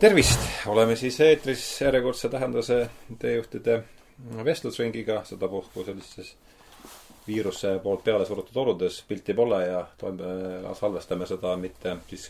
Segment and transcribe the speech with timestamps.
[0.00, 3.82] tervist, oleme siis eetris järjekordse tähenduse teejuhtide
[4.44, 6.34] vestlusringiga, sedapuhku sellistes
[7.26, 10.24] viiruse poolt peale surutud oludes pilti pole ja toime,
[10.78, 12.28] salvestame seda mitte siis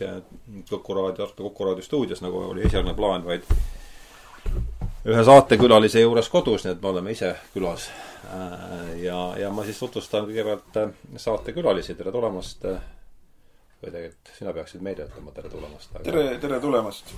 [0.69, 3.45] Kuku raadio, Kuku raadio stuudios, nagu oli esialgne plaan, vaid
[5.07, 7.89] ühe saatekülalise juures kodus, nii et me oleme ise külas.
[9.01, 10.81] ja, ja ma siis tutvustan kõigepealt
[11.15, 12.65] saatekülalisi, tere tulemast.
[13.77, 16.03] või tegelikult sina peaksid meile ütlema tere tulemast aga....
[16.03, 17.13] tere, tere tulemast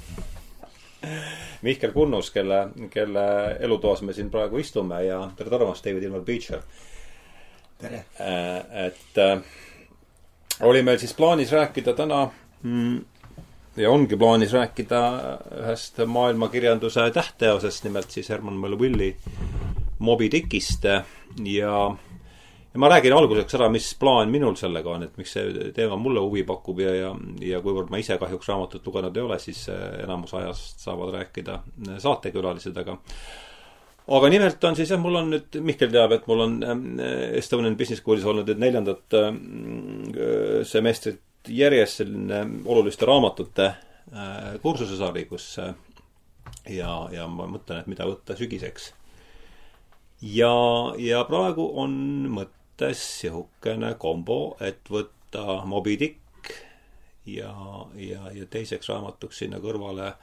[1.62, 3.26] Mihkel Kunnus, kelle, kelle
[3.60, 6.62] elutoas me siin praegu istume ja tere tulemast, David Ilmar Beecher.
[7.80, 8.04] tere!
[8.86, 9.40] et äh,
[10.62, 12.30] oli meil siis plaanis rääkida täna
[12.64, 13.00] mm,
[13.80, 15.02] ja ongi plaanis rääkida
[15.62, 19.16] ühest maailmakirjanduse tähtteosest, nimelt siis Herman Melvilli
[20.00, 20.84] Moby Dickist
[21.44, 21.96] ja
[22.74, 26.22] ja ma räägin alguseks ära, mis plaan minul sellega on, et miks see teema mulle
[26.22, 27.12] huvi pakub ja, ja,
[27.42, 31.62] ja kuivõrd ma ise kahjuks raamatut lugenud ei ole, siis enamus ajast saavad rääkida
[32.04, 32.98] saatekülalised, aga
[34.10, 36.60] aga nimelt on siis jah, mul on nüüd, Mihkel teab, et mul on
[37.38, 39.18] Estonian Business Schoolis olnud nüüd neljandat
[40.70, 45.74] semestrit järjest selline oluliste raamatute äh, kursusesari, kus äh,
[46.70, 48.94] ja, ja ma mõtlen, et mida võtta sügiseks.
[50.22, 50.54] ja,
[50.98, 51.94] ja praegu on
[52.80, 56.52] mõttes sihukene kombo, et võtta Moby Dick
[57.28, 57.52] ja,
[58.00, 60.14] ja, ja teiseks raamatuks sinna kõrvale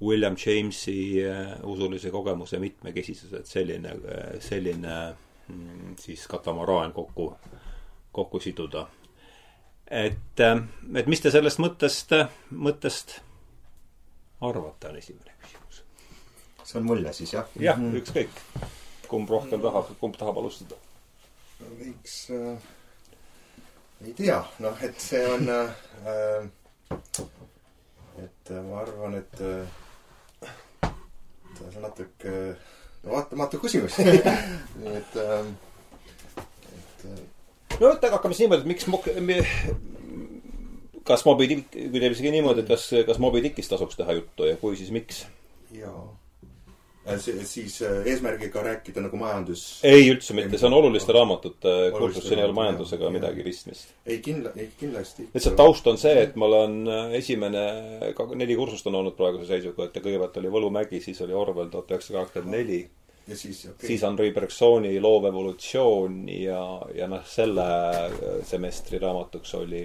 [0.00, 3.92] William Jamesi äh, usulise kogemuse mitmekesisus, et selline,
[4.40, 4.94] selline
[5.48, 7.34] mm, siis katamaraan kokku,
[8.12, 8.86] kokku siduda
[9.90, 10.62] et, äh,
[10.96, 12.14] et mis te sellest mõttest,
[12.50, 13.18] mõttest
[14.40, 15.84] arvate, on esimene küsimus.
[16.64, 17.52] see on mulle siis, jah?
[17.60, 18.00] jah, mhm.
[18.00, 18.40] ükskõik.
[19.12, 20.80] kumb rohkem tahab, kumb tahab alustada?
[21.78, 22.68] Võiks äh,,
[24.06, 25.70] ei tea, noh, et see on äh,,
[28.22, 30.90] et ma arvan, et äh,
[31.56, 32.34] see on natuke
[33.02, 35.46] no, vaatamatu küsimus nii et äh,,
[36.38, 37.22] et äh,
[37.78, 38.86] no vot, aga hakkame siis niimoodi, et miks
[41.04, 44.46] kas Moby Dick, kui teeb isegi niimoodi, et kas, kas Moby Dickist tasuks teha juttu
[44.48, 45.24] ja kui, siis miks?
[45.74, 46.21] jaa.
[47.04, 49.80] Äh, siis äh, eesmärgiga rääkida nagu majandus.
[49.82, 53.90] ei, üldse mitte, see on oluliste raamatute kursus, siin ei ole majandusega jah, midagi pistmist.
[54.06, 55.26] ei, kindla-, ei kindlasti.
[55.34, 57.64] lihtsalt taust on see, et mul on äh, esimene,
[58.38, 62.20] neli kursust on olnud praeguse seisuga, et kõigepealt oli Võlumägi, siis oli Orwell tuhat üheksasada
[62.20, 62.78] kaheksakümmend neli
[63.26, 66.62] ja siis okay., siis Henri Bergsoni Loov evolutsioon ja,
[66.94, 67.66] ja noh, selle
[68.46, 69.82] semestri raamatuks oli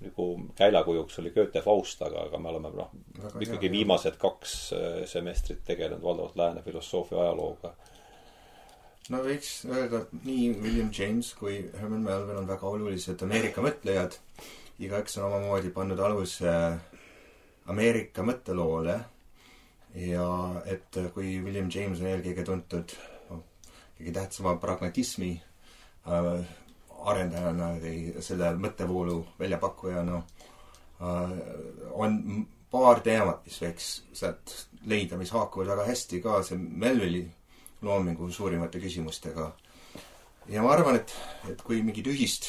[0.00, 0.26] nagu
[0.58, 2.90] käilakujuks oli Goethe Faust, aga, aga me oleme noh,
[3.40, 4.20] ikkagi hea, viimased jah.
[4.22, 7.72] kaks äh, semestrit tegelenud valdavalt lääne filosoofia ajalooga.
[9.10, 14.18] no võiks öelda, et nii William James kui Herman Melville on väga olulised Ameerika mõtlejad.
[14.78, 16.54] igaüks on omamoodi pannud aluse
[17.66, 19.00] Ameerika mõtteloole
[19.98, 20.28] ja
[20.66, 22.94] et kui William James on eelkõige tuntud
[23.30, 23.42] noh,
[23.98, 25.34] kõige tähtsama pragmatismi
[26.06, 26.46] äh,
[27.10, 31.34] arendajana või selle mõttevoolu väljapakkujana äh,
[31.92, 32.20] on
[32.70, 34.54] paar teemat, mis võiks sealt
[34.88, 37.24] leida, mis haakuvad väga hästi ka see Melville'i
[37.82, 39.52] loomingu suurimate küsimustega.
[40.48, 41.12] ja ma arvan, et,
[41.50, 42.48] et kui mingit ühist,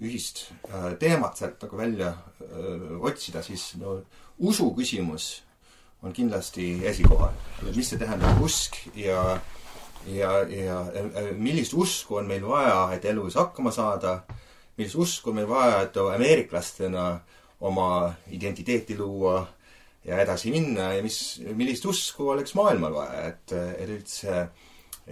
[0.00, 4.02] ühist äh, teemat sealt nagu välja öö, otsida, siis no
[4.38, 5.42] usu küsimus
[6.02, 7.32] on kindlasti esikohal.
[7.74, 9.40] mis see tähendab, usk ja
[10.06, 10.80] ja, ja
[11.36, 14.20] millist usku on meil vaja, et elus hakkama saada,
[14.76, 17.06] millist usku on meil vaja, et ameeriklastena
[17.66, 17.88] oma
[18.30, 19.40] identiteeti luua
[20.04, 20.92] ja edasi minna?
[20.94, 24.46] Ja mis, millist usku oleks maailmal vaja, et, et üldse,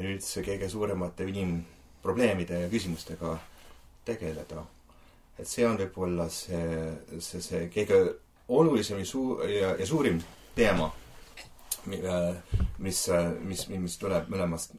[0.01, 3.39] üldse kõige suuremate inimprobleemide ja küsimustega
[4.05, 4.67] tegeleda.
[5.39, 7.97] et see on võib-olla see, see, see kõige
[8.49, 10.21] olulisem ja suu- ja, ja suurim
[10.55, 10.93] teema
[11.87, 13.01] mis,
[13.45, 14.77] mis, mis tuleb mõlemast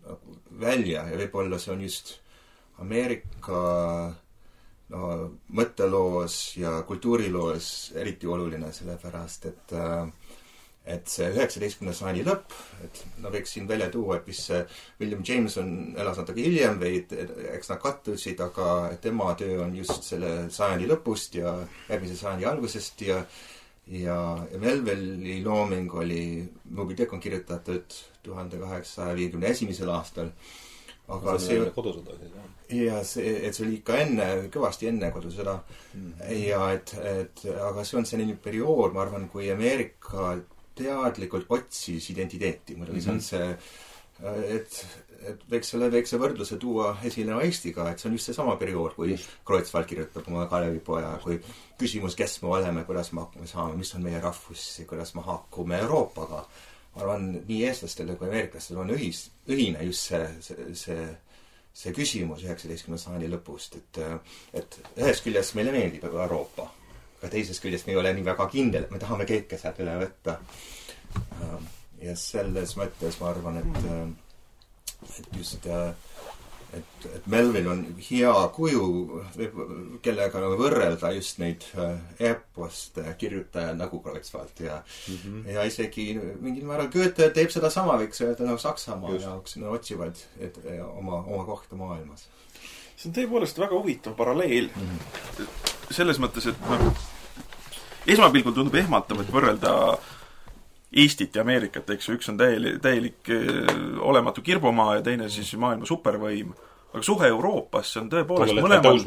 [0.61, 2.15] välja ja võib-olla see on just
[2.83, 3.59] Ameerika
[4.93, 5.11] no
[5.57, 9.77] mõtteloos ja kultuuriloos eriti oluline, sellepärast et
[10.85, 12.51] et see üheksateistkümnenda sajandi lõpp,
[12.85, 14.41] et no võiks siin välja tuua, et mis
[14.99, 16.99] William Jameson elas natuke hiljem või
[17.55, 18.67] eks nad kattusid, aga
[19.01, 21.55] tema töö on just selle sajandi lõpust ja
[21.89, 23.25] järgmise sajandi algusest ja ja,
[23.87, 30.31] ja Melvilli looming oli, Moby Dick on kirjutatud tuhande kaheksasaja viiekümne esimesel aastal.
[31.07, 32.45] aga see, see kodusõda siis jah?
[32.73, 36.05] ja see, et see oli ikka enne, kõvasti enne kodusõda mm.
[36.05, 36.31] -hmm.
[36.47, 40.33] ja et, et aga see on selline periood, ma arvan, kui Ameerika
[40.75, 43.21] teadlikult otsis identiteeti, muidugi mm -hmm.
[43.21, 43.59] see on mhm.
[43.59, 44.87] see et,
[45.31, 49.17] et võiks selle väikse võrdluse tuua esile Eestiga, et see on just seesama periood, kui
[49.47, 51.39] Kreutzwald kirjutab oma Kalevipoja, kui
[51.79, 55.79] küsimus, kes me oleme, kuidas me hakkama saame, mis on meie rahvus kuidas me haakume
[55.85, 56.45] Euroopaga.
[56.95, 61.07] ma arvan, nii eestlastele kui ameeriklastel on ühis, ühine just see, see, see
[61.75, 63.99] see küsimus üheksateistkümnenda sajandi lõpust, et
[64.61, 66.69] et ühest küljest meile meeldib Euroopa,
[67.17, 69.97] aga teisest küljest me ei ole nii väga kindel, et me tahame keeke sealt üle
[70.05, 70.37] võtta.
[72.05, 74.23] ja selles mõttes ma arvan, et
[75.19, 75.67] et just
[76.75, 78.85] et, et Melvil on hea kuju,
[80.03, 81.63] kellega nagu võrrelda just neid
[82.19, 85.51] eposte kirjutajaid nagu Kreutzwald ja mm -hmm.
[85.53, 86.07] ja isegi
[86.41, 90.59] mingil määral Goethe teeb sedasama, võiks öelda, nagu Saksamaa jaoks, nad otsivad et,
[90.97, 92.27] oma, oma kohta maailmas.
[92.95, 94.81] see on tõepoolest väga huvitav paralleel mm.
[94.81, 95.47] -hmm.
[95.91, 96.93] selles mõttes, et noh,
[98.07, 100.14] esmapilgul tundub ehmatav, et võrrelda äh,
[100.95, 103.31] Eestit ja Ameerikat, eks ju, üks on täielik, täielik
[103.99, 106.53] olematu kirbumaa ja teine siis maailma supervõim.
[106.93, 109.01] aga suhe Euroopasse on tõepoolest mõlemal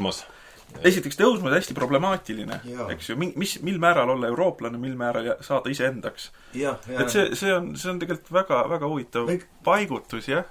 [0.83, 2.61] esiteks tõusmas hästi problemaatiline,
[2.93, 6.29] eks ju, mis, mil määral olla eurooplane, mil määral saada iseendaks.
[6.53, 9.45] et see, see on, see on tegelikult väga, väga huvitav Võik...
[9.65, 10.45] paigutus, jah.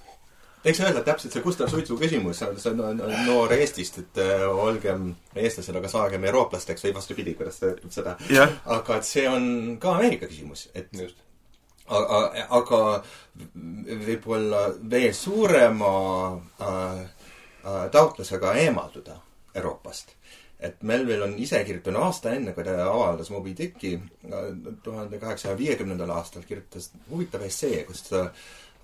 [0.66, 4.42] Eks öelda täpselt see Gustav Suitsu küsimus, see on, on, on noor Eestist, et äh,
[4.50, 8.18] olgem eestlased, aga saagem eurooplasteks või vastupidi, kuidas seda.
[8.66, 11.27] aga et see on ka Ameerika küsimus, et Just
[11.88, 12.20] aga,
[12.58, 12.82] aga
[14.04, 15.94] võib-olla veel suurema
[16.60, 17.02] äh,
[17.92, 19.18] taotlusega eemalduda
[19.54, 20.14] Euroopast.
[20.60, 23.92] et Melville on ise kirjutanud aasta enne, kui ta avaldas Moby Dicki,
[24.82, 28.24] tuhande kaheksasaja viiekümnendal aastal kirjutas huvitava essee, kus ta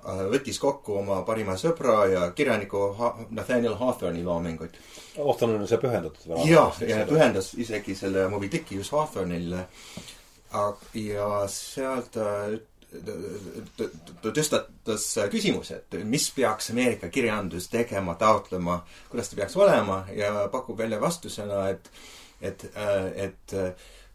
[0.05, 4.77] võttis kokku oma parima sõbra ja kirjaniku ha Nathaniel Hawthorne'i loominguid.
[5.17, 6.49] Hawthorne on see pühendatud või?
[6.51, 9.65] jah, ja pühendas isegi selle Moby Dicki just Hawthorne'ile.
[10.95, 12.29] ja sealt ta
[14.23, 18.79] ta tõstatas küsimuse, et mis peaks Ameerika kirjandus tegema, taotlema,
[19.11, 21.91] kuidas ta peaks olema ja pakub välja vastusena, et,
[22.41, 22.67] et,
[23.27, 23.57] et,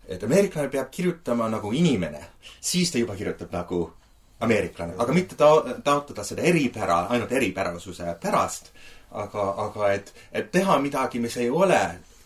[0.08, 2.26] et ameeriklane peab kirjutama nagu inimene.
[2.62, 3.82] siis ta juba kirjutab nagu
[4.40, 8.72] ameeriklane, aga mitte ta-, taotleda seda eripära ainult eripärasuse pärast,
[9.12, 11.82] aga, aga et, et teha midagi, mis ei ole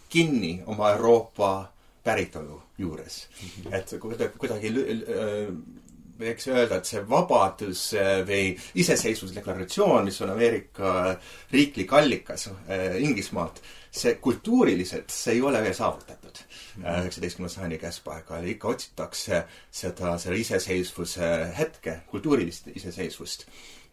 [0.10, 1.54] kinni oma Euroopa
[2.04, 3.28] päritolu juures.
[3.72, 4.70] et kuidagi, kuidagi
[6.24, 7.86] võiks öelda, et see vabadus
[8.28, 10.94] või iseseisvusdeklaratsioon, mis on Ameerika
[11.54, 13.62] riiklik allikas äh, Inglismaalt,
[13.94, 16.86] see kultuuriliselt, see ei ole veel saavutatud mhm.
[16.86, 18.50] äh, üheksateistkümnenda sajandi keskpaegal.
[18.56, 23.48] ikka otsitakse seda, selle iseseisvuse hetke, kultuurilist iseseisvust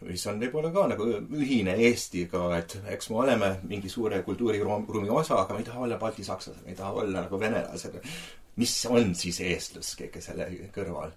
[0.09, 1.06] mis on võib-olla ka nagu
[1.37, 5.99] ühine Eestiga, et eks me oleme mingi suure kultuuriruumi osa, aga me ei taha olla
[6.00, 8.00] baltisakslased, me ei taha olla nagu venelased.
[8.56, 11.12] mis on siis eestlus kõige selle kõrval?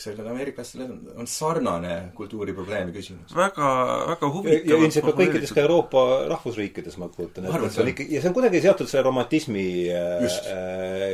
[0.00, 0.84] Sellel ameeriklastel
[1.16, 3.34] on sarnane kultuuriprobleemi küsimus.
[3.36, 3.68] väga,
[4.12, 4.70] väga huvitav.
[4.70, 6.02] ja ilmselt ka kõikides ka Euroopa
[6.32, 9.66] rahvusriikides, ma kujutan ette, et see on ikka, ja see on kuidagi seotud selle romantismi
[9.88, 10.26] äh,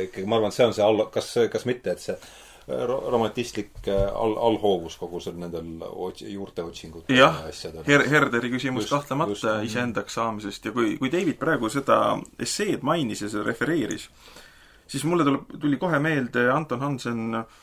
[0.09, 2.17] ikkagi, ma arvan, et see on see all, kas, kas mitte, et see
[2.67, 7.87] romantistlik äh, all, allhoovus kogu seal nendel ots-, juurteotsingutel ja asjadel.
[7.87, 13.23] Her-, Herderi küsimus just, kahtlemata iseendaks saamisest ja kui, kui David praegu seda esseed mainis
[13.23, 14.09] ja seda refereeris,
[14.87, 17.61] siis mulle tuleb, tuli kohe meelde Anton Hansen äh,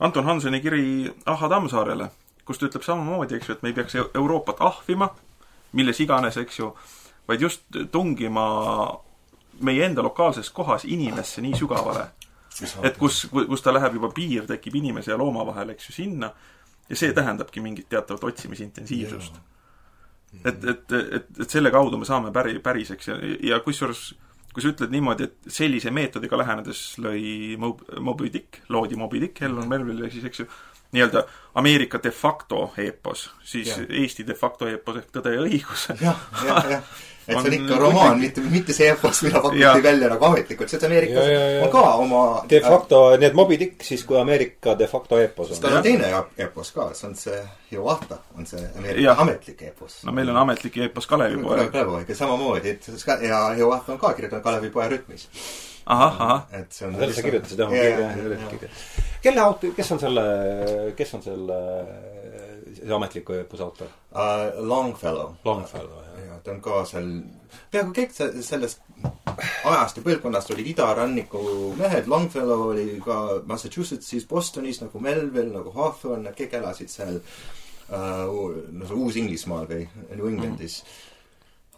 [0.00, 2.08] Anton Hanseni kiri Ahha Tammsaarele,
[2.44, 5.08] kus ta ütleb samamoodi, eks ju, et me ei peaks Euroopat ahvima,
[5.72, 6.72] milles iganes, eks ju,
[7.28, 8.46] vaid just tungima
[9.60, 12.08] meie enda lokaalses kohas inimesse nii sügavale,
[12.82, 16.32] et kus, kus ta läheb juba piir, tekib inimese ja looma vahel, eks ju, sinna,
[16.88, 19.38] ja see tähendabki mingit teatavat otsimisintensiivsust.
[20.44, 24.14] et, et, et, et selle kaudu me saame päri, päriseks ja, ja kusjuures
[24.52, 29.40] kui sa ütled niimoodi, et sellise meetodiga lähenedes lõi Mob-, Moby Dick, loodi Moby Dick,
[29.40, 30.48] Hellon Melville, siis eks ju,
[30.92, 31.24] nii-öelda
[31.60, 33.80] Ameerika de facto eepos, siis ja.
[34.02, 35.88] Eesti de facto eepos ehk Tõde ja õigus.
[36.00, 36.92] jah, jah, jah
[37.26, 40.86] et see on ikka romaan, mitte, mitte see epos, mida pakuti välja nagu ametlikult, sest
[40.88, 41.64] Ameerikas ja, ja, ja.
[41.66, 45.52] on ka oma de facto, nii et Moby Dick siis kui Ameerika de facto epos
[45.54, 45.60] on.
[45.62, 46.10] tal on teine
[46.46, 50.00] epos ka, see on see Hiawatha, on see Ameerika ametlik epos.
[50.08, 51.68] no meil on ametlik epos Kalevipoeg.
[51.70, 52.90] Kalevipoeg ja samamoodi, et
[53.28, 55.28] ja Hiawatha on ka kirjutanud Kalevipoja rütmis.
[55.86, 56.42] ahah, ahah.
[56.58, 58.82] et see on sellest sa kirjutasid jah?
[59.22, 60.26] kelle autor, kes on selle,
[60.98, 61.62] kes on selle
[62.78, 64.66] see ametliku autor uh,?
[64.68, 65.34] Longfellow.
[65.44, 66.02] Longfellow,
[66.44, 67.08] ta on ka seal,
[67.72, 68.82] peaaegu kõik sellest
[69.64, 71.42] ajast ja põlvkonnast olid idaranniku
[71.78, 78.26] mehed, Longfellow oli ka Massachusettsis, Bostonis nagu Melville, nagu Hawthorne, nad kõik elasid seal uh,
[78.28, 81.08] no Uus-Inglismaal või New Englandis mm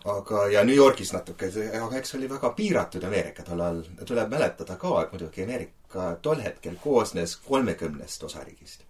[0.05, 1.49] aga, ja New Yorgis natuke,
[1.81, 3.83] aga eks oli väga piiratud Ameerika tol ajal.
[4.07, 8.84] tuleb mäletada ka, et muidugi Ameerika tol hetkel koosnes kolmekümnest osariigist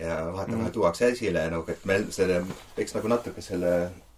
[0.00, 2.40] ja vahetevahel tuuakse esile nagu, et meil selle,
[2.76, 3.72] võiks nagu natuke selle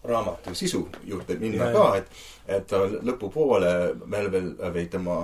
[0.05, 2.75] raamatu sisu juurde minna Ja, ka, et et
[3.07, 3.73] lõpupoole
[4.11, 5.17] Melville või tema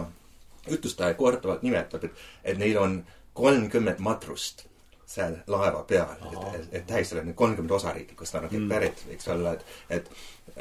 [0.71, 2.99] jutustaja korduvalt nimetab, et et neil on
[3.39, 4.68] kolmkümmend matrust
[5.09, 8.69] seal laeva peal, et, et, et tähistada need kolmkümmend osariiki, kust nad on Mm.
[8.69, 10.11] pärit, võiks olla, et et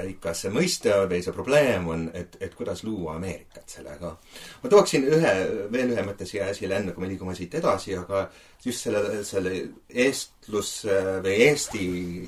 [0.06, 4.12] ikka see mõiste või see probleem on, et, et kuidas luua Ameerikat sellega.
[4.63, 5.34] ma tooksin ühe,
[5.72, 8.27] veel ühe mõtte siia esile, enne kui me liigume siit edasi, aga
[8.63, 9.54] just selle, selle
[9.89, 10.86] eestlus
[11.24, 11.84] või Eesti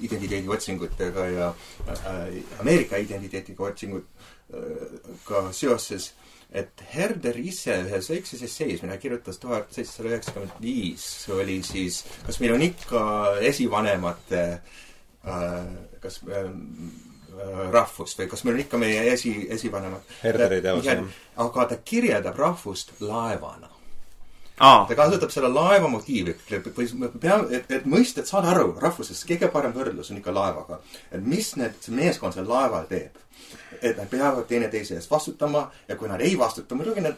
[0.07, 1.53] identiteedi otsingutega ja
[1.93, 6.13] äh, Ameerika identiteediga otsinguga seoses,
[6.49, 12.39] et Herder ise ühes väikses essees, mida kirjutas tuhat seitsesada üheksakümmend viis, oli siis Kas
[12.41, 13.03] meil on ikka
[13.51, 15.59] esivanemate äh,
[16.01, 16.49] kas äh,
[17.71, 21.19] rahvust või kas meil on ikka meie esi, esivanemad Herder ei tea osa, jah.
[21.45, 23.69] aga ta kirjeldab rahvust laevana
[24.59, 26.35] aa ta, kasutab selle laeva motiivi,
[26.77, 30.79] või peame, et, et mõista, et saada aru rahvusest, kõige parem võrdlus on ikka laevaga.
[31.11, 33.15] et mis need, meeskond seal laeval teeb.
[33.81, 37.15] et nad peavad teineteise eest vastutama ja kui nad ei vastuta, muidugi nad,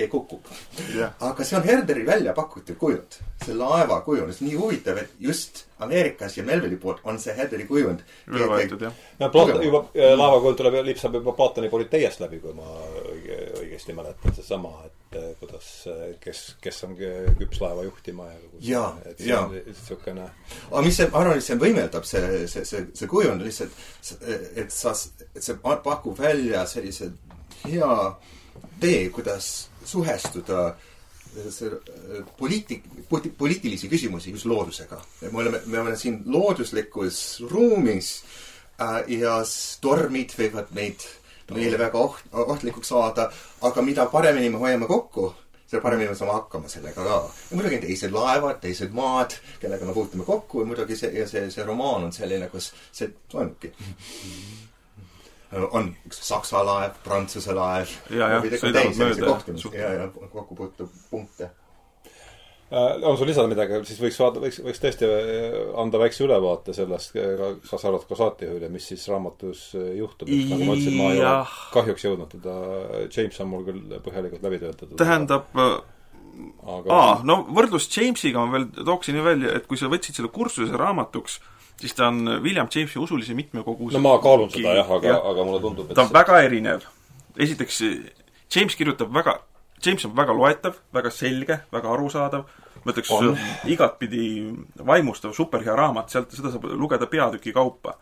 [0.00, 0.48] keegi kukub.
[0.96, 4.98] jah, aga see on Herderi välja pakutud kujund, see laeva kujund, see on nii huvitav,
[5.04, 8.02] et just Ameerikas ja Melville'i poolt on see Herderi kujund.
[8.28, 8.96] üle võetud jah.
[9.20, 12.66] no Platon juba äh, laevakujund tuleb ja lipsab juba Platoni politeiast läbi, kui ma
[13.14, 18.28] õige, õigesti mäletan, seesama, et äh, kuidas, äh, kes, kes on kü- küps laeva juhtima
[18.60, 18.84] ja
[19.16, 19.46] see jaa.
[19.46, 20.26] on niisugune
[20.70, 23.80] aga mis see, ma arvan, et see võimeldab, see, see, see, see kujund lihtsalt,
[24.60, 24.92] et sa,
[25.34, 27.12] et see pa- pakub välja sellise
[27.64, 27.94] hea
[28.80, 30.70] tee, kuidas suhestuda
[31.50, 32.84] see äh, poliitik-,
[33.38, 35.00] poliitilisi küsimusi just loodusega.
[35.30, 38.22] me oleme, me oleme siin looduslikus ruumis
[38.80, 39.40] äh, ja
[39.80, 41.06] tormid võivad meid,
[41.54, 43.30] meile väga oht-, ohtlikuks saada,
[43.62, 45.30] aga mida paremini me hoiame kokku,
[45.66, 47.20] seda paremini me saame hakkama sellega ka.
[47.50, 51.46] ja muidugi teised laevad, teised maad, kellega me puutume kokku ja muidugi see, ja see,
[51.50, 53.72] see romaan on selline, kus see toimubki.
[55.52, 57.90] On üks Saksa laev, Prantsuse laev.
[58.10, 59.32] Ja, jah, sõidavad mööda
[59.74, 61.50] ja ja, ja kokkupuutepunkte.
[62.70, 66.70] Äh, on sul lisada midagi, siis võiks vaadata, võiks, võiks tõesti äh, anda väikse ülevaate
[66.76, 67.16] sellest,
[67.66, 71.18] kaasa arvatud ka saatejuhile, mis siis raamatus äh, juhtub, et nagu ma ütlesin, ma ei
[71.18, 71.32] ole
[71.74, 72.54] kahjuks jõudnud teda,
[73.08, 74.94] James on mul küll põhjalikult läbi töötatud.
[75.02, 80.20] tähendab, aga aa, no võrdlus Jamesiga ma veel tooksin ju välja, et kui sa võtsid
[80.20, 81.40] selle kursuse raamatuks,
[81.80, 85.60] siis ta on William Jamesi usulise mitmekoguse no ma kaalun seda jah, aga, aga mulle
[85.64, 86.84] tundub, et ta on väga erinev.
[87.36, 87.82] esiteks,
[88.54, 89.38] James kirjutab väga,
[89.84, 92.44] James on väga loetav, väga selge, väga arusaadav,
[92.84, 93.10] ma ütleks
[93.70, 94.24] igatpidi
[94.86, 97.96] vaimustav, superhea raamat, sealt, seda saab lugeda peatüki kaupa.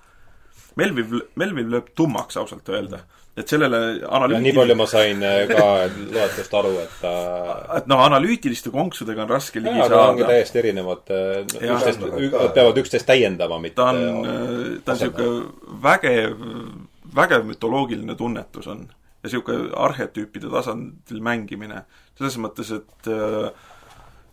[0.79, 3.03] Melville, Melville lööb tummaks ausalt öelda.
[3.39, 5.67] Et sellele ja nii palju ma sain äh, ka
[6.15, 7.13] loetust aru, et ta
[7.79, 10.35] et noh, analüütiliste konksudega on raske ligi jaa, aga ongi saada.
[10.35, 11.41] täiesti erinevad äh,
[11.71, 14.29] üksteist, nad peavad üksteist täiendama, mitte ta on,
[14.85, 16.47] ta on niisugune vägev,
[17.21, 18.87] vägev mütoloogiline tunnetus on.
[18.89, 21.85] ja niisugune arhetüüpide tasandil mängimine.
[22.19, 23.68] selles mõttes, et äh,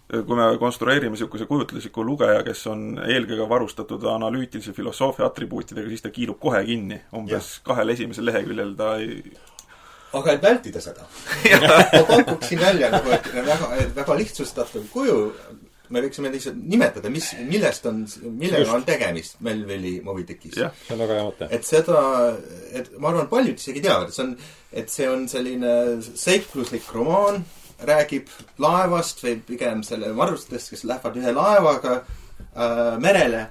[0.05, 6.13] kui me konstrueerime niisuguse kujutlusliku lugeja, kes on eelkõige varustatud analüütilise filosoofia atribuutidega, siis ta
[6.13, 7.01] kiilub kohe kinni.
[7.17, 9.21] umbes kahel esimesel leheküljel ta ei
[10.15, 11.05] aga et vältida seda,
[11.65, 15.17] ma pakuksin välja nagu, et väga, väga lihtsustatav kuju,
[15.93, 18.73] me võiksime lihtsalt nimetada, mis, millest on, millega Just.
[18.77, 20.55] on tegemist Melville'i Moby Dickis.
[20.59, 21.49] jah, see on väga hea mõte.
[21.57, 21.99] et seda,
[22.71, 24.33] et ma arvan, paljud isegi teavad, et see on,
[24.81, 25.75] et see on selline
[26.07, 27.43] seikluslik romaan,
[27.79, 28.29] räägib
[28.61, 33.41] laevast või pigem selle varustest, kes lähevad ühe laevaga äh, merele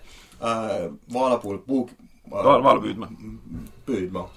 [0.40, 1.88] äh, vaalapuu, puu
[2.30, 3.08] vaala, vaala püüdma.
[3.86, 4.28] püüdma.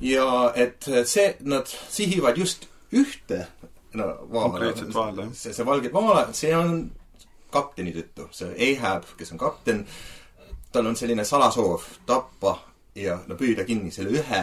[0.00, 3.46] ja et see, nad sihivad just ühte
[3.92, 5.34] no, vaala Konkreetset vaala, jah.
[5.34, 6.78] see, see valge vaala, see on
[7.52, 9.84] kapteni tõttu, see Ahab, kes on kapten,
[10.72, 12.58] tal on selline salasoov tappa
[12.98, 14.42] ja no püüda kinni selle ühe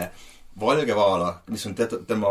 [0.60, 2.30] valge vaala, mis on teda, tema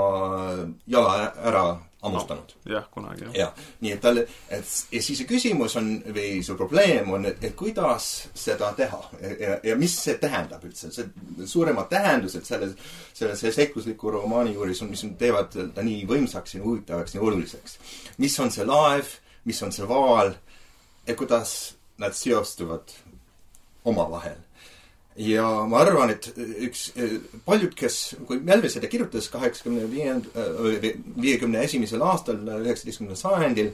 [0.87, 1.65] jala ära
[2.03, 3.35] hammustanud jah, kunagi jah.
[3.35, 7.43] jah, nii et tal, et ja siis see küsimus on või see probleem on, et,
[7.43, 9.01] et kuidas seda teha?
[9.39, 12.75] Ja, ja mis see tähendab üldse, see suuremad tähendused selles,
[13.13, 17.25] selle, selle seiklusliku romaani juures on, mis teevad ta nii võimsaks ja nii huvitavaks, nii
[17.29, 17.79] oluliseks.
[18.23, 19.15] mis on see laev,
[19.49, 20.35] mis on see vaal?
[21.05, 22.91] Ja kuidas nad seostuvad
[23.85, 24.44] omavahel
[25.15, 26.27] ja ma arvan, et
[26.67, 26.89] üks,
[27.45, 30.47] paljud, kes, kui Mälvi seda kirjutas kaheksakümne viienda,
[31.21, 33.71] viiekümne esimesel aastal, üheksateistkümnendal sajandil,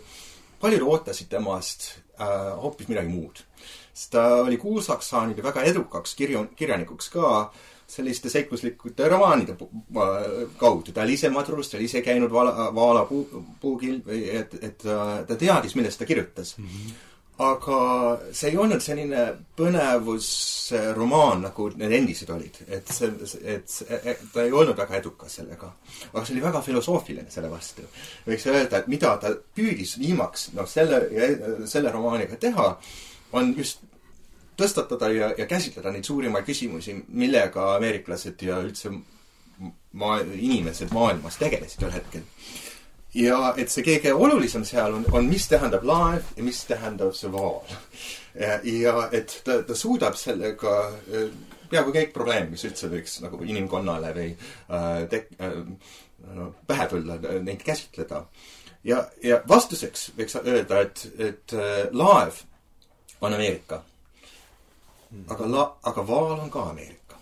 [0.62, 1.88] paljud ootasid temast
[2.22, 3.44] äh, hoopis midagi muud.
[3.92, 7.52] sest ta oli kuulsaks saanud ja väga edukaks kirju, kirjanikuks ka
[7.92, 10.18] selliste seikluslikute romaanide äh,
[10.58, 10.94] kaudu.
[10.94, 13.26] ta oli ise madrus, ta oli ise käinud vaala, vaala puu,
[13.62, 16.68] puugil, et, et ta teadis, millest ta kirjutas mm.
[16.68, 17.00] -hmm.
[17.42, 17.78] Aga
[18.36, 19.22] see ei olnud selline
[19.58, 22.60] põnevusromaan, nagu need endised olid.
[22.68, 23.12] et see,
[23.56, 23.76] et,
[24.14, 25.72] et ta ei olnud väga edukas sellega.
[26.12, 27.86] aga see oli väga filosoofiline selle vastu.
[28.28, 31.02] võiks öelda, et mida ta püüdis viimaks, noh, selle,
[31.70, 32.68] selle romaaniga teha,
[33.40, 33.88] on just
[34.60, 38.92] tõstatada ja, ja käsitleda neid suurimaid küsimusi, millega ameeriklased ja üldse
[39.98, 42.28] maa-, inimesed maailmas tegelesid ühel hetkel
[43.18, 47.32] ja et see kõige olulisem seal on, on, mis tähendab laev ja mis tähendab see
[47.32, 47.60] vaal.
[48.64, 51.28] ja, et ta, ta suudab sellega äh,
[51.72, 55.60] peaaegu kõik probleemid, mis üldse võiks nagu inimkonnale või äh, tek- äh,,
[56.38, 58.26] no, pähe tulla, neid käsitleda.
[58.88, 62.44] ja, ja vastuseks võiks öelda, et, et äh, laev
[63.22, 63.84] on Ameerika.
[65.28, 67.20] aga la-, aga vaal on ka Ameerika.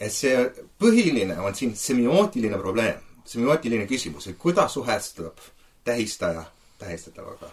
[0.00, 0.36] et see
[0.80, 5.38] põhiline on siin semiootiline probleem semiootiline küsimus, et kuidas suhestub
[5.84, 6.44] tähistaja
[6.78, 7.50] tähistatavaga.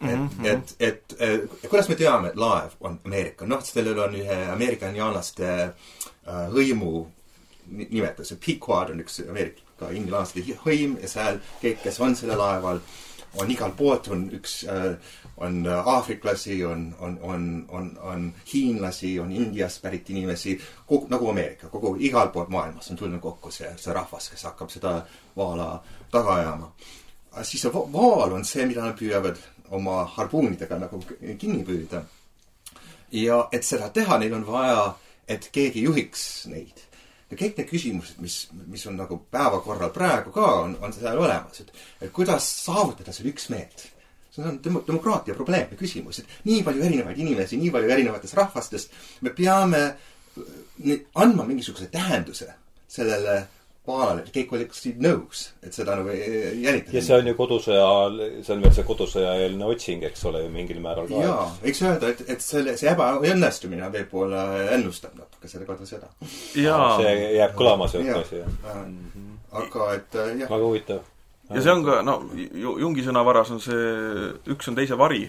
[0.00, 0.46] et mm, -hmm.
[0.46, 4.88] et, et, et, kuidas me teame, et laev on Ameerika, noh, sellel on ühe Ameerika
[4.88, 7.06] indiaanlaste äh, hõimu
[7.66, 12.80] nimetus, et Pequod on üks Ameerika indiaanlaste hõim ja seal kõik, kes on sellel laeval,
[13.40, 14.96] on igalt poolt, on üks äh,
[15.36, 21.30] on äh, aafriklasi, on, on, on, on, on hiinlasi, on Indiast pärit inimesi, kogu, nagu
[21.30, 24.94] Ameerika, kogu igalt poolt maailmas on tulnud kokku see, see rahvas, kes hakkab seda
[25.36, 26.72] vaala taga ajama.
[27.42, 31.02] siis see vaal on see, mida nad püüavad oma harpuunidega nagu
[31.38, 32.04] kinni püüda.
[33.12, 34.94] ja et seda teha, neil on vaja,
[35.28, 36.91] et keegi juhiks neid
[37.32, 38.36] ja kõik need küsimused, mis,
[38.68, 41.72] mis on nagu päevakorral praegu ka, on, on seal olemas, et,
[42.04, 43.88] et kuidas saavutada seda üksmeelt
[44.32, 48.36] see on dem-, demokraatia probleem ja küsimus, et nii palju erinevaid inimesi, nii palju erinevatest
[48.38, 52.48] rahvastest, me peame äh, andma mingisuguse tähenduse
[52.88, 53.42] sellele
[53.86, 56.96] vaalale, et kõik oleksid nõus, et seda nagu jälitada.
[56.96, 57.86] ja see on ju kodusõja,
[58.46, 61.22] see on veel see kodusõja eelne otsing, eks ole ju mingil määral ka.
[61.26, 64.44] jaa, võiks öelda, et, et selle, see ebaõnnestumine võib-olla
[64.76, 66.12] ennustab natuke selle kodusõda.
[66.22, 68.84] see jääb kõlama, see asi, jah.
[69.62, 70.46] aga et jah.
[70.46, 71.08] väga huvitav
[71.50, 72.18] ja see on ka, no
[72.80, 75.26] Jungi sõnavaras on see, üks on teise vari.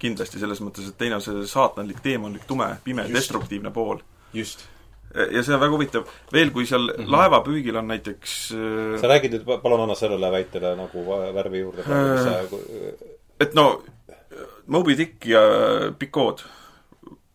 [0.00, 4.00] kindlasti selles mõttes, et teine on see saatanlik, teemonlik, tume, pime, destruktiivne pool.
[4.32, 4.64] just.
[5.14, 6.06] Ja see on väga huvitav.
[6.32, 7.10] veel, kui seal mm -hmm.
[7.10, 12.94] laevapüügil on näiteks äh, sa räägid nüüd, palun anna sellele väitele nagu värvi juurde äh,.
[13.40, 13.82] et no,
[14.66, 15.40] Moby Dick ja
[15.98, 16.46] Picot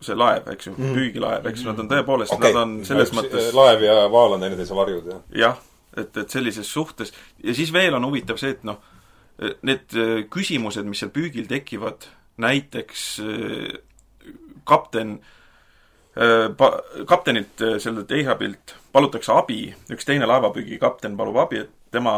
[0.01, 0.95] see laev, eks ju mm, -hmm.
[0.95, 4.33] püügilaev, eks ju, nad on tõepoolest okay., nad on selles Üks, mõttes laev ja vaal
[4.33, 5.21] on teineteise varjud, jah?
[5.35, 5.57] jah
[5.97, 8.77] et, et sellises suhtes ja siis veel on huvitav see, et noh,
[9.61, 12.07] need äh, küsimused, mis seal püügil tekivad,
[12.37, 13.21] näiteks
[14.63, 15.25] kapten äh,
[16.57, 16.73] pa-,
[17.07, 22.15] kaptenilt, sellelt Eihabilt palutakse abi, üks teine laevapüügi kapten palub abi, et tema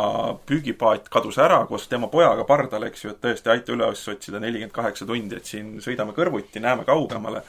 [0.49, 4.75] püügipaat kadus ära koos tema pojaga pardal, eks ju, et tõesti aita üles otsida nelikümmend
[4.75, 7.43] kaheksa tundi, et siin sõidame kõrvuti, näeme kaugemale.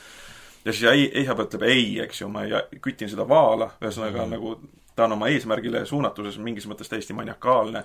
[0.65, 4.37] ja siis Eihab ütleb ei, eks ju, ma ei, kütin seda vaala, ühesõnaga mm -hmm.
[4.37, 7.85] nagu ta on oma eesmärgile suunatuses mingis mõttes täiesti maniakaalne.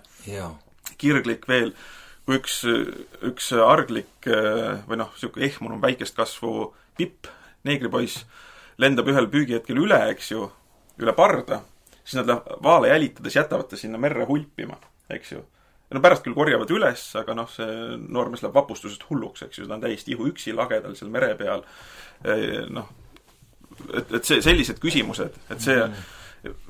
[0.97, 1.73] kirglik veel,
[2.26, 2.63] kui üks,
[3.21, 4.28] üks arglik
[4.88, 7.28] või noh, niisugune ehmunud väikest kasvu pipp,
[7.63, 8.26] neegripoiss,
[8.82, 10.48] lendab ühel püügihetkel üle, eks ju,
[11.02, 11.62] üle parda,
[12.04, 14.80] siis nad lähevad vaale jälitades, jätavad ta sinna merre hulpima,
[15.14, 15.44] eks ju.
[15.94, 17.70] no pärast küll korjavad üles, aga noh, see
[18.02, 21.62] noormees läheb vapustusest hulluks, eks ju, ta on täiesti ihuüksi lagedal seal mere peal.
[22.74, 22.90] noh,
[23.94, 26.20] et, et see, sellised küsimused, et see mm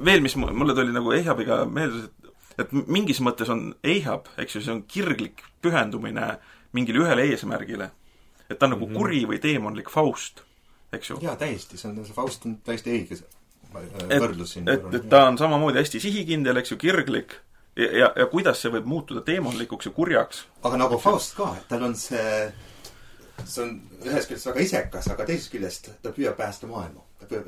[0.06, 2.24] veel, mis mulle tuli nagu Eihabiga meelde, et
[2.62, 6.36] et mingis mõttes on Eihab, eks ju, see on kirglik pühendumine
[6.78, 7.92] mingile ühele eesmärgile.
[8.50, 8.98] et ta on nagu mm -hmm.
[8.98, 10.44] kuri või teemonlik Faust,
[10.98, 11.20] eks ju.
[11.24, 14.70] jaa, täiesti, see on, see Faust on täiesti õige äh, võrdlus siin.
[14.70, 17.38] et, et ta on samamoodi hästi sihikindel, eks ju, kirglik
[17.76, 20.46] ja, ja, ja kuidas see võib muutuda teemonlikuks ja kurjaks.
[20.64, 22.52] aga nagu Faust ka, et tal on see,
[23.46, 27.04] see on ühest küljest väga isekas, aga teisest küljest ta püüab päästa maailma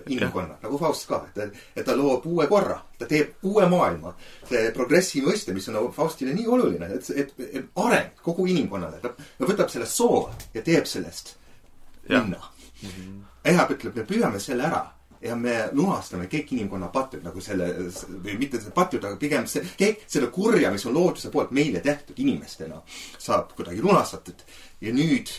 [0.07, 4.13] inimkonna, nagu Faust ka, et, et ta loob uue korra, ta teeb uue maailma.
[4.49, 9.01] see progressi mõiste, mis on nagu Faustile nii oluline, et, et, et areng kogu inimkonnale,
[9.03, 11.35] ta, ta võtab sellest soo ja teeb sellest
[12.09, 12.51] linna.
[12.81, 13.23] Mm -hmm.
[13.45, 14.83] Ehab ütleb, me püüame selle ära
[15.21, 17.67] ja me lunastame kõik inimkonna patud nagu selle,
[18.23, 22.19] või mitte patud, aga pigem see, kõik selle kurja, mis on looduse poolt meile tehtud
[22.21, 22.81] inimestena,
[23.21, 24.43] saab kuidagi lunastatud
[24.81, 25.31] ja nüüd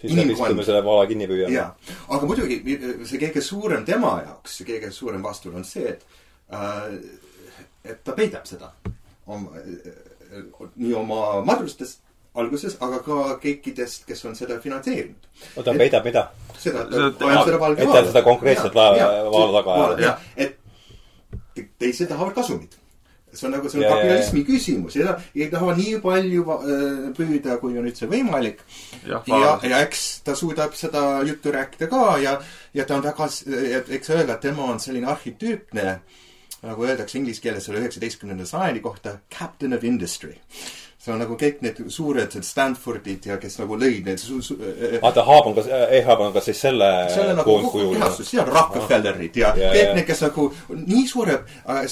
[0.00, 1.50] siis me viskame selle vala kinni püüa.
[1.52, 1.68] jaa,
[2.14, 6.06] aga muidugi see kõige suurem tema jaoks, see kõige suurem vastuolu on see, et
[6.52, 6.96] äh,
[7.84, 8.72] et ta peidab seda
[9.26, 9.60] oma,
[10.76, 12.03] nii oma madrustest
[12.34, 15.28] alguses, aga ka kõikidest, kes on seda finantseerinud.
[15.56, 16.28] oota, peidab mida?
[16.58, 17.98] seda, et ta ajab seda valge vaala.
[17.98, 20.24] et ta seda konkreetset vaala taga ajab.
[20.36, 22.80] et teised tahavad kasumit
[23.34, 24.02] see on nagu, see on Ja, ja, ja.
[24.02, 28.62] kapitalismi küsimus ja ei taha nii palju äh, püüda, kui on üldse võimalik
[29.06, 32.36] jah, ja, ja eks ta suudab seda juttu rääkida ka ja,
[32.74, 33.28] ja ta on väga,
[33.98, 35.98] eks öelda, et tema on selline arhetüüpne,
[36.64, 40.38] nagu öeldakse inglise keeles selle üheksateistkümnenda sajandi kohta, captain of industry.
[41.04, 44.56] See on nagu kõik need suured Stanfordid ja kes nagu lõid need su-, su-,
[45.02, 45.64] vaata, Haab on ka,
[45.98, 49.72] Ehab on ka siis selle see on nagu kogu kehastus, ja Rockefellerid ja, Ja, ja
[49.74, 49.96] kõik ja.
[49.98, 50.46] need, kes nagu
[50.78, 51.36] nii suure,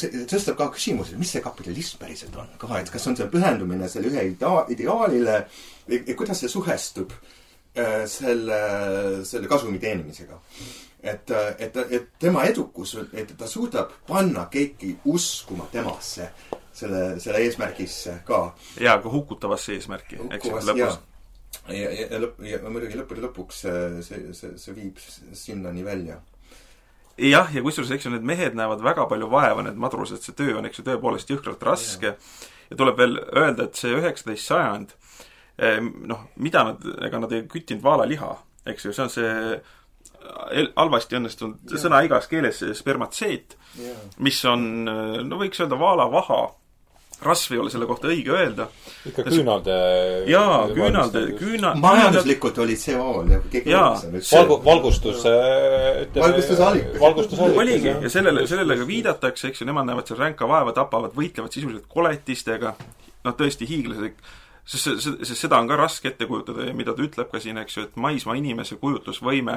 [0.00, 3.90] see tõstab ka küsimuse, mis see kapitalism päriselt on ka, et kas on see pühendumine
[3.92, 5.42] selle ühe idea-, ideaalile,
[6.16, 8.62] kuidas see suhestub äh, selle,
[9.28, 10.40] selle kasumi teenimisega.
[11.02, 16.30] et, et, et tema edukus, et ta suudab panna kõiki uskuma temasse,
[16.72, 18.42] selle, selle eesmärgisse ka
[18.80, 20.98] ja ka hukutavasse eesmärki, eks ju, lõpus jaa..
[21.68, 25.02] ja, ja, ja lõpp, ja muidugi lõppude lõpuks see, see, see, see viib
[25.36, 26.20] sinnani välja.
[27.18, 30.56] jah, ja kusjuures, eks ju, need mehed näevad väga palju vaeva, need madrused, see töö
[30.60, 32.16] on, eks ju, tõepoolest jõhkralt raske.
[32.70, 34.96] ja tuleb veel öelda, et see üheksateist sajand,
[36.08, 38.32] noh, mida nad, ega nad ei küttinud vaalaliha,
[38.72, 39.32] eks ju, see on see
[40.76, 43.56] halvasti õnnestunud sõna igas keeles, spermatseet,
[44.22, 44.66] mis on,
[45.26, 46.40] no võiks öelda vaalavaha,
[47.24, 48.68] rasv ei ole selle kohta õige öelda.
[49.08, 49.76] ikka küünalde.
[50.30, 51.74] jaa, küünalde, küüna-.
[51.80, 53.88] majanduslikult olid see kõige Jaa.
[53.94, 54.38] olulisem.
[54.38, 56.26] valgu-, valgustus, ütleme.
[56.26, 57.00] Valgustuse allikas.
[57.00, 57.62] valgustusallikas.
[57.64, 61.54] oligi ja sellele, sellele ka viidatakse, eks ju, nemad näevad seal ränka vaeva, tapavad, võitlevad
[61.54, 62.76] sisuliselt koletistega,
[63.24, 64.20] noh tõesti hiiglaslik,
[64.64, 67.40] sest see, see, sest seda on ka raske ette kujutada ja mida ta ütleb ka
[67.42, 69.56] siin, eks ju, et maismaa inimese kujutlusvõime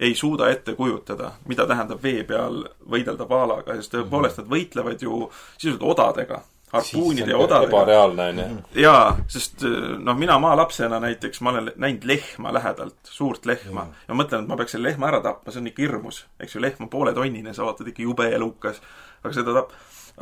[0.00, 5.24] ei suuda ette kujutada, mida tähendab vee peal võidelda vaalaga, sest tõepoolest nad võitlevad ju
[5.56, 6.42] sisuliselt odadega,
[6.72, 7.70] harpuunide ja odadega.
[7.70, 8.82] ebareaalne on ju.
[8.82, 9.64] jaa, sest
[9.98, 14.06] noh, mina maalapsena näiteks, ma olen näinud lehma lähedalt, suurt lehma mm.
[14.08, 16.24] ja mõtlen, et ma peaks selle lehma ära tapma, see on ikka hirmus.
[16.40, 18.80] eks ju, lehm on pooletonnine, sa vaatad ikka jube elukas,
[19.22, 19.76] aga seda tap-,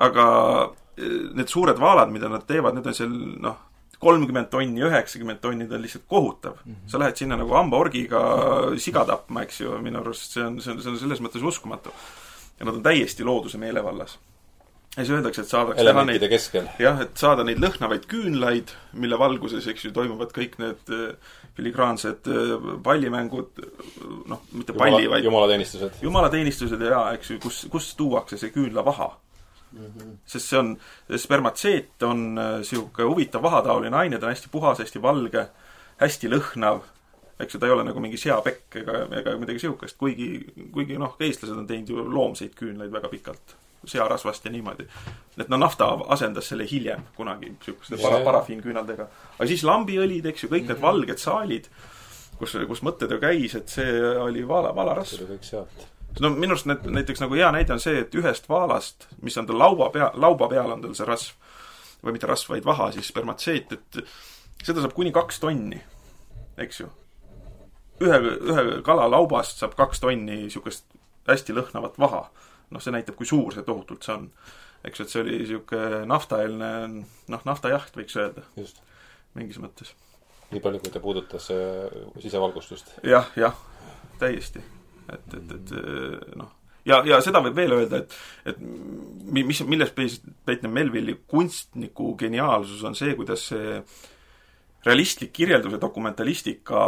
[0.09, 0.27] aga
[0.99, 3.15] eh, need suured vaalad, mida nad teevad, need on seal
[3.49, 3.63] noh,
[4.05, 6.73] kolmkümmend tonni, üheksakümmend tonni, ta on lihtsalt kohutav mm.
[6.73, 6.91] -hmm.
[6.91, 8.21] sa lähed sinna nagu hambaorgiga
[8.77, 11.91] siga tapma, eks ju, minu arust see on, see on, see on selles mõttes uskumatu.
[12.59, 14.19] ja nad on täiesti looduse meelevallas.
[14.95, 16.69] Ja siis öeldakse, et saadakse teha neid elementide keskel.
[16.79, 22.31] jah, et saada neid lõhnavaid küünlaid, mille valguses, eks ju, toimuvad kõik need äh, filigraansed
[22.31, 22.55] äh,
[22.87, 23.61] pallimängud,
[24.31, 25.99] noh, mitte palli, vaid jumalateenistused.
[26.05, 29.11] jumalateenistused ja, eks ju, kus, kust tuuakse see küünlavaha
[29.73, 29.87] mm.
[29.87, 30.17] -hmm.
[30.27, 30.77] sest see on,
[31.17, 35.49] spermatseet on niisugune huvitav vahataoline aine, ta on hästi puhas, hästi valge,
[36.03, 36.87] hästi lõhnav,
[37.41, 40.31] eks ju, ta ei ole nagu mingi seapekk ega, ega midagi niisugust, kuigi,
[40.73, 43.59] kuigi noh, eestlased on teinud ju loomseid küünlaid väga pikalt,
[43.91, 44.87] searasvast ja niimoodi.
[45.39, 49.09] et no nafta asendas selle hiljem kunagi niisuguste para, parafiinküünaldega.
[49.39, 51.69] aga siis lambiõlid, eks ju, kõik need valged saalid,
[52.39, 55.27] kus, kus mõttetöö käis, et see oli vaala, vaalarasv
[56.21, 59.49] no minu arust need näiteks nagu hea näide on see, et ühest vaalast, mis on
[59.49, 61.41] tal laua pea, lauba peal on tal see rasv
[62.05, 64.01] või mitte rasv, vaid vaha, siis spermatseet, et
[64.65, 65.81] seda saab kuni kaks tonni,
[66.61, 66.91] eks ju.
[68.05, 68.19] ühe,
[68.53, 70.85] ühe kala laubast saab kaks tonni niisugust
[71.29, 72.27] hästi lõhnavat vaha.
[72.75, 74.31] noh, see näitab, kui suur see tohutult see on.
[74.85, 76.71] eks et see oli niisugune naftaeelne,
[77.33, 78.45] noh, naftajaht võiks öelda
[79.39, 79.95] mingis mõttes.
[80.51, 82.99] nii palju, kui ta puudutas äh, sisevalgustust.
[83.07, 83.57] jah, jah,
[84.21, 84.63] täiesti.
[85.13, 86.53] et, et, et eh, noh,
[86.89, 88.17] ja, ja seda võib veel öelda, et,
[88.53, 93.79] et mi- mis, milles peitneb Melvilli kunstniku geniaalsus, on see, kuidas see
[94.85, 96.81] realistlik kirjeldus ja dokumentalistika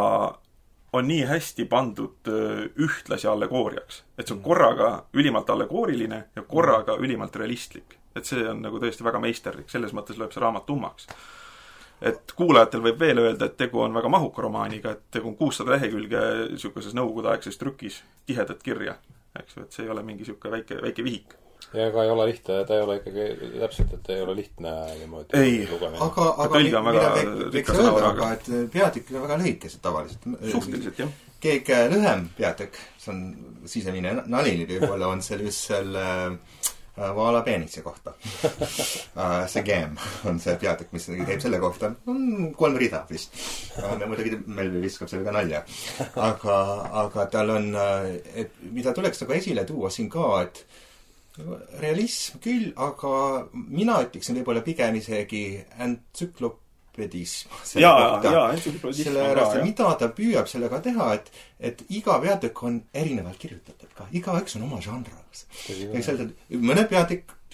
[0.93, 4.05] on nii hästi pandud öö, ühtlasi allegooriaks.
[4.19, 7.99] et see on korraga ülimalt allegooriline ja korraga ülimalt realistlik.
[8.17, 11.07] et see on nagu tõesti väga meisterlik, selles mõttes lööb see raamat tummaks
[12.03, 15.73] et kuulajatel võib veel öelda, et tegu on väga mahuka romaaniga, et tegu on kuussada
[15.77, 16.23] lehekülge
[16.53, 18.99] niisuguses nõukogudeaegses trükis tihedat kirja,
[19.39, 21.37] eks ju, et see ei ole mingi niisugune väike, väike vihik.
[21.75, 23.27] Ja ega ei ole lihtne, ta ei ole ikkagi
[23.61, 25.57] täpselt, et ei ole lihtne niimoodi Ei.
[26.07, 30.29] aga, aga mida võiks rika öelda, aga et peatükid on väga lühikesed tavaliselt.
[30.53, 31.11] suhteliselt jah.
[31.43, 33.27] kõige lühem peatükk, see on
[33.67, 36.41] sisemine nali võib-olla, on seal just selle äh,
[36.97, 39.45] Vaala peenise kohta uh.
[39.53, 41.93] see Game on see peatükk, mis käib selle kohta,
[42.57, 43.37] kolm rida vist
[43.83, 43.99] uh,.
[44.07, 45.61] muidugi Melvi viskab selle ka nalja.
[46.17, 46.57] aga,
[47.05, 47.71] aga tal on,
[48.33, 50.65] et mida tuleks nagu esile tuua siin ka, et
[51.81, 55.43] realism küll, aga mina ütleksin võib-olla pigem isegi
[55.85, 57.53] entsüklopedism.
[58.97, 63.93] sellepärast, ka, et mida ta püüab sellega teha, et, et iga peatükk on erinevalt kirjutatud
[63.99, 65.47] ka, igaüks on oma žanras.
[65.69, 66.89] võiks öelda, et mõned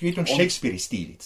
[0.03, 1.23] peatükid on Shakespeare'i stiilid.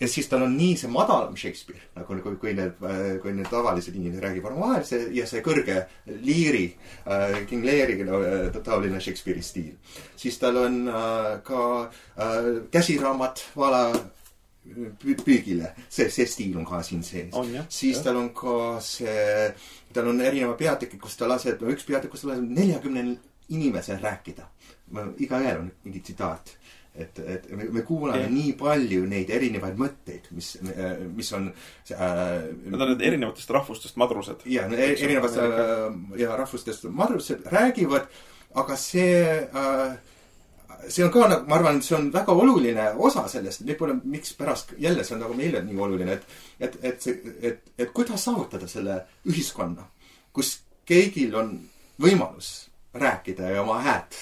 [0.00, 2.82] ja siis tal on nii see madalam Shakespeare, nagu, kui, kui need,
[3.22, 5.78] kui need tavalised inimesed räägivad omavahel, see ja see kõrge
[6.24, 6.66] liiri
[7.06, 9.76] äh,, King Leari äh, taoline Shakespeare'i stiil.
[10.16, 13.86] siis tal on äh, ka äh, käsiraamat Vala
[14.66, 17.32] pü- püügile, see, see stiil on ka siin sees.
[17.68, 19.48] siis tal on ka see,
[19.94, 23.16] tal on erinevad peatükid, kus ta laseb, üks peatükk, kus ta laseb neljakümnel
[23.48, 24.50] inimesel rääkida.
[25.18, 26.56] igaühel on mingi tsitaat
[26.98, 28.32] et, et me, me kuulame ja.
[28.32, 30.54] nii palju neid erinevaid mõtteid, mis,
[31.16, 32.48] mis on äh,.
[32.64, 34.44] Need on need erinevatest rahvustest madrused.
[34.50, 38.08] ja, erinevatest äh, ja rahvustest madrused räägivad,
[38.56, 39.96] aga see äh,
[40.88, 45.04] see on ka nagu, ma arvan, see on väga oluline osa sellest, võib-olla mikspärast jälle
[45.04, 49.00] see on nagu meile nii oluline, et, et, et see, et, et kuidas saavutada selle
[49.28, 49.86] ühiskonna,
[50.36, 50.56] kus
[50.86, 51.56] kõigil on
[52.02, 54.18] võimalus rääkida ja oma häält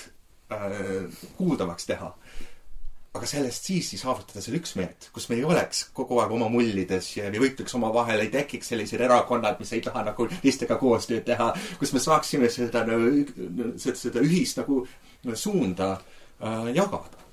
[0.53, 2.13] äh, kuuldavaks teha
[3.15, 7.13] aga sellest siis siis saavutada selle üksmeelt, kus me ei oleks kogu aeg oma mullides
[7.17, 11.53] ja ei võitleks omavahel, ei tekiks sellised erakonnad, mis ei taha nagu teistega koostööd teha,
[11.79, 12.83] kus me saaksime seda,
[13.79, 14.83] seda, seda ühist nagu
[15.39, 17.24] suunda äh, jagada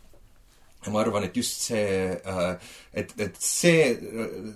[0.85, 3.91] ja ma arvan, et just see, äh, et, et see,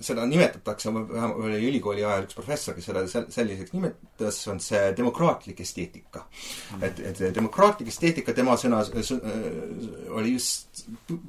[0.06, 5.62] seda nimetatakse, vähemalt oli ülikooli ajal üks professor, kes seda selliseks nimetas, on see demokraatlik
[5.62, 6.26] esteetika.
[6.74, 6.84] Mm..
[6.90, 8.82] et, et demokraatlik esteetika, tema sõna
[10.18, 10.86] oli just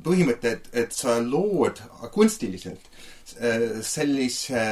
[0.06, 1.82] põhimõte, et, et sa lood
[2.14, 2.90] kunstiliselt
[3.36, 4.66] äh, sellise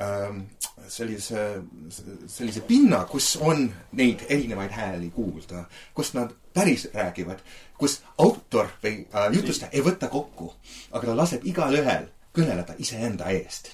[0.00, 0.44] ähm,
[0.90, 1.62] sellise,
[2.26, 3.66] sellise pinna, kus on
[3.98, 7.42] neid erinevaid hääli kuulda, kus nad päris räägivad
[7.80, 10.52] kus autor või äh, jutlustaja ei võta kokku,
[10.92, 13.72] aga ta laseb igalühel kõneleda iseenda eest.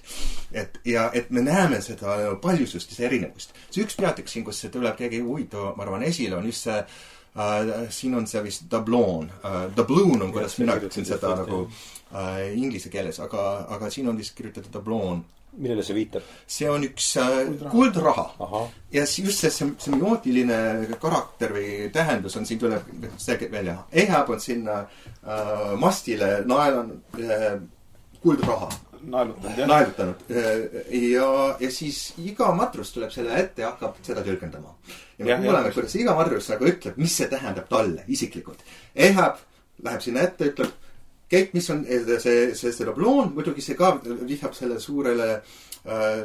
[0.52, 3.52] et ja, et me näeme seda paljusust ja seda erinevust.
[3.70, 6.78] see üks peatükk siin, kus see tuleb keegi huvitav, ma arvan, esile, on just see
[6.78, 12.44] äh, siin on see vist doubloon uh,, doubloon on, kuidas mina ütlesin seda nagu uh,
[12.54, 15.24] inglise keeles, aga, aga siin on vist kirjutatud doubloon
[15.56, 16.24] millele see viitab?
[16.46, 17.36] see on üks äh,
[17.70, 18.26] kuldraha.
[18.92, 20.58] ja just see semiootiline
[21.02, 23.78] karakter või tähendus on, siin tuleb see välja.
[23.92, 27.56] Ehab on sinna äh, mastile naelanud äh,
[28.22, 28.70] kuldraha.
[29.06, 29.68] naelutanud, jah.
[29.70, 30.22] naelutanud.
[30.30, 30.80] Äh,
[31.12, 31.28] ja,
[31.60, 34.74] ja siis iga matrus tuleb selle ette ja hakkab seda tõlgendama.
[35.18, 38.64] ja me kuuleme, kuidas iga matrus nagu ütleb, mis see tähendab talle isiklikult.
[38.94, 39.40] Ehab
[39.84, 40.74] läheb sinna ette, ütleb
[41.32, 46.20] kõik, mis on see, see, see dobloon, muidugi see ka vihjab sellele suurele äh,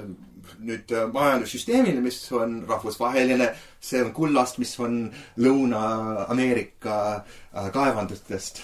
[0.59, 5.03] nüüd äh, majandussüsteemile, mis on rahvusvaheline, see on kullast, mis on
[5.41, 8.61] Lõuna-Ameerika äh, kaevandustest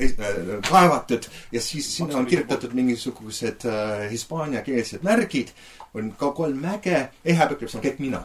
[0.00, 5.54] äh, kaevatud ja siis sinna on kirjutatud mingisugused äh, hispaaniakeelsed märgid,
[5.94, 8.24] on ka kolm mäge, ütleb, see on kõik mina.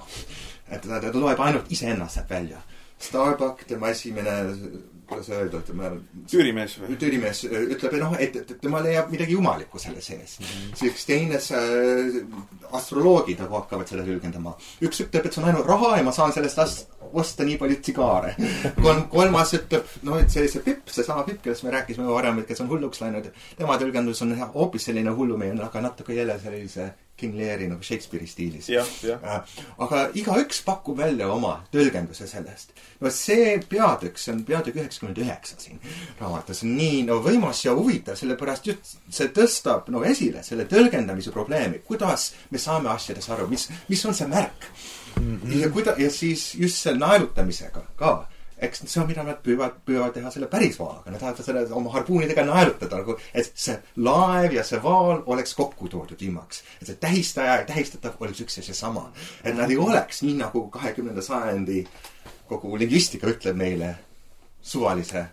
[0.66, 2.62] et ta, ta loeb ainult iseennast sealt välja.
[3.00, 4.36] Starbuck, tema esimene
[5.08, 5.90] kuidas öelda, ütleme.
[6.32, 6.98] tüürimees või?
[7.00, 10.46] tüürimees äh, ütleb, noh, et, et tema leiab midagi jumalikku selle sees mm.
[10.46, 10.76] -hmm.
[10.80, 12.18] siis teine äh,
[12.72, 14.56] astroloogid nagu hakkavad seda tõlgendama.
[14.82, 18.36] üks ütleb, et see on ainult raha ja ma saan sellest osta nii palju tsigaare.
[18.86, 22.50] kolm, kolmas ütleb, noh, et see, see Pipp, seesama Pipp, kellest me rääkisime varem, et
[22.50, 23.32] kes on hulluks läinud.
[23.58, 28.68] tema tõlgendus on hoopis selline hullumeelne, aga natuke jälle sellise King Leari nagu Shakespeare'i stiilis.
[28.72, 32.74] Äh, aga igaüks pakub välja oma tõlgenduse sellest.
[33.00, 35.80] no see peatükk, see on peatükk üheksakümmend üheksa siin
[36.20, 41.82] raamatus, nii no võimas ja huvitav, sellepärast just see tõstab no esile selle tõlgendamise probleemi,
[41.88, 44.70] kuidas me saame asjadest aru, mis, mis on see märk
[45.20, 45.40] mm.
[45.44, 45.60] -hmm.
[45.62, 48.16] ja kuida-, ja siis just selle naerutamisega ka
[48.58, 51.92] eks see on, mida nad püüavad, püüavad teha selle päris vaalaga, nad tahavad selle oma
[51.96, 53.76] harpuunidega naerutada nagu, et see
[54.08, 56.64] laev ja see vaal oleks kokku toodud ilmaks.
[56.82, 59.10] et see tähistaja ja tähistatav oleks üks ja seesama.
[59.44, 61.86] et nad ei oleks nii, nagu kahekümnenda sajandi
[62.48, 63.96] kogu lingvistika ütleb meile,
[64.62, 65.26] suvalise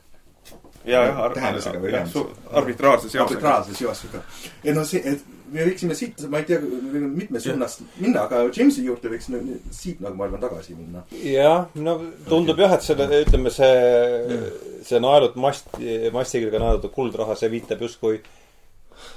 [0.85, 3.29] ja, jah, tähendusega või arbitraarse seosega.
[3.29, 4.23] arbitraarse seosega.
[4.65, 8.85] ja no see, et me võiksime siit, ma ei tea, mitmes suunas minna, aga Jamesi
[8.87, 9.29] juurde võiks
[9.77, 11.05] siit nagu ma arvan tagasi minna.
[11.13, 11.97] jah, no
[12.29, 14.39] tundub jah, et selle, ütleme see,
[14.87, 15.73] see naelut mast,
[16.15, 18.21] masti külge naelutud kuldraha, see viitab justkui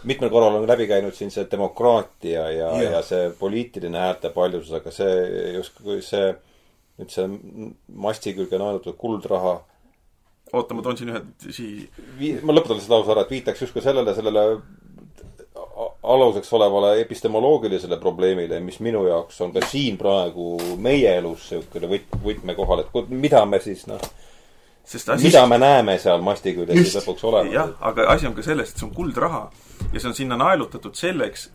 [0.10, 4.74] mitmel korral on läbi käinud siin see demokraatia ja, ja., ja see poliitiline häälte paljusus,
[4.80, 6.34] aga see justkui see,
[7.00, 7.30] nüüd see
[8.08, 9.60] masti külge naelutud kuldraha
[10.54, 11.22] oota, ma toon siin ühe
[11.54, 12.40] sii-.
[12.46, 14.46] ma lõpetan selle lause ära, et viitaks justkui sellele, sellele
[16.04, 22.16] aluseks olevale epistemoloogilisele probleemile, mis minu jaoks on ka siin praegu meie elus niisugune võt-,
[22.24, 24.02] võtmekohal, et mida me siis noh,
[25.20, 27.54] mida me näeme seal masti küljes siis lõpuks olevat.
[27.54, 29.44] jah, aga asi on ka selles, et see on kuldraha
[29.92, 31.50] ja see on sinna naelutatud selleks,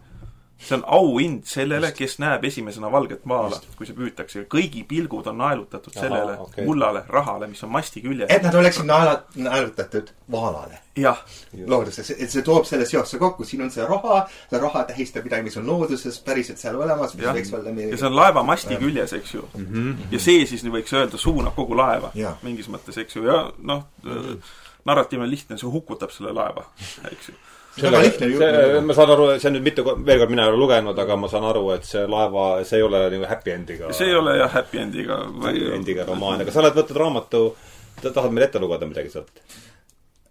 [0.61, 4.45] see on auhind sellele, kes näeb esimesena valget maala, kui see püütakse.
[4.53, 6.67] kõigi pilgud on naelutatud Aha, sellele okay.
[6.69, 8.31] mullale, rahale, mis on masti küljes.
[8.31, 10.81] et nad oleksid naela-, naelutatud vaalale.
[10.97, 11.23] jah.
[11.67, 15.49] looduses, et see toob selle seose kokku, siin on see raha, see raha tähistab midagi,
[15.49, 17.35] mis on looduses päriselt seal olemas, mis ja.
[17.37, 17.95] võiks olla midagi.
[17.97, 18.81] ja see on laeva masti ja.
[18.83, 19.69] küljes, eks ju mm.
[19.71, 20.11] -hmm.
[20.13, 22.13] ja see siis, võiks öelda, suunab kogu laeva.
[22.43, 26.69] mingis mõttes, eks ju, ja noh mm -hmm., narratiiv on lihtne, see hukutab selle laeva,
[27.13, 27.35] eks ju
[27.87, 30.53] väga lihtne ju- see, ma saan aru, see on nüüd mitu, veel kord, mina ei
[30.53, 33.93] ole lugenud, aga ma saan aru, et see laeva, see ei ole nagu happy end'iga.
[33.97, 37.43] see ei ole jah happy end'iga happy end'iga romaan, aga sa oled võtnud raamatu,
[38.03, 39.43] tahad meile ette lugeda midagi sealt?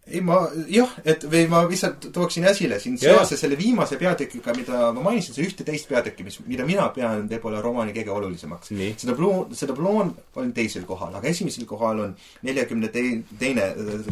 [0.10, 0.40] ei, ma
[0.72, 3.20] jah, et või ma lihtsalt tooksin esile siin Jaa.
[3.20, 7.62] seoses selle viimase peatükiga, mida ma mainisin, see ühte-teist peatükki, mis, mida mina pean võib-olla
[7.62, 8.74] romaani kõige olulisemaks.
[9.04, 12.16] Seda Bloon, seda Bloon on teisel kohal, aga esimesel kohal on
[12.48, 14.10] neljakümne tei-, teine äh,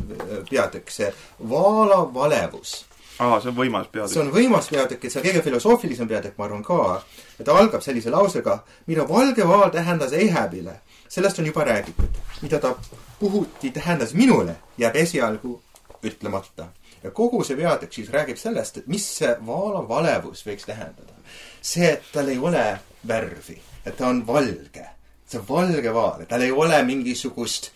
[0.50, 1.10] peatükk, see
[1.50, 2.84] Vaala valevus
[3.20, 4.22] aa, see on võimas see peatükk.
[4.22, 7.04] on võimas peatükk ja see on kõige filosoofilisem peatükk, ma arvan ka.
[7.40, 12.20] ja ta algab sellise lausega, mida valge vaal tähendas Ehabile, sellest on juba räägitud.
[12.42, 12.76] mida ta
[13.20, 15.62] puhuti tähendas minule, jääb esialgu
[16.04, 16.68] ütlemata.
[17.04, 21.14] ja kogu see peatükk siis räägib sellest, et mis see vaala valevus võiks tähendada.
[21.62, 24.86] see, et tal ei ole värvi, et ta on valge,
[25.28, 27.72] see on valge vaal, et tal ei ole mingisugust,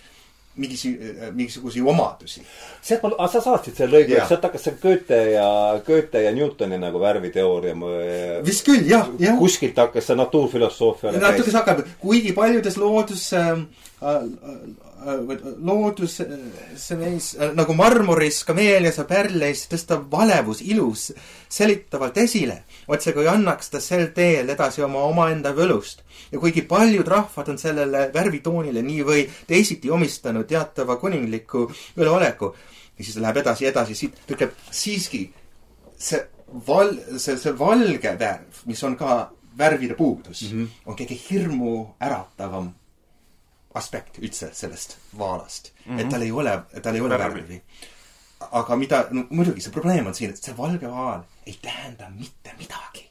[0.56, 0.92] mingisi,
[1.32, 2.42] mingisuguseid omadusi.
[2.82, 5.48] sealt ma, sa saatsid selle lõigu, sealt hakkas see Goethe ja,
[5.86, 7.76] Goethe ja Newtoni nagu värviteooria
[8.46, 9.40] vist küll, jah, jah.
[9.40, 13.54] kuskilt hakkas see natuurfilosoofia natuke see hakkab, kuigi paljudes loodus äh,,
[14.04, 14.24] äh,
[15.02, 16.34] loodus äh,
[16.78, 21.10] see neis äh, nagu marmoris, kameelias ja pärleis tõstab valevus ilus
[21.50, 22.64] selitavalt esile.
[22.88, 26.04] otse kui annaks ta sel teel edasi oma omaenda võlust.
[26.32, 32.54] ja kuigi paljud rahvad on sellele värvitoonile nii või teisiti omistanud teatava kuningliku üleoleku,
[32.98, 35.26] ja siis läheb edasi, edasi, siit ta ütleb siiski
[35.98, 36.22] see
[36.68, 40.68] val-, see, see valge värv, mis on ka värvide puudus mm, -hmm.
[40.86, 42.72] on kõige hirmuäratavam
[43.74, 45.96] aspekt üldse sellest vaalast mm.
[45.96, 46.02] -hmm.
[46.02, 47.62] et tal ei ole, tal ei ole Värvi.
[48.52, 52.56] aga mida, no muidugi see probleem on siin, et see valge vaal ei tähenda mitte
[52.60, 53.10] midagi.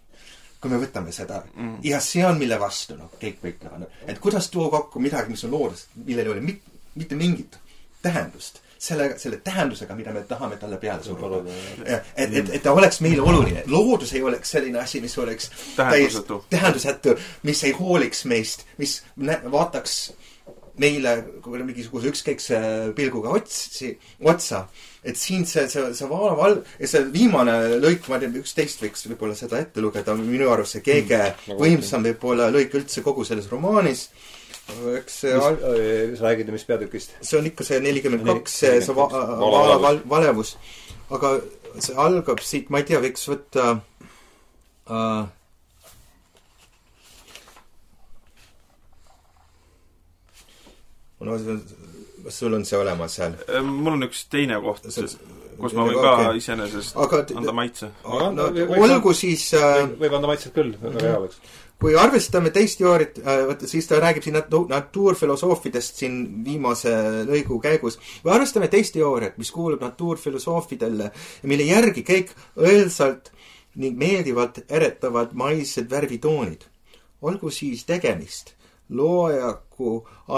[0.61, 1.77] kui me võtame seda mm.
[1.83, 5.51] ja see on, mille vastu noh, kõik võitlevad, et kuidas tuua kokku midagi, mis on
[5.51, 6.62] loodus, millel ei ole mit,
[6.94, 7.57] mitte mingit
[8.03, 11.42] tähendust selle, selle tähendusega, mida me tahame talle peale suruda.
[11.85, 16.44] et, et, et ta oleks meile oluline, loodus ei oleks selline asi, mis oleks Tähendusetu.
[16.51, 19.03] tähendusetu, mis ei hooliks meist, mis
[19.53, 19.99] vaataks
[20.81, 21.12] meile
[21.45, 22.59] kui mingisuguse ükskõikse
[22.97, 23.93] pilguga otsi,
[24.25, 24.62] otsa.
[25.05, 29.07] et siin see, see, see vaala val-, see viimane lõik, ma ei tea, üksteist võiks
[29.11, 33.49] võib-olla seda ette lugeda, minu arust see kõige nagu võimsam võib-olla lõik üldse kogu selles
[33.53, 34.09] romaanis.
[34.97, 35.57] eks see al-
[36.16, 37.16] sa räägid, mis peatükist?
[37.21, 40.57] see on ikka see nelikümmend Neli- kaks, see, see va- vaala Vaala val- valevus.
[41.11, 41.35] aga
[41.79, 43.81] see algab siit, ma ei tea, võiks võtta
[44.90, 45.25] äh,
[51.20, 51.62] no see on,
[52.24, 53.37] kas sul on see olemas seal?
[53.48, 54.87] Äh, mul on üks teine koht,
[55.61, 56.37] kus ma võin ka okei.
[56.40, 57.90] iseenesest Aga- anda maitse.
[58.04, 61.40] No olgu siis äh, võib anda maitset küll, väga hea oleks.
[61.80, 66.92] kui arvestame teist teooriat, vot siis ta räägib siin natu- natuurfilosoofidest siin viimase
[67.28, 67.98] lõigu käigus.
[68.22, 73.33] kui arvestame teist teooriat, mis kuulub natuurfilosoofidele ja mille järgi kõik õelsalt
[73.80, 76.64] ning meeldivalt eretavad maised värvitoonid,
[77.22, 78.54] olgu siis tegemist
[78.90, 79.69] loojaku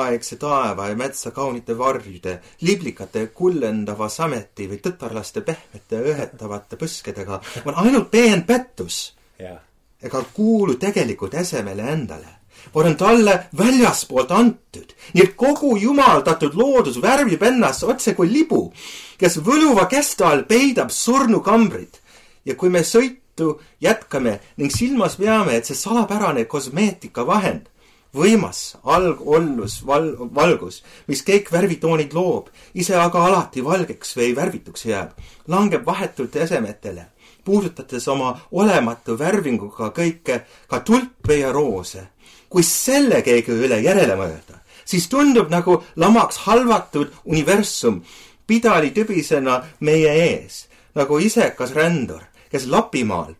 [0.03, 7.81] aegse taeva ja metsa kaunite varjude, liblikate kullendava sameti või tütarlaste pehmete õhetavate põskedega, on
[7.85, 9.59] ainult peen pettus jah.
[10.03, 12.39] ega kuulu tegelikult esemele endale,
[12.75, 14.95] vaid on talle väljaspoolt antud.
[15.15, 18.73] nii et kogu jumaldatud loodus värvib ennast otse kui libu,
[19.19, 21.99] kes võluva kesta all peidab surnukambrid.
[22.45, 27.69] ja kui me sõitu jätkame ning silmas peame, et see salapärane kosmeetikavahend,
[28.14, 35.16] võimas algollus val-, valgus, mis kõik värvitoonid loob, ise aga alati valgeks või värvituks jääb,
[35.48, 37.09] langeb vahetult esemetele
[37.44, 42.09] puudutades oma olematu värvinguga kõike, ka tulpe ja roose.
[42.53, 48.03] kui selle keegi üle järele mõelda, siis tundub nagu lamaks halvatud universum
[48.46, 52.20] pidali tübisena meie ees, nagu isekas rändur,
[52.51, 53.33] kes Lapimaal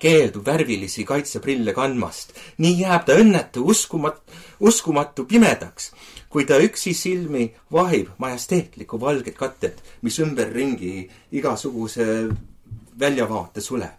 [0.00, 2.32] keeldub värvilisi kaitseprille kandmast.
[2.58, 4.22] nii jääb ta õnnetu uskumat-,
[4.60, 5.92] uskumatu pimedaks,
[6.28, 12.28] kui ta üksi silmi vahib majesteetlikku valget katet, mis ümberringi igasuguse
[12.98, 13.90] väljavaate sule.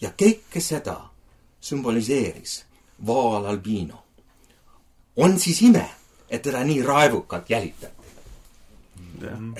[0.00, 1.00] ja kõike seda
[1.60, 2.64] sümboliseeris
[3.06, 4.04] Vaal Albino.
[5.16, 5.88] on siis ime,
[6.30, 7.98] et teda nii raevukalt jälitati?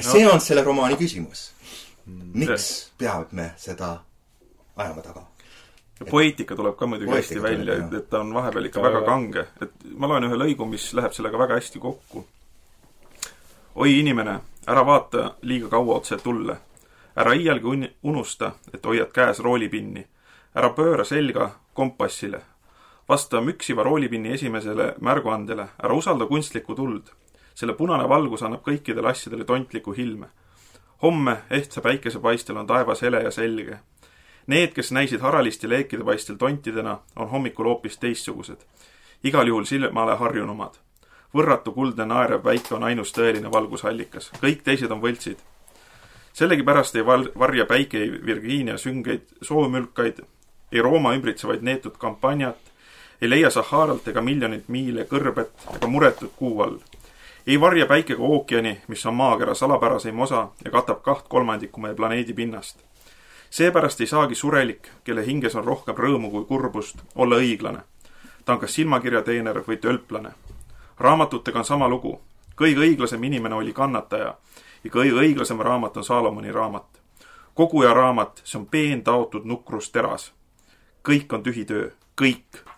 [0.01, 1.51] see on selle romaani küsimus.
[2.35, 3.99] miks peab me seda
[4.77, 5.27] ajama taga?
[6.11, 9.47] Poeetika tuleb ka muidugi hästi välja, et, et ta on vahepeal ikka Väga- väga kange.
[9.63, 12.27] et ma loen ühe lõigu, mis läheb sellega väga hästi kokku.
[13.75, 16.57] oi inimene, ära vaata liiga kaua otse tulle.
[17.17, 20.07] ära iialgi un- unusta, et hoiad käes roolipinni.
[20.55, 22.41] ära pööra selga kompassile.
[23.09, 27.03] vasta müksiva roolipinni esimesele märguandele, ära usalda kunstlikku tuld.
[27.55, 30.27] selle punane valgus annab kõikidele asjadele tontliku hilme.
[31.03, 33.79] homme ehtsa päikesepaistel on taevas hele ja selge.
[34.49, 38.57] Need, kes näisid haraliste leekide paistel tontidena, on hommikul hoopis teistsugused.
[39.25, 40.75] igal juhul silmale harjunumad.
[41.35, 45.37] võrratu kuldne naerev päike on ainus tõeline valgusallikas, kõik teised on võltsid.
[46.33, 50.25] sellegipärast ei val-, varja päike Virginia süngeid soomülkaid,
[50.73, 52.73] ei Rooma ümbritsevaid neetud kampaaniat,
[53.21, 56.79] ei leia Saharalt ega miljonit miile kõrbet ega muretut kuu all
[57.49, 61.95] ei varja päike ka ookeani, mis on maakera salapäraseim osa ja katab kaht kolmandikku meie
[61.95, 62.88] planeedi pinnast.
[63.51, 67.81] Seepärast ei saagi surelik, kelle hinges on rohkem rõõmu kui kurbust, olla õiglane.
[68.45, 70.31] ta on kas silmakirjateener või tölplane.
[70.99, 72.21] raamatutega on sama lugu.
[72.57, 74.35] kõige õiglasem inimene oli kannataja
[74.85, 76.87] ja kõige õiglasem raamat on Saalomoni raamat.
[77.55, 80.33] koguja raamat, see on peen taotud nukrusteras.
[81.09, 81.91] kõik on tühi töö,
[82.21, 82.69] kõik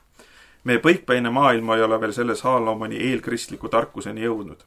[0.65, 4.65] meie põikpäine maailma ei ole veel selle Saalomoni eelkristliku tarkuseni jõudnud.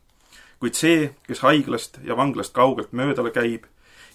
[0.60, 3.66] kuid see, kes haiglast ja vanglast kaugelt möödale käib,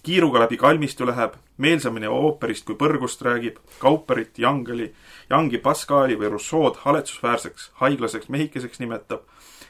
[0.02, 4.92] kiiruga läbi kalmistu läheb, meelsamini ooperist kui põrgust räägib, Kauperit, Jangeli,
[5.30, 9.26] Jangi Pascali või Rousseau'd haletsusväärseks haiglaseks mehikeseks nimetab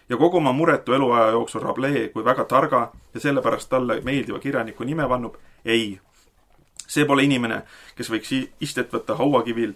[0.09, 4.85] ja kogu oma muretu eluaja jooksul Rabelais kui väga targa ja sellepärast talle meeldiva kirjaniku
[4.85, 6.01] nime vannub, ei.
[6.89, 7.63] see pole inimene,
[7.97, 9.75] kes võiks istet võtta hauakivil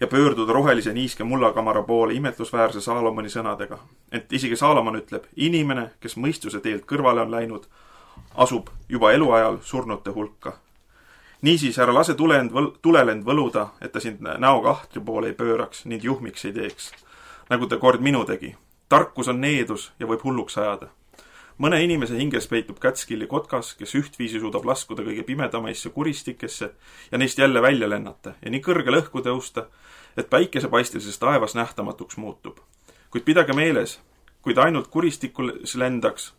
[0.00, 3.78] ja pöörduda rohelise niiske mullakamara poole imetlusväärse Saalomoni sõnadega.
[4.12, 7.66] ent isegi Saalomon ütleb, inimene, kes mõistuse teelt kõrvale on läinud,
[8.34, 10.52] asub juba eluajal surnute hulka.
[11.42, 15.34] niisiis, ära lase tulend võl-, tulel end võluda, et ta sind näoga ahtri poole ei
[15.34, 16.92] pööraks ning juhmiks ei teeks.
[17.50, 18.56] nagu ta kord minu tegi.
[18.88, 20.88] tarkus on needus ja võib hulluks ajada
[21.58, 26.70] mõne inimese hinges peitub kätskilli kotkas, kes ühtviisi suudab laskuda kõige pimedamaisse kuristikesse
[27.10, 29.66] ja neist jälle välja lennata ja nii kõrgele õhku tõusta,
[30.16, 32.58] et päikesepaistilises taevas nähtamatuks muutub.
[33.10, 34.00] kuid pidage meeles,
[34.42, 36.32] kui ta ainult kuristikus lendaks,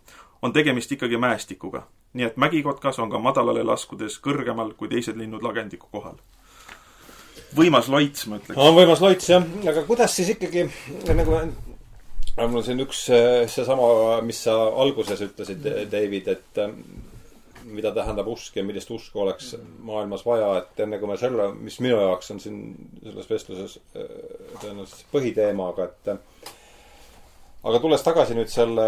[0.44, 1.88] on tegemist ikkagi mäestikuga.
[2.14, 6.18] nii et mägikotkas on ka madalale laskudes kõrgemal kui teised linnud lagendiku kohal.
[7.56, 8.60] võimas loits, ma ütleks.
[8.60, 9.46] on võimas loits, jah.
[9.72, 10.68] aga kuidas siis ikkagi,
[11.14, 13.06] nagu mul on siin üks
[13.56, 16.62] seesama, mis sa alguses ütlesid, David, et
[17.64, 19.54] mida tähendab usk ja millist usku oleks
[19.88, 22.58] maailmas vaja, et enne kui me selle, mis minu jaoks on siin
[23.00, 24.10] selles vestluses äh,
[24.60, 26.12] tõenäoliselt põhiteema, aga et
[27.64, 28.88] aga tulles tagasi nüüd selle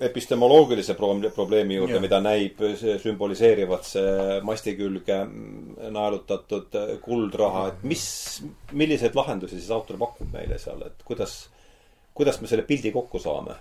[0.00, 2.58] epistemoloogilise probleemi juurde, mida näib,
[3.02, 5.20] sümboliseerivad see masti külge
[5.94, 6.74] naelutatud
[7.04, 8.06] kuldraha, et mis,
[8.74, 11.36] milliseid lahendusi siis autor pakub meile seal, et kuidas,
[12.14, 13.60] kuidas me selle pildi kokku saame?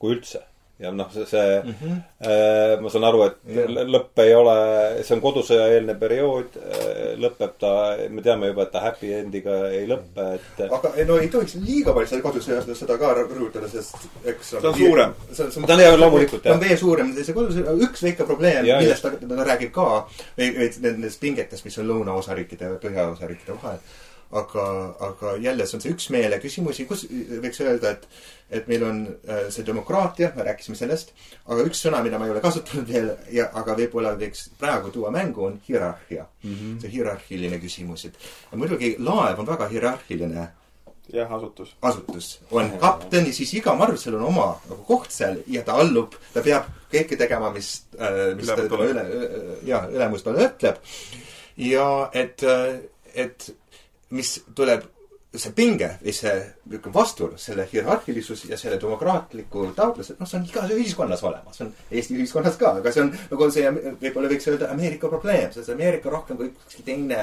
[0.00, 0.40] kui üldse
[0.80, 1.96] ja noh, see, see mm, -hmm.
[2.24, 3.68] äh, ma saan aru, et yeah.
[3.94, 4.56] lõpp ei ole,
[5.04, 7.72] see on kodusõjaeelne periood äh,, lõpeb ta,
[8.08, 10.64] me teame juba, et ta happy end'iga ei lõppe, et.
[10.66, 14.54] aga no ei tohiks liiga palju seda kodusõjas seda ka rõhutada, sest eks.
[14.56, 15.16] ta on suurem.
[15.36, 16.50] ta on jah, loomulikult jah.
[16.50, 19.88] ta on veel suurem, see kodusõja, üks väike probleem, millest ta, ta räägib ka,
[20.38, 23.84] või, või nendest pingetest, mis on lõunaosariikide ja põhjaosariikide vahel
[24.30, 24.64] aga,
[25.00, 28.06] aga jälle, see on see üksmeele küsimusi, kus võiks öelda, et,
[28.60, 31.10] et meil on äh, see demokraatia, me rääkisime sellest,
[31.50, 35.10] aga üks sõna, mida ma ei ole kasutanud veel ja, aga võib-olla võiks praegu tuua
[35.14, 36.54] mängu, on hierarhia mm.
[36.54, 36.78] -hmm.
[36.84, 40.48] see hierarhiline küsimus, et muidugi laev on väga hierarhiline
[41.12, 41.76] jah, asutus.
[41.82, 42.40] asutus.
[42.50, 46.42] on kapten ja siis iga marssel on oma nagu koht seal ja ta allub, ta
[46.42, 49.04] peab kõike tegema, mis äh,, mis ta tema üle,
[49.66, 50.78] jah, ülemus talle ütleb.
[51.56, 52.78] ja et, äh,
[53.14, 53.50] et
[54.16, 54.86] mis tuleb,
[55.30, 56.32] see pinge või see
[56.66, 61.68] niisugune vastuolu, selle hierarhilisus ja selle demokraatliku taotluse, noh, see on igas ühiskonnas olemas, see
[61.68, 63.70] on Eesti ühiskonnas ka, aga see on nagu see,
[64.02, 67.20] võib-olla võiks öelda Ameerika probleem, sest Ameerika rohkem kui ükski teine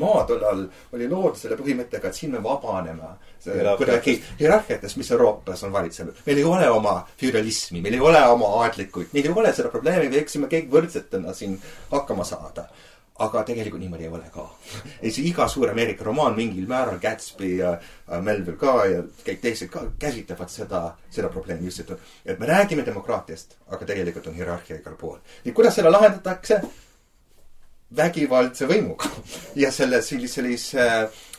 [0.00, 3.14] maa tollal oli loodud selle põhimõttega, et siin me vabaneme
[3.80, 6.22] kuidagi hierarhiatest, mis Euroopas on valitsenud.
[6.26, 10.08] meil ei ole oma feudalismi, meil ei ole oma aadlikuid, meil ei ole seda probleemi,
[10.08, 11.58] me võiksime kõik võrdsetena siin
[11.90, 12.68] hakkama saada
[13.18, 14.44] aga tegelikult niimoodi ei ole ka.
[15.02, 19.42] ei, see iga suur Ameerika romaan mingil määral, Gatsby ja äh, Melville ka ja kõik
[19.42, 24.38] teised ka käsitlevad seda, seda probleemi just, et, et me räägime demokraatiast, aga tegelikult on
[24.38, 25.20] hierarhia igal pool.
[25.44, 26.62] ja kuidas seda lahendatakse?
[27.96, 29.10] vägivaldse võimuga
[29.62, 30.86] ja selle sellise, sellise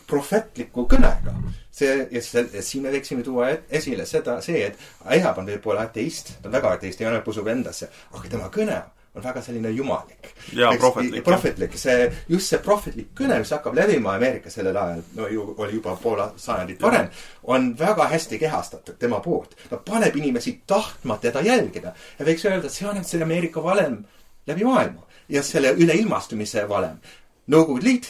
[0.07, 1.33] prohvetliku kõnega.
[1.73, 6.35] see, ja see, siin me võiksime tuua esile seda, see, et Ahab on võib-olla ateist,
[6.41, 8.83] ta on väga ateist, ei ainult usub endasse, aga tema kõne
[9.15, 10.33] on väga selline jumalik.
[10.53, 11.23] jaa, prohvetlik.
[11.23, 15.77] prohvetlik, see, just see prohvetlik kõne, mis hakkab levima Ameerikas sellel ajal, no ju oli
[15.77, 17.09] juba pool sajandit varem,
[17.43, 19.55] on väga hästi kehastatud tema poolt.
[19.69, 21.93] ta paneb inimesi tahtma teda jälgida.
[22.19, 24.03] ja võiks öelda, et see on nüüd see Ameerika valem
[24.47, 26.97] läbi maailma ja selle üleilmastumise valem.
[27.47, 28.09] Nõukogude Liit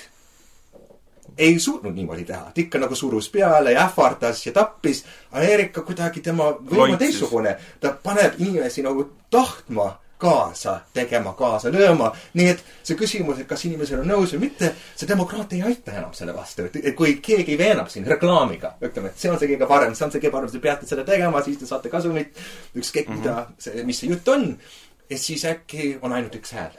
[1.37, 5.03] ei suutnud niimoodi teha, ta ikka nagu surus peale ja ähvardas ja tappis.
[5.31, 12.11] Ameerika kuidagi tema võim on teistsugune, ta paneb inimesi nagu tahtma kaasa tegema, kaasa lööma.
[12.33, 15.91] nii et see küsimus, et kas inimesed on nõus või mitte, see demokraatia ei aita
[15.97, 16.69] enam selle vastu.
[16.73, 20.15] et kui keegi veenab siin reklaamiga, ütleme, et see on see kõige parem, see on
[20.15, 22.39] see kõige parem, te peate seda tegema, siis te saate kasumit.
[22.75, 23.19] ükskõik mm -hmm.
[23.19, 24.57] mida see, mis see jutt on.
[25.09, 26.71] ja siis äkki on ainult üks hääl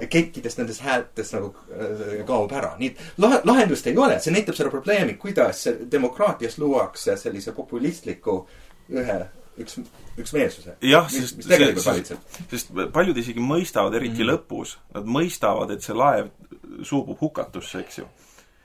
[0.00, 2.74] kõikidest nendest häältest nagu äh, kaob ära.
[2.78, 8.46] nii et lahe, lahendust ei ole, see näitab seda probleemi, kuidas demokraatias luuakse sellise populistliku
[8.90, 9.20] ühe
[9.58, 9.78] üks,
[10.18, 10.76] üksmeelsuse.
[10.80, 12.16] jah, sest, sest,
[12.50, 14.32] sest paljud isegi mõistavad, eriti mm -hmm.
[14.32, 16.30] lõpus, nad mõistavad, et see laev
[16.82, 18.06] suubub hukatusse, eks ju.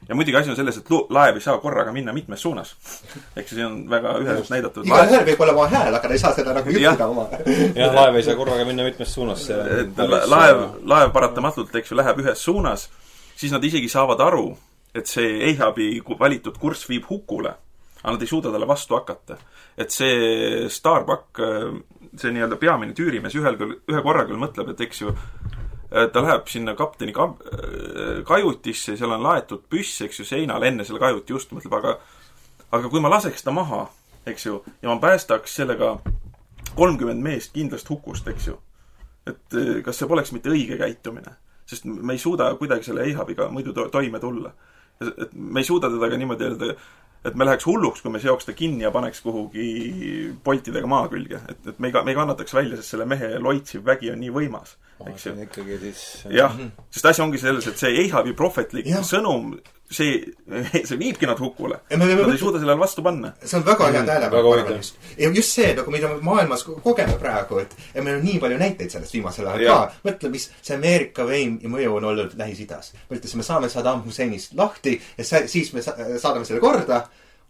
[0.08, 2.76] ja muidugi asi on selles, et laev ei saa korraga minna mitmes suunas.
[3.36, 4.86] eks see on väga üheselt näidatud.
[4.86, 7.28] igaühel võib olla oma hääl, aga ta ei saa seda nagu juhtida oma.
[7.76, 9.50] jah, laev ei saa korraga minna mitmes suunas.
[9.50, 12.90] et laev, laev paratamatult, eks ju, läheb ühes suunas,
[13.36, 14.58] siis nad isegi saavad aru,
[14.96, 17.54] et see Eihabi valitud kurss viib hukule
[18.08, 19.36] aga nad ei suuda talle vastu hakata.
[19.78, 21.42] et see Starbuck,
[22.16, 25.12] see nii-öelda peamine tüürimees ühel küll, ühe korra küll mõtleb, et eks ju,
[25.92, 27.34] ta läheb sinna kapteni ka-,
[28.28, 31.98] kajutisse, seal on laetud püss, eks ju, seinal enne selle kajuti just, mõtleb, aga
[32.72, 33.86] aga kui ma laseks ta maha,
[34.28, 35.98] eks ju, ja ma päästaks sellega
[36.78, 38.56] kolmkümmend meest kindlast hukust, eks ju,
[39.28, 41.36] et kas see poleks mitte õige käitumine?
[41.68, 44.54] sest me ei suuda kuidagi selle Eihabiga muidu to toime tulla.
[45.04, 46.76] et me ei suuda teda ka niimoodi öelda,
[47.26, 49.68] et me läheks hulluks, kui me seoks ta kinni ja paneks kuhugi
[50.44, 51.42] poltidega maa külge.
[51.50, 54.34] et, et me ei, me ei kannataks välja, sest selle mehe loitsiv vägi on nii
[54.34, 55.34] võimas, eks ju.
[55.48, 56.04] ikkagi siis
[56.34, 56.54] jah
[56.92, 59.56] sest asi ongi selles, et see Eihabi prohvetlik sõnum,
[59.92, 60.34] see,
[60.88, 61.80] see viibki nad hukule.
[61.90, 63.34] Nad ei suuda sellele vastu panna.
[63.44, 64.98] see on väga hea tähelepanek just.
[65.18, 68.58] ja just see, nagu mida me maailmas kogeme praegu, et ja meil on nii palju
[68.64, 70.10] näiteid sellest viimasel ajal ka.
[70.10, 72.94] mõtle, mis see Ameerika võim ja mõju on olnud Lähis-Idas.
[73.10, 77.06] me ütlesime, saame Saddam Husseinist lahti ja siis me saadame selle korda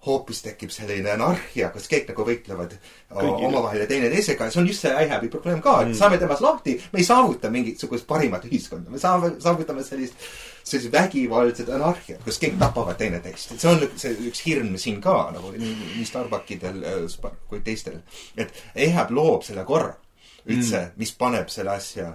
[0.06, 2.76] hoopis tekib selline anarhia, kus kõik nagu võitlevad
[3.18, 5.98] omavahel ja teineteisega ja see on just see IHAB-i probleem ka, et mm.
[5.98, 10.30] saame temast lahti, me ei saavuta mingisugust parimat ühiskonda, me saame, saavutame sellist,
[10.72, 13.54] sellist vägivaldset anarhiat, kus kõik tapavad teineteist.
[13.54, 18.02] et see on see üks hirm siin ka nagu nii, nii Starbuckidel äh, kui teistel.
[18.38, 19.96] et IHAB loob selle korra
[20.48, 22.14] üldse mm., mis paneb selle asja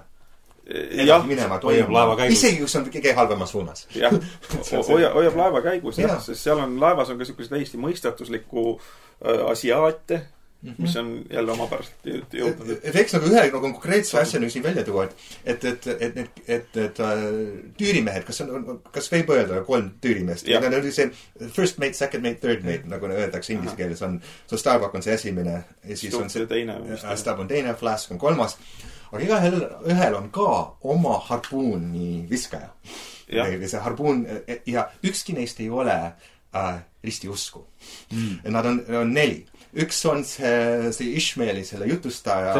[1.06, 3.86] jah, minema toimuma, isegi kui see on kõige halvemas suunas.
[3.96, 4.14] jah,
[4.72, 8.68] hoiab, hoiab laeva käigus jah ja., sest seal on, laevas on ka niisuguseid täiesti mõistatuslikku
[8.76, 10.22] äh, asiaate
[10.62, 10.82] mm, -hmm.
[10.82, 12.78] mis on jälle omapäraselt jõudnud.
[12.82, 16.14] et eks nagu ühe nagu konkreetse asja nagu siin välja tuua, et, et, et, et
[16.14, 17.26] need, et, et uh,
[17.78, 20.46] tüürimehed, kas on, kas võib öelda kolm tüürimeest?
[20.46, 21.10] Need on see
[21.48, 25.14] first mate, second mate, third mate, nagu öeldakse inglise keeles on, so Starbuck on see
[25.14, 26.80] esimene ja siis Stubb on see teine.
[27.16, 28.58] Stab on teine, Flask on kolmas
[29.12, 29.58] aga igaühel,
[29.92, 30.52] ühel on ka
[30.88, 32.70] oma harpuuni viskaja.
[33.28, 34.26] see harpuun
[34.66, 35.94] ja ükski neist ei ole
[36.54, 37.66] äh, ristiusku
[38.12, 38.52] mm..
[38.52, 42.52] Nad on, on neli üks on see, see Ishmaeli, selle jutustaja.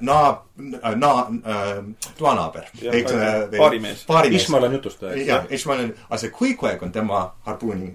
[0.00, 1.84] naab-, naa-, äh,
[2.18, 2.64] toanaaber.
[4.06, 4.42] paarimees.
[4.42, 5.26] Ishmael on jutustaja.
[5.26, 7.90] jah, Ishmael on, aga see Queequeg on tema harpuuni,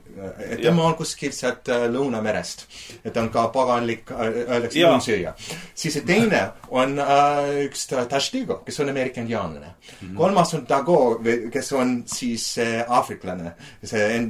[0.49, 2.65] et tema on kuskilt sealt äh, Lõunamerest.
[3.03, 5.33] et ta on ka paganlik, äh, öeldakse lõunsööja.
[5.75, 10.09] siis see teine on äh, üks Tashtigo, kes on Ameerika indiaanlane mm.
[10.09, 10.17] -hmm.
[10.17, 13.53] kolmas on Dago, kes on siis äh, aafriklane.
[13.83, 14.29] see,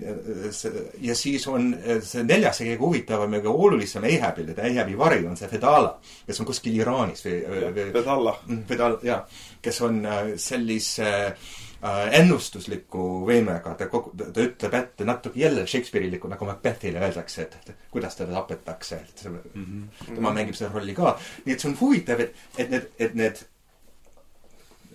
[0.51, 0.71] see,
[1.01, 5.25] ja siis on see neljas, see kõige huvitavam ja kõige olulisem Eihabil, et Eihabi vari
[5.25, 8.63] on see Fedala, kes on kuskil Iraanis või, või Fedalla.
[8.67, 9.27] Fedal-, mm, jaa.
[9.61, 16.31] kes on äh, sellise äh, ennustusliku võimega, ta kogu, ta ütleb ette natuke jälle Shakespeare'ilikku,
[16.31, 20.15] nagu Macbethile öeldakse, et kuidas teda tapetakse, et see, mm -hmm.
[20.15, 21.17] tema mängib seda rolli ka.
[21.45, 23.43] nii et see on huvitav, et, et need, et need,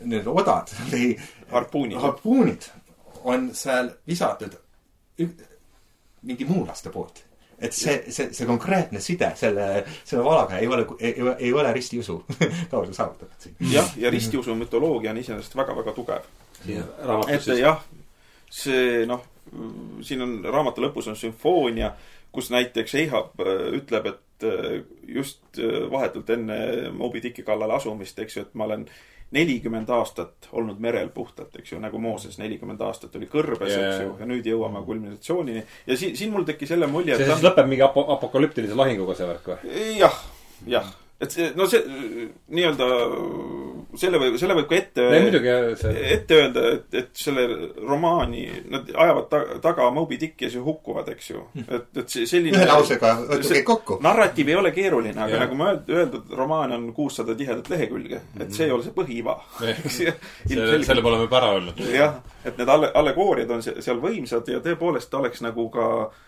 [0.05, 1.14] need odad või
[1.51, 2.70] harpuunid, harpuunid
[3.25, 4.57] on seal visatud
[6.22, 7.24] mingi muulaste poolt
[7.59, 12.21] et see, see, see konkreetne side selle, selle valaga ei ole, ei, ei ole ristiusu
[12.73, 13.57] kaudu saavutatud siin.
[13.73, 16.27] jah, ja ristiusu mütoloogia on iseenesest väga-väga tugev.
[16.67, 17.85] et jah,
[18.51, 19.25] see noh,
[20.03, 21.93] siin on raamatu lõpus on sümfoonia,
[22.35, 28.19] kus näiteks Eihab äh, ütleb, et äh, just äh, vahetult enne Moby Dicki kallale asumist,
[28.19, 28.87] eks ju, et ma olen
[29.35, 34.05] nelikümmend aastat olnud merel puhtalt, eks ju, nagu Mooses nelikümmend aastat oli kõrbes yeah., eks
[34.05, 35.64] ju, ja nüüd jõuame kulminatsioonini.
[35.87, 39.16] ja siin, siin mul tekkis jälle mulje, et see siis lõpeb mingi apo-, apokalüptilise lahinguga,
[39.18, 39.78] see värk või?
[39.99, 40.20] jah,
[40.70, 41.81] jah et see, no see
[42.55, 42.87] nii-öelda,
[43.99, 45.05] selle võib, selle võib ka ette,
[46.11, 47.45] ette öelda, et, et selle
[47.79, 48.43] romaani,
[48.73, 51.45] nad ajavad ta, taga Moby Dicki ja siis hukkuvad, eks ju.
[51.65, 54.01] et, et see selline ühe lausega võtab kõik kokku.
[54.05, 55.45] narratiiv ei ole keeruline, aga ja.
[55.47, 58.21] nagu ma öeldud, romaan on kuussada tihedat lehekülge.
[58.41, 59.39] et see ei ole see põhiiva.
[59.97, 61.83] selle, selle me oleme ära öelnud.
[61.95, 66.23] jah, et need alle-, allegooriad on seal võimsad ja tõepoolest oleks nagu ka äh,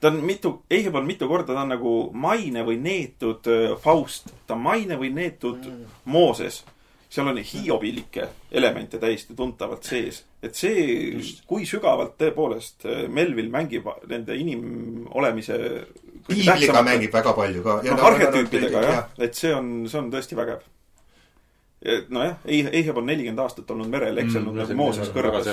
[0.00, 4.56] ta on mitu, on mitu korda, ta on nagu maine või neetud äh, Faust, ta
[4.56, 6.02] on maine või neetud mm.
[6.12, 6.64] Mooses.
[7.08, 10.24] seal on hiobilikke elemente täiesti tuntavalt sees.
[10.42, 15.58] et see, kui sügavalt tõepoolest äh, Melville mängib nende inimolemise
[16.28, 17.80] piibliga mängib väga palju ka.
[17.82, 20.66] noh, arhetüüpidega jah, et see on, see on tõesti vägev
[22.10, 25.46] nojah, Ehab on nelikümmend aastat olnud merel ekselnud mm, nagu Mooses kõrvas.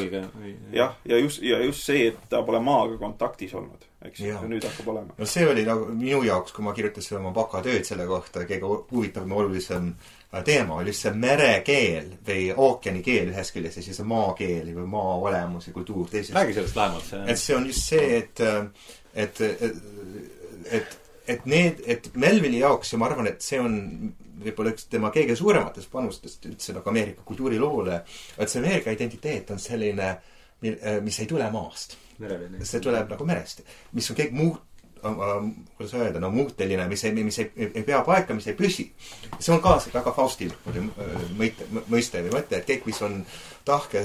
[0.74, 4.42] jah, ja just, ja just see, et ta pole maaga kontaktis olnud, eks ju, ja
[4.50, 5.14] nüüd hakkab olema.
[5.20, 9.36] no see oli nagu minu jaoks, kui ma kirjutasin oma bakatööd selle kohta, kõige huvitavam
[9.36, 14.10] ja olulisem äh, teema oli just see merekeel või ookeanikeel ühest küljest ja siis see
[14.10, 16.34] maakeel või maa olemus ja kultuur teisest.
[16.34, 17.16] räägi sellest lähemalt.
[17.30, 18.66] et see on just see, et, äh,
[19.14, 19.82] et, et,
[20.82, 21.02] et,
[21.38, 23.84] et need, et Melville'i jaoks ja ma arvan, et see on
[24.44, 28.02] võib-olla üks tema kõige suurematest panustest üldse nagu Ameerika kultuuriloole,
[28.38, 30.16] et see Ameerika identiteet on selline,
[31.06, 31.98] mis ei tule maast.
[32.64, 34.62] see tuleb nagu merest, mis on kõik muud
[35.06, 38.88] kuidas öelda, no muuteline, mis ei, mis ei, ei pea paika, mis ei püsi.
[39.40, 40.50] see on ka väga Fausti
[41.38, 43.20] mõiste, mõiste või mõte, et kõik, mis on
[43.66, 44.02] tahke,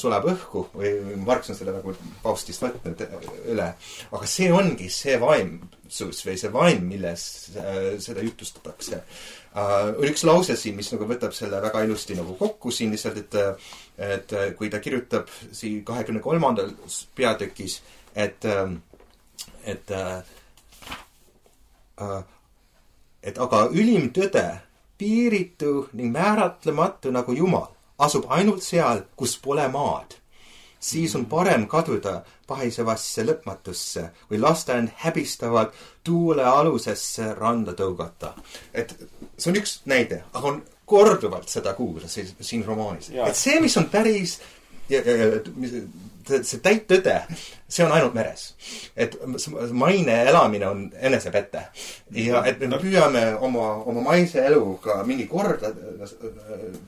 [0.00, 0.92] suleb õhku või
[1.24, 3.02] Marx on selle nagu Faustist võtnud
[3.52, 3.72] üle.
[4.10, 7.26] aga see ongi see vaimsus või see vaim, milles
[8.04, 9.02] seda jutustatakse
[9.56, 13.36] oli üks lause siin, mis nagu võtab selle väga ilusti nagu kokku siin lihtsalt, et
[13.96, 16.74] et kui ta kirjutab siin kahekümne kolmandal
[17.16, 17.80] peatükis,
[18.12, 18.44] et
[19.64, 20.22] et uh,
[23.22, 24.44] et aga ülim tõde,
[24.98, 27.68] piiritu ning määratlematu nagu Jumal,
[27.98, 30.16] asub ainult seal, kus pole maad.
[30.86, 35.72] siis on parem kaduda pahisevasse lõpmatusse või lasta end häbistavalt
[36.04, 38.34] tuulealusesse randa tõugata.
[38.74, 38.94] et
[39.38, 43.10] see on üks näide, aga on korduvalt seda kuulda siin romaanis.
[43.10, 44.40] et see, mis on päris
[44.88, 45.72] ja, ja, ja mis,
[46.28, 47.14] see täit tõde,
[47.68, 48.46] see on ainult meres.
[48.96, 49.16] et
[49.72, 51.62] maine elamine on enesepete.
[52.12, 55.72] ja et me püüame oma, oma maise eluga mingi korda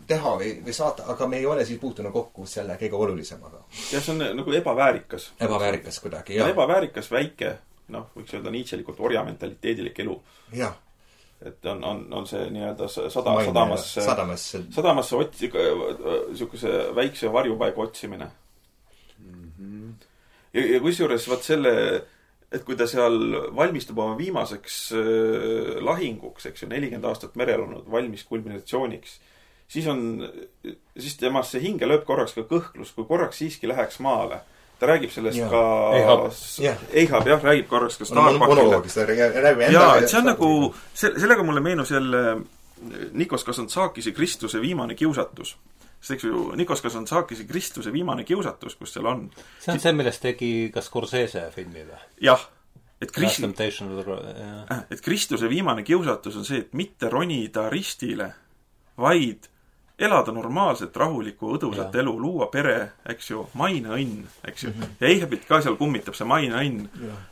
[0.07, 3.63] teha või, või saata, aga me ei ole siis puutunud kokku selle kõige olulisemaga.
[3.93, 5.33] jah, see on nagu ebaväärikas.
[5.41, 6.51] ebaväärikas kuidagi, jah.
[6.55, 7.55] ebaväärikas väike,
[7.95, 10.21] noh, võiks öelda niitselikult orjamentaliteedilik elu.
[10.59, 10.77] jah
[11.39, 13.11] et on, on, on see nii-öelda sada,
[13.47, 18.27] sadamasse, sadamasse, sadamasse otsi-, niisuguse väikse varjupaiga otsimine
[19.59, 19.95] mm.
[20.57, 21.73] ja, ja kusjuures vot selle,
[22.53, 23.19] et kui ta seal
[23.57, 29.19] valmistub oma viimaseks äh, lahinguks, eks ju, nelikümmend aastat merel olnud, valmis kulminatsiooniks,
[29.69, 30.23] siis on,
[30.99, 34.43] siis temasse hinge lööb korraks ka kõhklus, kui korraks siiski läheks maale
[34.79, 35.49] ta räägib sellest ja.
[35.51, 35.63] ka
[36.93, 39.73] Eihab jah, räägib korraks ka Starbuckile.
[39.75, 40.51] jaa, et see on nagu,
[40.93, 42.23] see, sellega mulle meenus jälle
[43.19, 45.57] Nikos Kazantzakise Kristuse viimane kiusatus.
[45.99, 49.27] Sest eks ju, Nikos Kazantzakise Kristuse viimane kiusatus, kus seal on.
[49.59, 52.01] see on see, millest tegi ka Scorsese filmi või?
[52.29, 52.49] jah.
[53.03, 53.45] et Krist-,
[54.91, 58.33] et Kristuse viimane kiusatus on see, et mitte ronida ristile,
[58.99, 59.51] vaid
[59.99, 62.03] elada normaalset, rahulikku, õdusat ja.
[62.05, 62.77] elu, luua pere,
[63.11, 64.81] eks ju, maineõnn, eks ju mm.
[64.81, 64.97] -hmm.
[65.01, 66.87] ja Eihebit ka seal kummitab see maineõnn.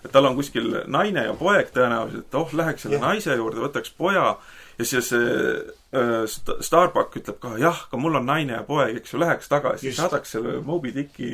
[0.04, 3.04] et tal on kuskil naine ja poeg tõenäoliselt, oh, läheks selle ja.
[3.06, 4.36] naise juurde, võtaks poja
[4.78, 6.24] ja siis äh,
[6.60, 10.34] Starbuck ütleb ka, jah, aga mul on naine ja poeg, eks ju, läheks tagasi, saadaks
[10.36, 11.30] selle Moby Dicki,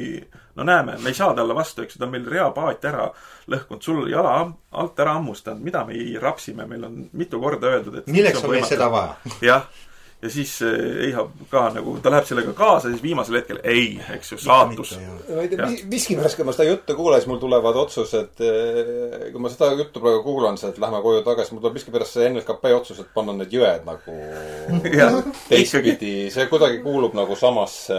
[0.59, 3.09] no näeme, me ei saa talle vastu, eks ju, ta on meil reapaati ära
[3.51, 4.37] lõhkunud, sul jala
[4.71, 8.69] alt ära hammustanud, mida me rapsime, meil on mitu korda öeldud, et milleks on meil
[8.69, 9.17] seda vaja?
[9.43, 9.67] jah
[10.23, 14.39] ja siis Eihab ka nagu, ta läheb sellega kaasa, siis viimasel hetkel ei, eks ju,
[14.39, 14.95] saatus.
[15.27, 19.43] ma ei tea, miskipärast, kui ma seda juttu kuulen, siis mul tulevad otsused, eh, kui
[19.43, 22.71] ma seda juttu praegu kuulan, see, et lähme koju tagasi, mul tuleb miskipärast see NLKP
[22.77, 24.15] otsus, et panna need jõed nagu
[25.51, 27.99] teistpidi, see kuidagi kuulub nagu samasse,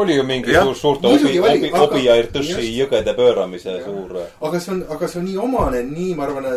[0.00, 0.64] oli ju mingi ja.
[0.64, 3.84] suur, suurte obi, obi, obi ja Irtõši jõgede pööramise ja.
[3.84, 4.16] suur.
[4.40, 6.48] aga see on, aga see on nii omane, nii, ma arvan,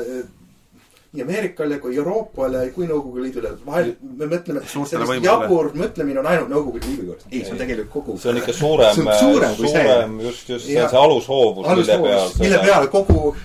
[1.14, 3.52] nii Ameerikale kui Euroopale kui Nõukogude Liidule.
[3.66, 7.26] vahel me mõtleme, sellist jabur mõtlemine on ainult Nõukogude Liidu juures.
[7.30, 8.16] ei, see on tegelikult kogu.
[8.18, 12.32] see on ikka suurem, suurem, suurem, just, just see on see alushoovus, mille peal.
[12.40, 13.36] mille peale kogu,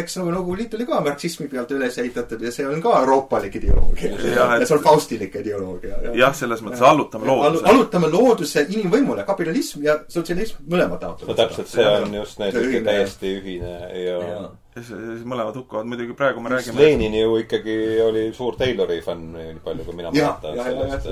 [0.00, 3.58] eks nagu Nõukogude Liit oli ka marksismi pealt üles ehitatud ja see on ka euroopalik
[3.60, 4.12] ideoloogia.
[4.32, 5.98] ja see on faustilik ideoloogia.
[6.16, 7.66] jah, selles mõttes allutame looduse.
[7.68, 11.34] allutame looduse inimvõimule, kapitalism ja sotsialism mõlemad taotlevad.
[11.34, 12.56] no täpselt, see on just need
[12.88, 14.40] täiesti ühine ja, ja
[14.86, 19.60] siis mõlemad hukkuvad, muidugi praegu me räägime Lenin ju ikkagi oli suur Taylori fänn, nii
[19.64, 21.08] palju kui mina mäletan sellest.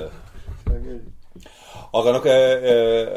[1.97, 3.13] aga noh äh,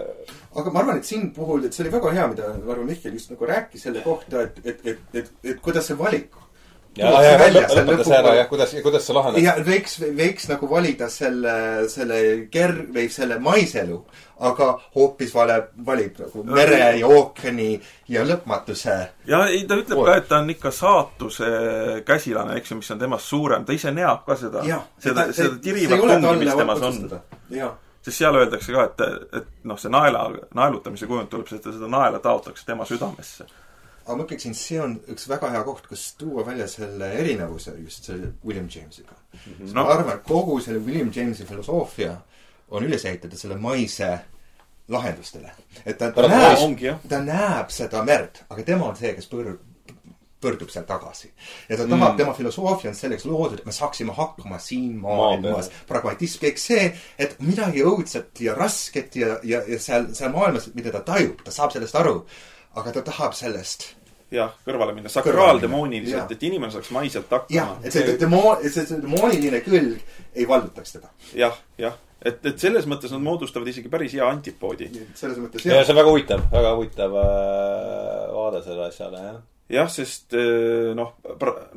[0.60, 3.34] aga ma arvan, et siin puhul, et see oli väga hea, mida arvan, Mihkel just
[3.34, 6.36] nagu rääkis selle kohta, et, et, et, et, et kuidas see valik
[7.00, 9.42] ja, ja, ja lõpeta see ära, jah, kuidas, kuidas see laheneb?
[9.44, 11.54] ja võiks, võiks nagu valida selle,
[11.92, 12.20] selle
[12.54, 14.00] ker- või selle maiselu,
[14.50, 17.70] aga hoopis vale, valib nagu mere ja ookeani
[18.12, 18.98] ja lõpmatuse.
[19.30, 21.52] ja ei, ta ütleb ka, et ta on ikka saatuse
[22.08, 24.66] käsilane, eks ju, mis on temast suurem, ta ise näeb ka seda,
[25.00, 27.00] seda, seda tirivat tungi, mis temas on.
[28.00, 32.22] sest seal öeldakse ka, et, et noh, see naela, naelutamise kujund tuleb, sest seda naela
[32.24, 33.48] taotakse tema südamesse
[34.10, 38.10] aga ma ütleksin, see on üks väga hea koht, kus tuua välja selle erinevuse just
[38.10, 39.38] selle William Jamesiga mm.
[39.46, 39.74] -hmm.
[39.74, 39.84] No.
[39.84, 42.18] ma arvan, et kogu selle William Jamesi filosoofia
[42.70, 44.10] on üles ehitatud selle maise
[44.90, 45.52] lahendustele.
[45.86, 49.58] et ta, ta näeb, ta näeb seda merd, aga tema on see, kes pöör-,
[50.42, 51.32] pöördub sealt tagasi.
[51.70, 55.70] ja ta tahab mm., tema filosoofia on selleks loodud, et me saaksime hakkama siin maailmas.
[55.88, 56.90] pragmatism, kõik see,
[57.20, 61.54] et midagi õudset ja rasket ja, ja, ja seal, seal maailmas, mida ta tajub, ta
[61.54, 62.24] saab sellest aru.
[62.80, 63.96] aga ta tahab sellest
[64.34, 67.56] jah, kõrvale minna, sakraaldemooniliselt, et inimene saaks maiselt hakkama.
[67.56, 69.98] jah, et see demoon, see, see demooniline külg
[70.36, 71.50] ei vallutaks teda ja,.
[71.50, 71.98] jah, jah.
[72.22, 74.92] et, et selles mõttes nad moodustavad isegi päris hea antipoodi.
[75.18, 75.82] selles mõttes jah.
[75.82, 79.44] ja see on väga huvitav, väga huvitav äh, vaade sellele asjale, jah.
[79.80, 81.16] jah, sest äh, noh,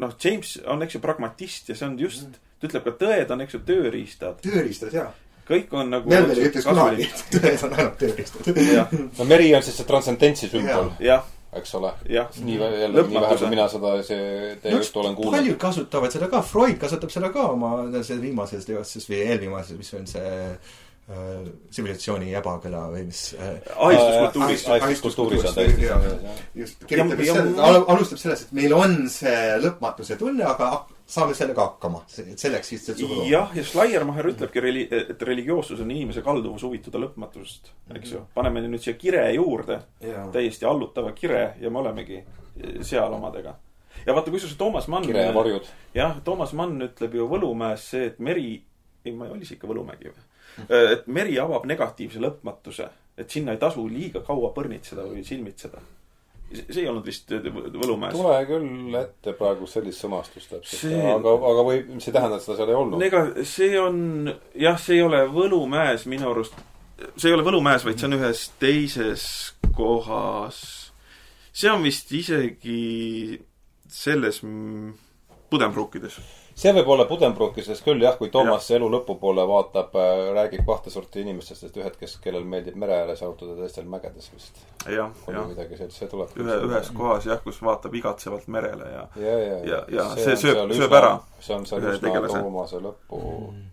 [0.04, 3.32] noh, James on, eks ju, pragmatist ja see on just mm., ta ütleb ka, tõed
[3.34, 4.40] on, eks ju, tööriistad.
[4.44, 5.10] tööriistad, jaa
[5.42, 8.92] kõik on nagu Melville ütles kunagi, et tõed on ainult tööriistad.
[9.18, 10.92] no meri on siis see transcendentsi sümbol.
[11.02, 11.92] jah eks ole.
[12.08, 15.36] nii jälle, nii vähe kui mina seda, see teie juttu olen kuulnud.
[15.36, 19.92] paljud kasutavad seda ka, Freud kasutab seda ka oma selles viimases teoses või eelviimases, mis
[19.98, 23.52] on see äh, tsivilisatsiooni ebakõla või mis äh,.
[23.76, 24.66] ahistuskultuuris.
[24.78, 25.92] ahistuskultuuris on täiesti.
[26.62, 27.62] just, kirjutab just
[27.96, 30.72] alustab sellest, et meil on see lõpmatuse tunne, aga
[31.12, 35.90] saame sellega hakkama, selleks siis see suhu jah, ja Schleiermacher ütlebki reli-, et religioossus on
[35.92, 38.22] inimese kalduvus huvituda lõpmatusest, eks ju.
[38.22, 38.30] Mhm.
[38.34, 39.80] paneme nüüd siia kire juurde,
[40.32, 42.22] täiesti allutava kire ja me olemegi
[42.80, 43.54] seal omadega.
[44.06, 45.68] ja vaata, kusjuures Toomas Mann kire ja varjud.
[45.94, 48.62] jah, Toomas Mann ütleb ju Võlumäes see, et meri,
[49.04, 50.28] ei, ma, oli see ikka Võlumägi või?
[50.58, 50.84] Mhm.
[50.92, 55.80] et meri avab negatiivse lõpmatuse, et sinna ei tasu liiga kaua põrnitseda või silmitseda
[56.58, 58.16] see ei olnud vist Võlumäes.
[58.16, 62.46] tule küll ette praegu sellist sõnastust täpselt see..., aga, aga või see ei tähenda, et
[62.46, 63.06] seda seal ei olnud?
[63.06, 64.02] ega see on,
[64.58, 66.58] jah, see ei ole Võlumäes minu arust,
[67.16, 69.24] see ei ole Võlumäes, vaid see on ühes teises
[69.76, 70.60] kohas.
[71.52, 73.40] see on vist isegi
[73.92, 74.40] selles
[75.52, 76.20] Pudenbrookides
[76.58, 78.76] see võib olla Buddenbrookises küll jah, kui Toomas ja.
[78.76, 83.22] elu lõpupoole vaatab, äh, räägib kahte sorti inimestest, et ühed, kes, kellel meeldib mere ääres
[83.24, 84.62] jalutada, teistel mägedes vist.
[84.84, 85.48] jah, jah.
[85.48, 86.36] midagi sellist, see tuleb.
[86.36, 90.38] ühe, ühes kohas jah, kus vaatab igatsevalt merele ja ja, ja, ja, ja see, see
[90.46, 91.16] sööb, sööb ära.
[91.40, 93.66] see on seal üsna Toomase lõpu mm.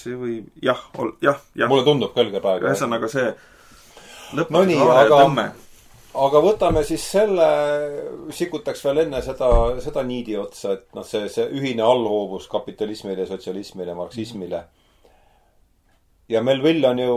[0.00, 0.84] see võib jah,
[1.22, 1.70] jah, jah.
[1.70, 2.70] mulle tundub küll ka praegu.
[2.70, 3.32] ühesõnaga see
[4.34, 5.50] lõpus no nii, aga tõmme
[6.14, 7.46] aga võtame siis selle,
[8.34, 9.50] sikutaks veel enne seda,
[9.82, 14.64] seda niidi otsa, et noh, see, see ühine allhoovus kapitalismile, sotsialismile, marksismile.
[16.28, 17.14] ja Melville on ju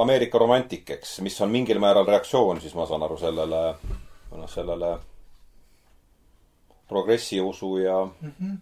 [0.00, 3.62] Ameerika romantik, eks, mis on mingil määral reaktsioon, siis ma saan aru, sellele,
[4.36, 4.96] noh, sellele
[6.88, 8.56] progressiusu ja mm -hmm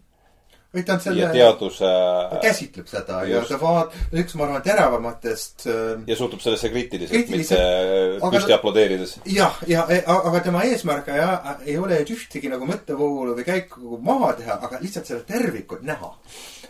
[0.77, 1.23] või ta on selle.
[1.25, 1.91] ja teaduse.
[2.31, 3.51] ta käsitleb seda just.
[3.51, 5.67] ja ta vaat-, üks, ma arvan, teravamatest.
[5.73, 7.61] Äh, ja suhtub sellesse kriitiliselt, mitte
[8.37, 9.17] püsti aplodeerides.
[9.25, 11.31] jah, ja, ja, e, aga tema eesmärk ja,
[11.65, 16.13] ei ole ühtegi nagu mõttevoolu või käiku maha teha, aga lihtsalt seda tervikut näha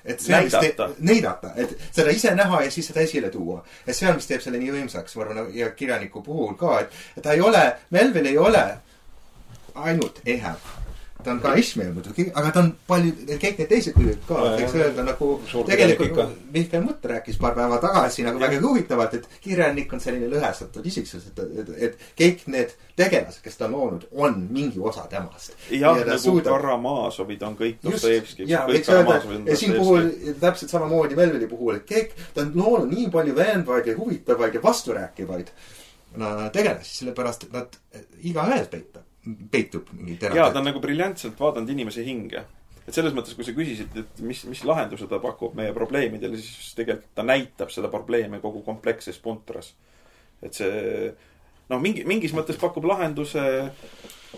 [0.07, 3.59] et see, mis teeb, näidata, et seda ise näha ja siis seda esile tuua.
[3.87, 6.99] et see on, mis teeb selle nii võimsaks, ma arvan, ja kirjaniku puhul ka, et,
[7.17, 8.65] et ta ei ole, Melville ei ole
[9.75, 10.55] ainult ehe
[11.27, 14.75] ta on ka Ishmael muidugi, aga ta on palju, kõik need teised kujud ka, võiks
[14.79, 15.29] öelda nagu
[15.67, 16.21] tegelikult
[16.55, 21.27] Mihkel Mutt rääkis paar päeva tagasi nagu väga huvitavalt, et kirjanik on selline lõhestatud isiksus,
[21.33, 25.57] et, et, et kõik need tegelased, kes ta on loonud, on mingi osa temast.
[25.71, 26.55] jah, nagu suudab...
[26.55, 28.47] Karamaasovid on kõik Dostojevskid.
[28.51, 29.19] jah, võiks öelda,
[29.51, 30.13] ja siin puhul
[30.43, 34.63] täpselt samamoodi Melvili puhul, et kõik, ta on loonud nii palju veenvaid ja huvitavaid ja
[34.63, 35.51] vasturääkivaid
[36.23, 37.77] no, tegelasi, sellepärast et nad
[38.23, 39.06] igaühes peita
[39.51, 40.39] peitub mingi terav.
[40.39, 42.45] jaa, ta on nagu briljantselt vaadanud inimese hinge.
[42.87, 46.75] et selles mõttes, kui sa küsisid, et mis, mis lahenduse ta pakub meie probleemidele, siis
[46.79, 49.75] tegelikult ta näitab seda probleemi kogu kompleksses puntras.
[50.43, 51.13] et see
[51.73, 53.43] noh, mingi, mingis mõttes pakub lahenduse,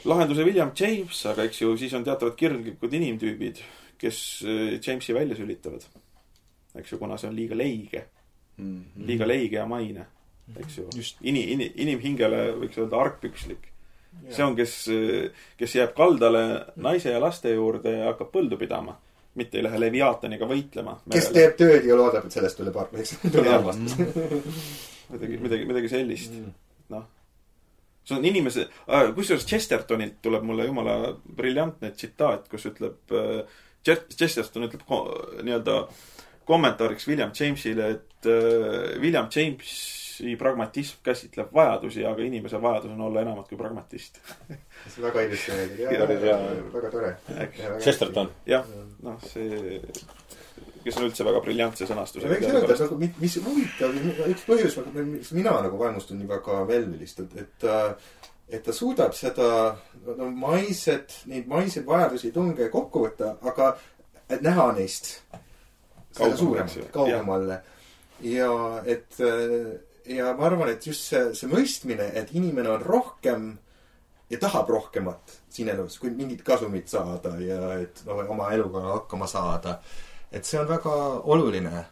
[0.09, 3.63] lahenduse William James, aga eks ju, siis on teatavad kirglikud inimtüübid,
[4.01, 5.85] kes eh, Jamesi välja sülitavad.
[6.79, 8.05] eks ju, kuna see on liiga leige
[8.57, 8.85] mm.
[8.85, 9.07] -hmm.
[9.07, 10.07] liiga leige ja maine,
[10.57, 10.89] eks ju.
[11.21, 13.73] Ini-, ini-, inimhingele võiks öelda argpükslik
[14.29, 14.73] see on, kes,
[15.57, 16.43] kes jääb kaldale
[16.85, 18.99] naise ja laste juurde ja hakkab põldu pidama.
[19.39, 20.97] mitte ei lähe Leviaataniga võitlema.
[21.11, 22.75] kes teeb tööd ja loodab, et sellest tuleb
[23.33, 23.95] tuleb arvestus.
[25.13, 26.51] midagi, midagi, midagi sellist mm..
[26.95, 27.07] noh,
[28.05, 33.43] see on inimese äh,, kusjuures Chestertonilt tuleb mulle jumala briljantne tsitaat, kus ütleb äh,,
[33.89, 34.85] Chesterton ütleb
[35.47, 35.83] nii-öelda
[36.49, 39.29] kommentaariks William Jamesile, et äh, William
[40.19, 44.19] Jamesi pragmatism käsitleb vajadusi, aga inimese vajadus on olla enamat kui pragmatist.
[44.93, 47.17] See väga ilusti öeldud, ja, ja, väga tore.
[47.81, 48.31] Chesterton.
[48.47, 48.67] jah,
[49.03, 49.83] noh, see
[50.85, 52.35] kes on üldse väga briljantse sõnastusega.
[52.35, 53.97] võiks öelda, et nagu mis huvitav,
[54.33, 57.81] üks põhjus, miks mina nagu vaimustun nii väga Melvillist, et, et ta,
[58.49, 59.51] et ta suudab seda
[60.07, 63.75] no, maiset, neid maiseid vajadusi, tunge kokku võtta, aga
[64.29, 65.19] et näha neist.
[66.17, 67.61] Selle suuremalt, kaugemale.
[68.25, 68.55] ja
[68.89, 69.21] et,
[70.09, 73.49] ja ma arvan, et just see, see mõistmine, et inimene on rohkem
[74.31, 79.29] ja tahab rohkemat siin elus, kui mingit kasumit saada ja et no, oma eluga hakkama
[79.31, 79.79] saada
[80.33, 80.95] et see on väga
[81.33, 81.89] oluline äh,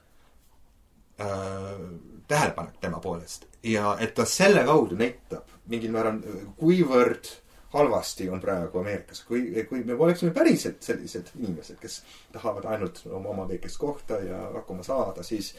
[2.29, 6.21] tähelepanek tema poolest ja et ta selle kaudu näitab mingil määral,
[6.59, 7.31] kuivõrd
[7.73, 9.25] halvasti on praegu Ameerikas.
[9.27, 12.03] kui, kui me oleksime päriselt sellised inimesed, kes
[12.33, 15.55] tahavad ainult oma, väikest kohta ja hakkama saada, siis,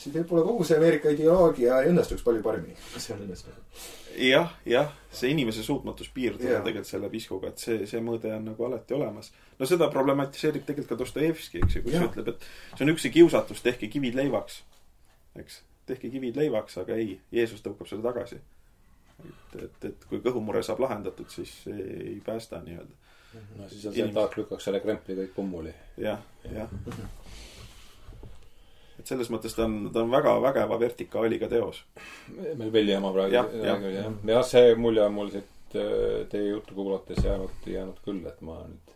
[0.00, 2.76] siis võib-olla kogu see Ameerika ideoloogia õnnestuks palju paremini.
[2.96, 3.84] see on õnnestunud.
[4.24, 8.68] jah, jah, see inimese suutmatus piirduda tegelikult selle piskuga, et see, see mõõde on nagu
[8.68, 12.06] alati olemas no seda problematiseerib tegelikult ka Dostojevski, eks ju, kus ja.
[12.08, 12.46] ütleb, et
[12.78, 14.62] see on üks kiusatus, tehke kivid leivaks.
[15.40, 18.40] eks, tehke kivid leivaks, aga ei, Jeesus tõukab selle tagasi.
[19.20, 22.96] et, et, et kui kõhumure saab lahendatud, siis ei päästa nii-öelda.
[23.58, 26.16] no siis on see, et taak lükkaks selle krempli kõik kummuli ja,.
[26.48, 27.18] jah, jah.
[29.00, 31.82] Et selles mõttes ta on, ta on väga vägeva vertikaaliga teos.
[32.56, 36.52] meil Velli ema praegu jah, jah, jah, jah, see mulje on mul siit äh, teie
[36.52, 38.89] juttu kuulates jäänud, jäänud küll, et ma nüüd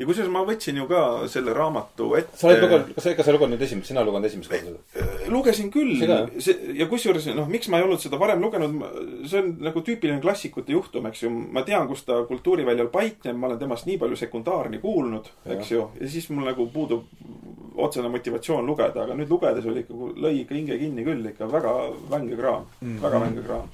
[0.00, 2.38] ja kusjuures ma võtsin ju ka selle raamatu ette.
[2.40, 5.04] sa oled lugenud, kas sa ikka sa lugenud nüüd esimest, sina lugenud esimest korda seda?
[5.04, 5.92] Äh, lugesin küll.
[6.40, 8.80] see, ja kusjuures noh, miks ma ei olnud seda varem lugenud,
[9.28, 11.30] see on nagu tüüpiline klassikute juhtum, eks ju.
[11.30, 15.86] ma tean, kus ta kultuuriväljal paikneb, ma olen temast nii palju sekundaarni kuulnud, eks ju.
[16.00, 17.06] ja siis mul nagu puudub
[17.80, 21.76] otsene motivatsioon lugeda, aga nüüd lugedes oli ikka, lõi ikka hinge kinni küll ikka väga
[22.10, 23.02] vänge kraam mm, -hmm.
[23.04, 23.72] väga vänge kraam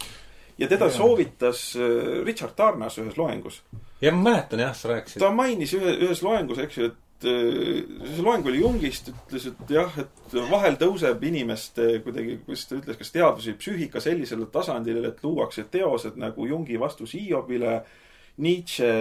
[0.57, 0.91] ja teda ja.
[0.91, 3.63] soovitas äh, Richard Tarnas ühes loengus.
[4.01, 5.21] Ja ma mäletan jah, sa rääkisid.
[5.23, 9.77] ta mainis ühe, ühes loengus, eks ju, et äh, see loeng oli Jungist, ütles, et
[9.77, 15.07] jah, et vahel tõuseb inimeste kuidagi, kuidas ta ütles, kas teadvus või psüühika sellisele tasandile,
[15.13, 17.81] et luuakse teosed nagu Jungi vastus Hiobile,
[18.45, 18.93] Nietzsche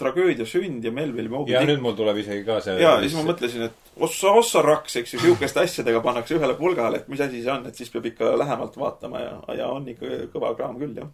[0.00, 1.68] tragöödia sünd ja Melville Moby ja Dick.
[1.68, 5.14] nüüd mul tuleb isegi ka see ja siis ma mõtlesin, et ossa, ossa raks, eks
[5.14, 8.32] ju, sihukeste asjadega pannakse ühele pulgale, et mis asi see on, et siis peab ikka
[8.40, 11.12] lähemalt vaatama ja, ja on ikka kõva kraam küll, jah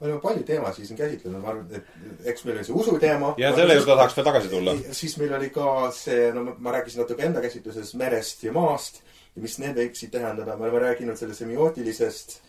[0.00, 3.34] me oleme palju teemasid siin käsitlenud, ma arvan, et eks meil oli see usuteema.
[3.38, 4.76] ja selle juurde tahaks veel tagasi tulla.
[4.96, 9.02] siis meil oli ka see, no ma rääkisin natuke enda käsitluses merest ja maast
[9.36, 12.40] ja mis need võiksid tähendada, me oleme rääkinud selle semiootilisest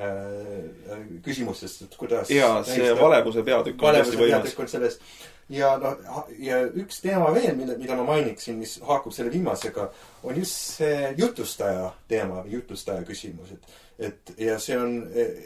[0.00, 2.30] Äh, küsimustest, et kuidas.
[2.30, 4.70] ja see valevuse peatükk on hästi võimas.
[4.70, 5.02] sellest
[5.50, 5.98] ja noh,
[6.38, 9.88] ja üks teema veel, mille, mida ma mainiksin, mis haakub selle viimasega,
[10.22, 13.74] on just see jutustaja teema või jutustaja küsimus, et.
[14.00, 14.94] Et ja see on,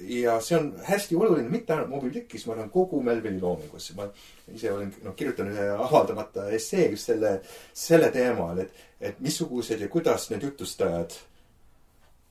[0.09, 3.91] ja see on hästi oluline, mitte ainult Moby Dickis, ma arvan, kogu Melville'i loomingus.
[3.99, 4.07] ma
[4.55, 7.35] ise olen, noh, kirjutanud ühe avaldamata essee just selle,
[7.75, 11.17] selle teemal, et, et missugused ja kuidas need jutustajad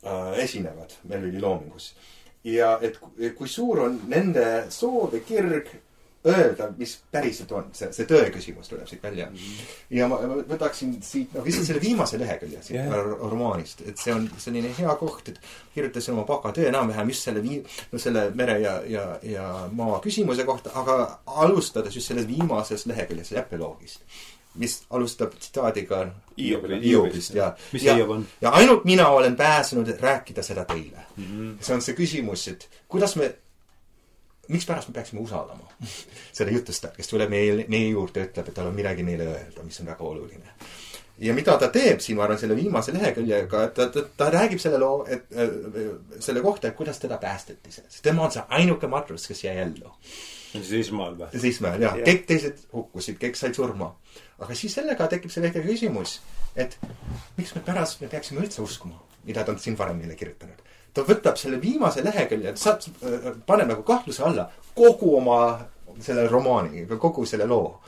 [0.07, 1.93] äh, esinevad Melville'i loomingus.
[2.43, 2.99] ja et
[3.35, 5.69] kui suur on nende soov ja kirg
[6.25, 9.35] öelda, mis päriselt on, see, see tõe küsimus tuleb siit välja mm.
[9.35, 9.71] -hmm.
[9.97, 13.09] ja ma, ma võtaksin siit, noh, lihtsalt selle viimase lehekülje siit yeah.
[13.21, 15.39] romaanist, et see on selline hea koht, et
[15.73, 20.45] kirjutasin oma bakatöö enam-vähem just selle vii-, no selle mere ja, ja, ja maa küsimuse
[20.47, 24.01] kohta, aga alustades just sellest viimasest leheküljest, epiloogist
[24.55, 26.07] mis alustab tsitaadiga
[26.37, 27.55] Hiobist ja,
[28.07, 28.27] on?
[28.41, 31.23] ja ainult mina olen pääsenud rääkida seda teile mm.
[31.23, 31.63] -hmm.
[31.63, 33.35] see on see küsimus, et kuidas me,
[34.51, 35.69] mikspärast me peaksime usaldama
[36.37, 39.79] seda jutustajat, kes tuleb meie, meie juurde ütleb, et tal on midagi meile öelda, mis
[39.79, 40.55] on väga oluline.
[41.23, 44.61] ja mida ta teeb siin, ma arvan, selle viimase leheküljega, et ta, ta, ta räägib
[44.61, 45.57] selle loo, et äh,
[46.19, 49.91] selle kohta, et kuidas teda päästeti, sest tema on see ainuke matrus, kes jäi ellu
[50.61, 51.29] siis Ismael või?
[51.33, 52.05] siis Ismael, jah ja..
[52.07, 53.93] kõik teised hukkusid, kõik said surma.
[54.43, 56.19] aga siis sellega tekib see väike küsimus,
[56.55, 56.77] et
[57.37, 60.61] miks me pärast me peaksime üldse uskuma, mida ta on siin varem meile kirjutanud.
[60.93, 62.81] Ta võtab selle viimase lehekülje, saab,
[63.47, 65.37] paneb nagu kahtluse alla kogu oma
[66.01, 67.79] selle romaani, kogu selle loo.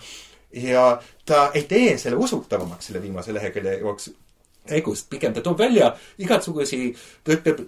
[0.55, 4.13] ja ta ei tee selle usutavamaks selle viimase lehekülje jooksul
[4.65, 7.59] käigust, pigem ta toob välja igasugusi, ta ütleb,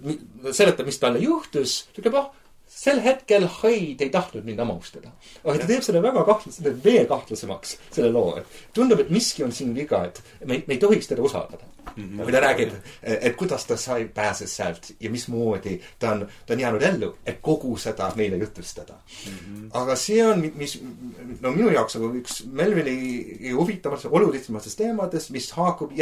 [0.50, 2.30] seletab, mis talle juhtus, ta ütleb, ah,
[2.78, 5.10] sel hetkel Hyde ei tahtnud mind hammustada.
[5.44, 8.36] aga ta teeb selle väga kahtlase, veel kahtlasemaks, selle loo.
[8.38, 11.66] et tundub, et miski on siin viga, et me, me ei tohiks teda usaldada
[11.96, 12.04] mm.
[12.04, 12.22] -hmm.
[12.22, 12.72] kui ta räägib,
[13.02, 17.38] et kuidas ta sai, pääses sealt ja mismoodi ta on, ta on jäänud ellu, et
[17.42, 19.32] kogu seda meile jutustada mm.
[19.32, 19.70] -hmm.
[19.72, 20.82] aga see on, mis,
[21.40, 25.92] no minu jaoks nagu üks Melvili huvitavamatest, olulisematest teemadest, mis haakub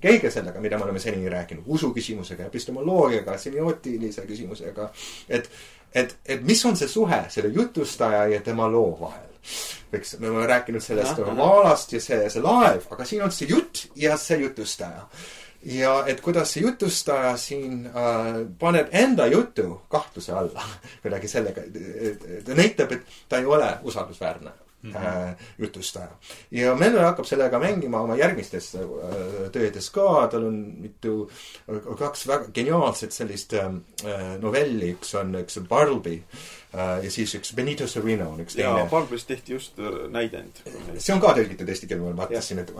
[0.00, 4.90] käige sellega, mida me oleme seni rääkinud, usu küsimusega, epistemoloogiaga, semiootilise küsimusega.
[5.28, 5.50] et,
[5.94, 9.28] et, et mis on see suhe selle jutustaja ja tema loo vahel?
[9.92, 13.86] Eks me oleme rääkinud sellest vaalast ja see, see laev, aga siin on see jutt
[13.96, 15.06] ja see jutustaja.
[15.62, 20.64] ja et kuidas see jutustaja siin äh, paneb enda jutu kahtluse alla
[21.02, 21.62] kuidagi sellega,
[22.46, 24.50] ta näitab, et ta ei ole usaldusväärne
[24.82, 25.34] mm -hmm.
[25.58, 26.08] jutustaja.
[26.50, 31.30] ja Melle hakkab sellega mängima oma järgmistes äh, töödes ka, tal on mitu,
[31.98, 33.72] kaks väga geniaalset sellist äh,
[34.40, 38.70] novelli, üks on, üks on Bartleby Äh, ja siis üks Benito Sereno on üks teine.
[38.80, 40.62] jaa, Barbarist tehti just äh, näidend.
[40.96, 42.72] see on ka tõlgitud eesti keelde, ma vaatasin, et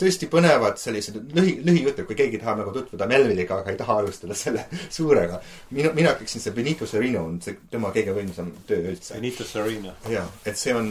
[0.00, 4.36] tõesti põnevad sellised lühi, lühijutud, kui keegi tahab nagu tutvuda Melville'iga, aga ei taha alustada
[4.38, 4.64] selle
[4.96, 5.40] suurega.
[5.76, 9.18] mina, mina ütleksin, see Benito Sereno on see tema kõige võimsam töö üldse.
[9.18, 9.94] Benito Sereno.
[10.08, 10.90] jaa, et see on,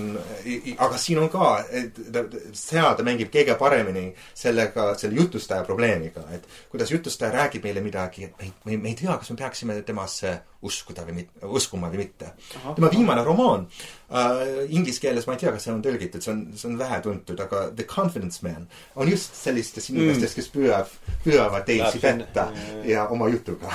[0.77, 1.51] aga siin on ka,
[1.81, 4.05] et ta, seal ta mängib kõige paremini
[4.37, 8.93] sellega, selle jutustaja probleemiga, et kuidas jutustaja räägib meile midagi, et me ei, me, me
[8.93, 12.02] ei tea, kas me peaksime temasse uskuda või mitte, uskuma või mitte.
[12.11, 13.65] Tema viimane romaan
[14.13, 17.39] äh, inglise keeles, ma ei tea, kas see on tõlgitud, see on, see on vähetuntud,
[17.45, 19.99] aga The Confidence Man on just sellistest mm.
[19.99, 20.93] inimestest, kes püüab,
[21.25, 22.47] püüavad teisi petta
[22.87, 23.73] ja oma jutuga.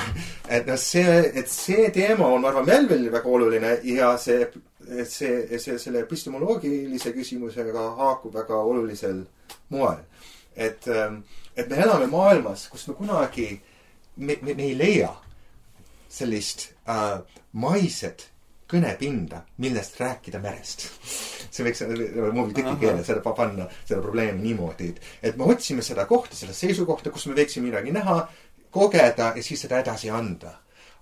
[0.49, 4.49] et noh, see, et see teema on, ma arvan, Melville'il väga oluline ja see,
[5.05, 9.24] see, see, selle epistemoloogilise küsimusega haakub väga olulisel
[9.74, 10.05] moel.
[10.57, 11.22] et, ähm,
[11.57, 13.53] et me elame maailmas, kus me kunagi,
[14.16, 15.12] me, me, me ei leia
[16.09, 18.28] sellist äh, maiset
[18.68, 20.84] kõnepinda, millest rääkida merest.
[21.55, 21.82] see võiks
[22.36, 27.12] Moby Dicki keeles selle panna, selle probleemi niimoodi, et, me otsime seda kohta, seda seisukohta,
[27.14, 28.20] kus me võiksime midagi näha,
[28.74, 30.59] kogeda ja siis seda edasi anda.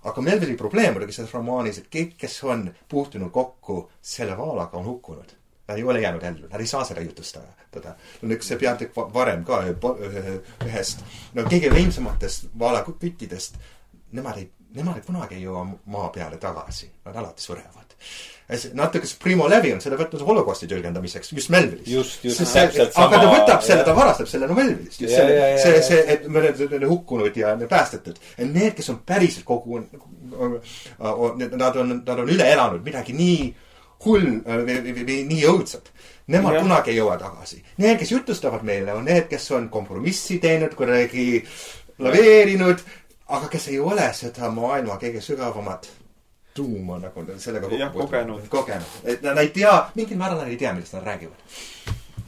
[0.07, 4.85] aga Melville'i probleem oligi selles romaanis, et kõik, kes on puutunud kokku selle vaalaga, on
[4.85, 5.33] hukkunud.
[5.67, 7.47] Nad ei ole jäänud ellu, nad ei saa seda jutustada.
[7.71, 9.59] teda, on üks peatükk varem ka
[10.65, 13.59] ühest, no kõige võimsamatest vaalaküttidest,
[14.15, 15.63] nemad ei nemad kunagi ei jõua
[15.93, 17.93] maa peale tagasi, nad alati surevad.
[18.73, 21.89] natuke see Primo Levi on selle võtnud holokausti tõlgendamiseks, just Melvilist.
[21.91, 22.55] just, just.
[22.95, 25.01] aga ta võtab selle, ta varastab selle no Melvilist.
[25.01, 28.19] just see, see, see, et me oleme hukkunud ja päästetud.
[28.43, 33.55] Need, kes on päriselt kogu, nad on, nad on üle elanud midagi nii
[34.05, 35.91] hull või, või, või nii õudset.
[36.31, 36.61] Nemad ja.
[36.61, 37.61] kunagi ei jõua tagasi.
[37.79, 41.39] Need, kes jutustavad meile, on need, kes on kompromissi teinud, kuidagi
[42.03, 42.83] laveerinud
[43.27, 45.89] aga kes ei ole seda maailma kõige sügavamat
[46.57, 48.47] tuuma nagu sellega kokku kogenud.
[48.49, 51.57] kogenud, et nad ei tea, mingil määral nad ei tea, millest nad räägivad.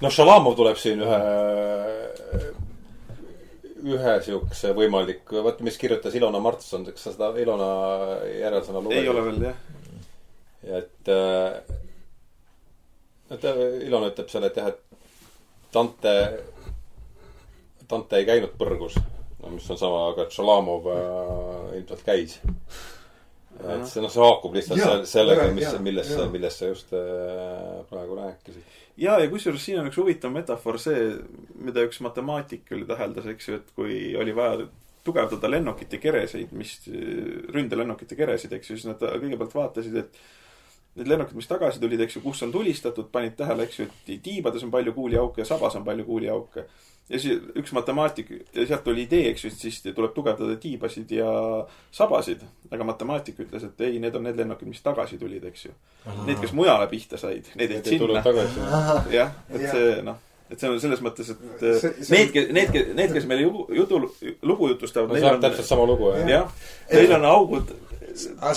[0.01, 1.19] noh, Šalamov tuleb siin ühe,
[3.95, 7.69] ühe siukse võimaliku, vaata, mis kirjutas Ilona Martson, kas sa seda Ilona
[8.27, 9.03] järelsõna lugesid?
[9.03, 9.57] ei ole veel, jah.
[10.81, 11.13] et,
[13.37, 13.49] et
[13.87, 14.83] Ilona ütleb seal, et jah, et
[15.73, 16.13] Dante,
[17.89, 18.99] Dante ei käinud põrgus
[19.43, 22.39] no mis on sama, aga Šalamov äh, ilmselt käis.
[23.59, 27.79] et see, noh, see haakub lihtsalt ja, sellega, mis, millest sa, millest sa just äh,
[27.89, 28.75] praegu rääkisid.
[28.97, 31.07] ja, ja kusjuures siin on üks huvitav metafoor see,
[31.59, 34.67] mida üks matemaatik küll täheldas, eks ju, et kui oli vaja
[35.07, 36.75] tugevdada lennukite kereseid, mis,
[37.55, 40.19] ründelennukite keresid, eks ju, siis nad kõigepealt vaatasid, et
[40.97, 44.23] need lennukid, mis tagasi tulid, eks ju, kus on tulistatud, panid tähele, eks ju, et
[44.25, 46.65] tiibades on palju kuuliauke ja sabas on palju kuuliauke
[47.09, 51.29] ja siis üks matemaatik, sealt tuli idee, eks ju, et siis tuleb tugevdada tiibasid ja
[51.95, 52.43] sabasid.
[52.69, 55.71] aga matemaatik ütles, et ei, need on need lennukid, mis tagasi tulid, eks ju.
[56.27, 58.21] Need, kes mujale pihta said, need jäid sinna.
[59.09, 62.77] jah, et see noh, et see on selles mõttes, et see, see need, kes, need,
[62.97, 64.01] need, kes meile jutu,
[64.45, 65.17] lugu jutustavad no,.
[65.17, 66.29] see on täpselt sama lugu, jah.
[66.29, 66.57] jah,
[66.93, 67.73] neil on augud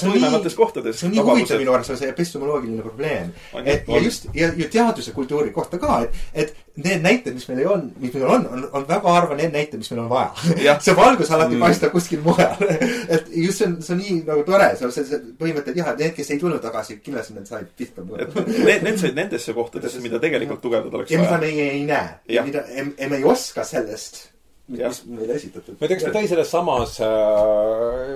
[0.00, 1.00] tuimemates kohtades.
[1.00, 3.32] see on nii huvitav minu arvates, see epistemoloogiline probleem.
[3.64, 7.60] et ja just, ja, ja teaduse kultuuri kohta ka, et, et need näited, mis meil
[7.60, 10.78] ei on, mis meil on, on, on väga harva need näited, mis meil on vaja
[10.86, 11.66] see valgus alati mm.
[11.66, 12.64] paistab kuskil mujal
[13.14, 15.82] et just see on, see on nii nagu tore, see on see, see põhimõte, et
[15.82, 18.04] jah, et need, kes ei tulnud tagasi, kindlasti nad said pihta.
[18.12, 21.20] Need, need said nendesse kohtadesse, mida tegelikult tugevdada oleks vaja.
[21.20, 22.14] ja mida meie ei näe.
[22.32, 22.64] ja mida,
[22.98, 24.31] me ei oska sellest
[24.72, 25.76] meile esitatud.
[25.78, 28.12] ma ei tea, kas me tõi selles samas äh,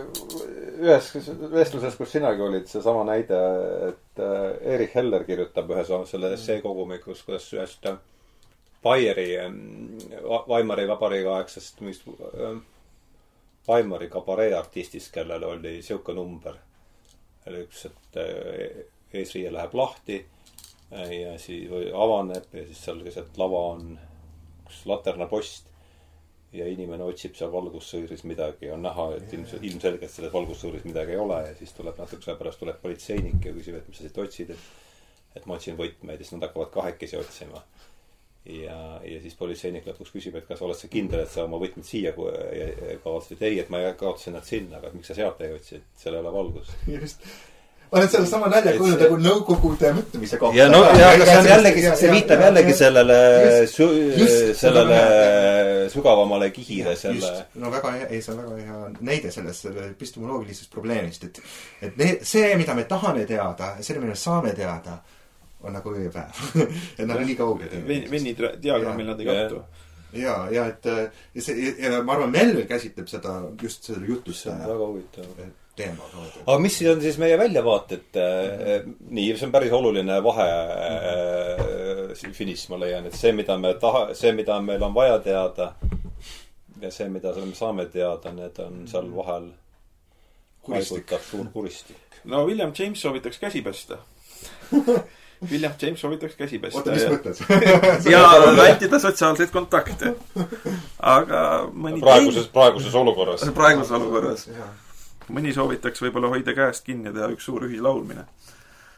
[0.82, 1.10] ühes
[1.52, 3.40] vestluses, kus sinagi olid, seesama näide,
[3.90, 7.98] et äh, Erich Heller kirjutab ühes selle essee kogumikus, kuidas ühest äh,
[8.82, 9.50] Baieri äh,,
[10.48, 12.56] Weimari vabariigi aegsest äh,
[13.68, 16.54] Weimari kabaree artistist, kellel oli sihuke number.
[17.46, 18.84] Üks, et äh,
[19.14, 23.92] eesriie läheb lahti äh, ja siis või avaneb ja siis seal keset lava on
[24.66, 25.70] üks laternapost
[26.52, 31.20] ja inimene otsib seal valgussõõris midagi, on näha, et ilmselt, ilmselgelt selles valgussõõris midagi ei
[31.20, 34.20] ole ja siis tuleb natukese aja pärast tuleb politseinik ja küsib, et mis sa siit
[34.22, 34.68] otsid, et
[35.36, 37.62] et ma otsin võtmeid ja siis nad hakkavad kahekesi otsima.
[38.46, 41.84] ja, ja siis politseinik lõpuks küsib, et kas oled sa kindel, et sa oma võtmed
[41.86, 46.00] siia kaotasid, ei, et ma kaotasin nad sinna, aga miks sa sealt ei otsi, et
[46.02, 46.76] seal ei ole valgust.
[46.94, 47.26] just.
[47.96, 50.58] Olen sellesama nalja Et kuulnud nagu nõukogude mõtlemise kohta.
[50.58, 53.18] ja no ja, aga see on jällegi, see viitab jällegi sellele
[53.72, 54.84] sellele seda
[55.92, 58.78] sügavamale kihile selle no väga hea, ei see on väga hea
[59.10, 61.42] näide sellest selle epistemoloogilisest probleemist, et
[61.82, 64.98] et need, see, mida me tahame teada, see, mida me saame teada,
[65.62, 66.40] on nagu ööpäev.
[66.98, 67.76] et nad on nii kaugel.
[67.88, 69.62] Venni, diagrammil nad ei kattu.
[70.16, 74.66] ja, ja et ja see, ja ma arvan, Melville käsitleb seda just selle see on
[74.66, 75.30] väga huvitav.
[75.36, 76.44] teema kaudu.
[76.46, 78.20] aga mis siis on siis meie väljavaated?
[79.10, 84.08] nii, see on päris oluline vahe äh, finiš, ma leian, et see, mida me taha,
[84.16, 85.74] see, mida meil on vaja teada
[86.80, 89.50] ja see, mida me saame teada, need on seal vahel
[90.66, 90.96] Kuristik.
[90.96, 92.20] haigutab suur kuristik.
[92.24, 93.98] no William James soovitaks käsi pesta.
[95.50, 96.80] William James soovitaks käsi pesta.
[96.80, 97.42] oota, mis mõttes?
[98.14, 98.24] ja
[98.56, 100.14] vältida sotsiaalseid kontakte.
[100.98, 103.46] aga mõni praeguses, praeguses olukorras.
[103.54, 104.48] praeguses olukorras
[105.32, 108.26] mõni soovitaks võib-olla hoida käest kinni ja teha üks suur ühilaulmine.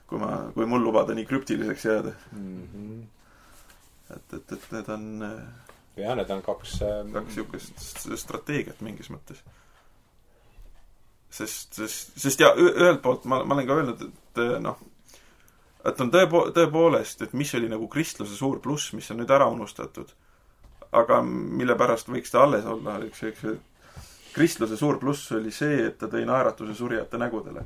[0.09, 2.13] kui ma, kui mul lubada nii krüptiliseks jääda.
[2.33, 3.01] Mhm.
[4.17, 5.41] et, et, et need on äh,
[6.03, 6.79] jah, need on kaks,
[7.13, 9.43] kaks niisugust strateegiat mingis mõttes.
[11.31, 14.79] sest, sest, sest ja ühelt poolt ma, ma olen ka öelnud, et äh, noh,
[15.87, 19.49] et on tõepo-, tõepoolest, et mis oli nagu kristluse suur pluss, mis on nüüd ära
[19.53, 20.15] unustatud,
[20.97, 23.45] aga mille pärast võiks ta alles olla, eks, eks
[24.39, 27.65] kristluse suur pluss oli see, et ta tõi naeratuse surijate nägudele.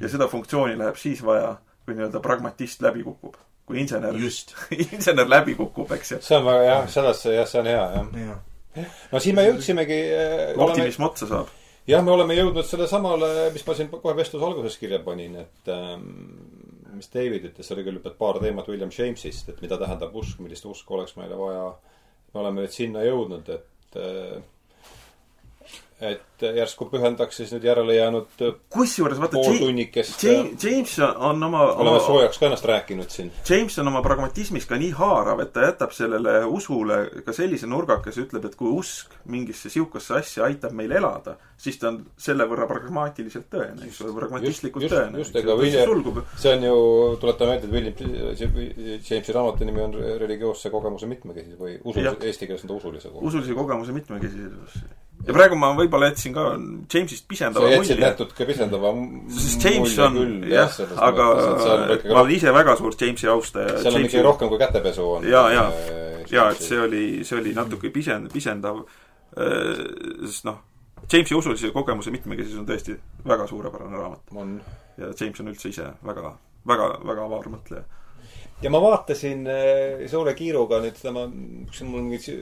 [0.00, 3.38] ja seda funktsiooni läheb siis vaja, kui nii-öelda pragmatist läbi kukub.
[3.70, 4.54] kui insener, just,
[4.96, 6.20] insener läbi kukub, eks ju.
[6.26, 8.12] see on väga jah, selles, jah, see on hea, jah.
[8.26, 9.00] jah.
[9.12, 11.52] no siin me jõudsimegi, oleme, optimism otsa saab.
[11.88, 15.72] jah, me oleme jõudnud selle samale, mis ma siin kohe vestluse alguses kirja panin, et
[15.74, 16.08] ähm,
[16.96, 20.98] mis David ütles, oli küll paar teemat William Jamesist, et mida tähendab usk, millist usku
[20.98, 21.68] oleks meile vaja.
[22.34, 24.40] me oleme nüüd sinna jõudnud, et äh,
[26.00, 30.22] et järsku pühendaks siis nüüd järele jäänud kusjuures vaata, pool tunnikest.
[30.24, 33.28] James on oma, oleme soojaks ka ennast rääkinud siin.
[33.48, 38.24] James on oma pragmatismis ka nii haarav, et ta jätab sellele usule ka sellise nurgakese,
[38.24, 42.68] ütleb, et kui usk mingisse sihukesse asja aitab meil elada, siis ta on selle võrra
[42.70, 45.20] pragmaatiliselt tõene, eks ole, pragmatistlikult tõene.
[45.20, 46.80] just, ega William- see on ju,
[47.20, 49.94] tuletame meelde, et William Jamesi raamatu nimi on
[50.24, 53.28] religioosse kogemuse mitmekesisus või usu eesti keeles on ta usulise kogemuse.
[53.28, 54.82] usulise kogemuse mitmekesisus.
[55.26, 58.06] Ja praegu ma võib-olla jätsin ka Jamesist sa pisendava jätsid mulje.
[58.06, 58.92] natuke pisendava
[59.36, 60.18] sest James on,
[60.48, 61.28] jah, aga
[62.08, 63.76] ma olen ise väga suur Jamesi austaja.
[63.82, 65.28] seal on ikkagi rohkem kui kätepesu on.
[65.28, 65.66] ja, ja,
[66.32, 68.82] ja et see oli, see oli natuke pisend-, pisendav.
[69.36, 70.60] sest noh,
[71.04, 72.96] Jamesi usulise kogemuse mitmekesisus on tõesti
[73.26, 74.60] väga suurepärane raamat on.
[74.96, 76.36] ja James on üldse ise väga,
[76.68, 77.84] väga, väga avar mõtleja.
[78.62, 81.28] ja ma vaatasin äh, suure kiiruga nüüd tema,
[81.66, 82.40] üks on mul mingi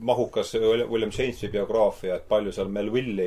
[0.00, 3.26] mahukas William Jamesi biograafia, et palju seal Melvilli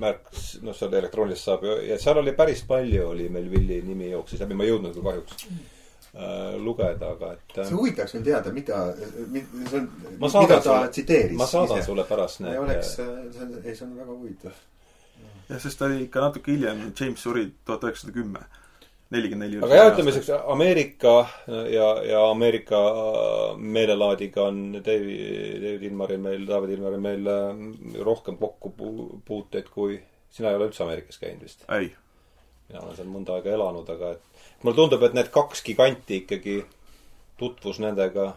[0.00, 4.54] märks, noh, seal elektrooniliselt saab ja seal oli päris palju oli Melvilli nimi jooksis läbi,
[4.58, 5.44] ma ei jõudnud küll kahjuks
[6.14, 9.88] äh, lugeda, aga et see huvitaks mind teada, mida, see on,
[10.20, 11.36] Ma mida ta sulle- tsiteeris.
[11.40, 13.08] ma saadan sulle pärast ei need oleks, see
[13.44, 14.62] on, ei see on väga huvitav.
[15.50, 18.44] jah, sest ta oli ikka natuke hiljem, James suri tuhat üheksasada kümme,
[19.10, 19.62] nelikümmend neli.
[19.64, 21.14] aga jah, ütleme siukse Ameerika
[21.70, 22.80] ja, ja Ameerika
[23.58, 29.98] meelelaadiga on David, David Ilmaril meil, David Ilmaril meil äh, rohkem kokkupuuteid kui
[30.30, 31.66] sina ei ole üldse Ameerikas käinud vist.
[31.74, 31.90] ei,
[32.68, 36.60] mina olen seal mõnda aega elanud, aga et mulle tundub, et need kaks giganti ikkagi,
[37.40, 38.34] tutvus nendega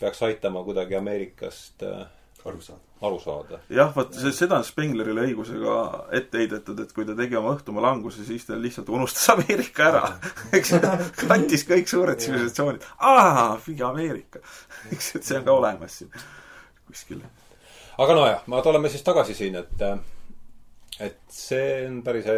[0.00, 2.06] peaks aitama kuidagi Ameerikast äh,
[2.44, 2.89] aru saada.
[3.00, 3.60] Aru saada.
[3.72, 5.76] jah, vot seda on Spenglerile õigusega
[6.16, 10.04] ette heidetud, et kui ta tegi oma õhtumaa languse, siis ta lihtsalt unustas Ameerika ära.
[10.56, 10.80] eks ju,
[11.24, 12.86] kantis kõik suured tsivilisatsioonid.
[12.98, 14.44] aa, mingi Ameerika.
[14.92, 16.12] eks, et see on ka olemas siin
[16.90, 17.24] kuskil.
[17.98, 19.84] aga nojah, ma tuleme siis tagasi siin, et
[21.00, 22.28] et see on päris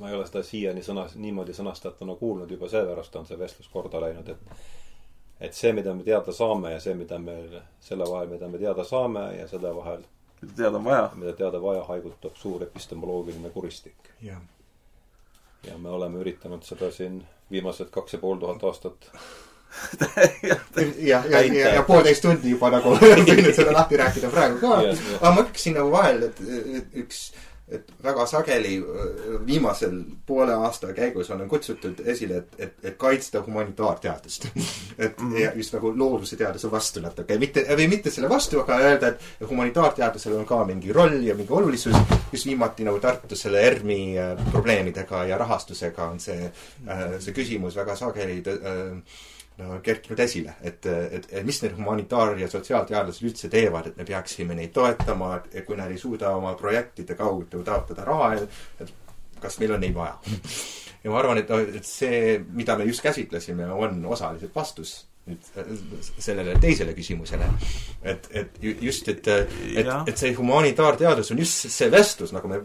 [0.00, 4.00] ma ei ole seda siiani sõna, niimoodi sõnastatuna kuulnud, juba seepärast on see vestlus korda
[4.00, 4.79] läinud, et
[5.40, 7.36] et see, mida me teada saame ja see, mida me,
[7.80, 10.02] selle vahel, mida me teada saame ja selle vahel,
[10.42, 11.10] mida teada on vaja.
[11.16, 14.10] mida teada vaja, haigutab suur epistemoloogiline kuristik.
[14.22, 14.40] jah.
[15.66, 19.10] ja me oleme üritanud seda siin viimased kaks ja pool tuhat aastat
[20.42, 20.56] ja,
[20.98, 25.30] ja, ja, ja, ja poolteist tundi juba nagu võinud seda lahti rääkida praegu ka aga
[25.34, 26.40] ma ütleksin nagu vahel, et
[26.80, 27.30] et üks
[27.70, 28.76] et väga sageli
[29.46, 34.48] viimasel poole aasta käigus olen kutsutud esile, et, et, et kaitsta humanitaarteadust
[34.98, 38.78] et mm ja just nagu looduse teaduse vastu natuke, mitte, või mitte selle vastu, aga
[38.82, 41.96] öelda, et humanitaarteadusel on ka mingi roll ja mingi olulisus.
[42.32, 44.14] just viimati nagu Tartus selle ERM-i
[44.50, 46.50] probleemidega ja rahastusega on see,
[47.18, 49.20] see küsimus väga sageli äh,
[49.82, 54.56] kerkinud esile, et, et, et mis need humanitaar- ja sotsiaalteadlased üldse teevad, et me peaksime
[54.58, 58.32] neid toetama, et kui nad ei suuda oma projektide kaudu taotleda raha,
[58.80, 58.94] et
[59.40, 60.18] kas meil on neid vaja.
[61.04, 65.44] ja ma arvan, et, et see, mida me just käsitlesime, on osaliselt vastus nüüd
[66.18, 67.46] sellele teisele küsimusele.
[68.02, 72.60] et, et just, et, et, et see humanitaarteadus on just see vestlus, nagu me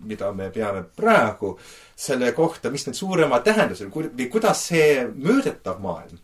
[0.00, 1.54] mida me peame praegu,
[1.96, 6.18] selle kohta, mis need suuremad tähendused või kuidas see mõõdetav maailm,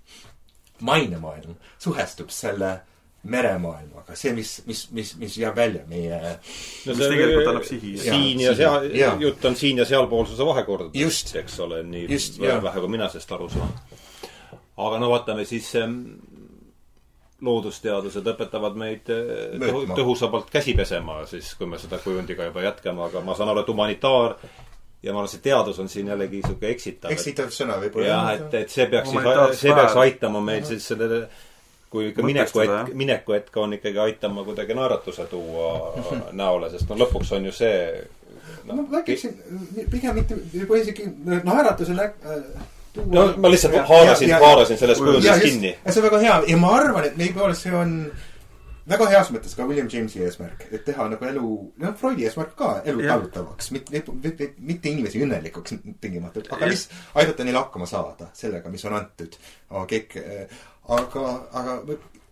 [0.85, 2.77] mainemaailm, suhestub selle
[3.25, 7.95] meremaailmaga, see, mis, mis, mis, mis jääb välja meie no see tegelikult annab sihi.
[8.03, 8.89] siin ja, ja seal,
[9.23, 13.49] jutt on siin- ja sealpoolsuse vahekordadest, eks ole, nii just, vähe kui mina sellest aru
[13.49, 13.73] saan.
[14.77, 16.03] aga no vaatame siis ähm,
[17.45, 23.05] loodusteadused õpetavad meid eh, tõhu, tõhusamalt käsi pesema, siis kui me seda kujundiga juba jätkame,
[23.09, 24.37] aga ma saan aru, et humanitaar
[25.05, 27.13] ja ma arvan, see teadus on siin jällegi niisugune eksitav.
[27.13, 28.07] eksitav sõna võib-olla.
[28.09, 31.27] jah, et, et see peaks siis, see peaks aitama meil siis sellele
[31.95, 35.73] kui ikka minekuhetk, minekuhetk on ikkagi aitama kuidagi naeratuse tuua
[36.43, 37.77] näole, sest no lõpuks on ju see
[38.65, 39.37] no, ma räägiksin
[39.93, 41.11] pigem mitte, võib-olla isegi
[41.45, 42.13] naeratuse nä-
[42.97, 45.75] no ma lihtsalt haarasin, haarasin sellest kujundist kinni.
[45.89, 47.99] see on väga hea ja ma arvan, et võib-olla see on
[48.89, 51.51] väga heas mõttes ka William Jamesi eesmärk, et teha nagu elu,
[51.81, 57.47] noh, Freudi eesmärk ka, elu talutavaks, mitte, mitte, mitte inimesi õnnelikuks tingimatult, aga lihtsalt aidata
[57.49, 59.39] neil hakkama saada sellega, mis on antud.
[59.91, 60.19] kõik,
[60.99, 61.25] aga,
[61.63, 61.79] aga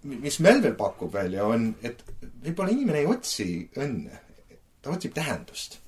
[0.03, 2.05] mis Melville pakub välja, on, et
[2.45, 3.49] võib-olla inimene ei otsi
[3.81, 4.21] õnne,
[4.83, 5.81] ta otsib tähendust.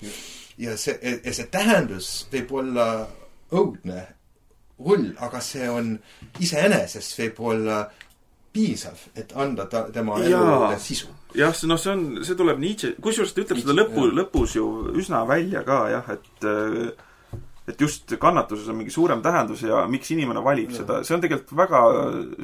[0.58, 2.88] ja see, ja see tähendus võib olla
[3.52, 4.06] õudne
[4.82, 5.94] hull, aga see on
[6.42, 7.84] iseenesest võib-olla
[8.54, 11.08] piisav, et anda ta, tema elule sisu.
[11.34, 14.68] jah, noh, see on, see tuleb Nietzsche, kusjuures ta ütleb Nietzsche, seda lõpu, lõpus ju
[14.94, 16.46] üsna välja ka jah, et
[17.64, 20.82] et just kannatuses on mingi suurem tähendus ja miks inimene valib ja.
[20.82, 21.80] seda, see on tegelikult väga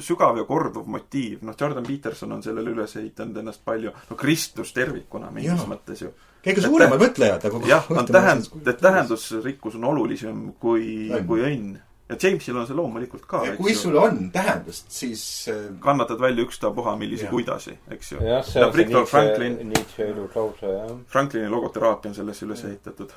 [0.01, 1.43] sügav ja korduv motiiv.
[1.45, 5.69] noh, Jordan Peterson on sellele üles ehitanud ennast palju, no Kristus tervikuna mingis ja.
[5.69, 6.09] mõttes ju.
[6.41, 11.77] kõige suuremad mõtlejad nagu jah, on tähend-, et tähendusrikkus on olulisem kui, kui õnn
[12.11, 13.41] ja Jamesil on see loomulikult ka.
[13.57, 18.23] kui sul on tähendust, siis äh, kannatad välja ükstapuha millise kuidasi, eks ju.
[18.25, 20.97] jah, see on see Nietzsche, Franklin, Nietzsche elulause, jah.
[21.13, 23.13] Franklini logoteraapia on sellesse üles ehitatud.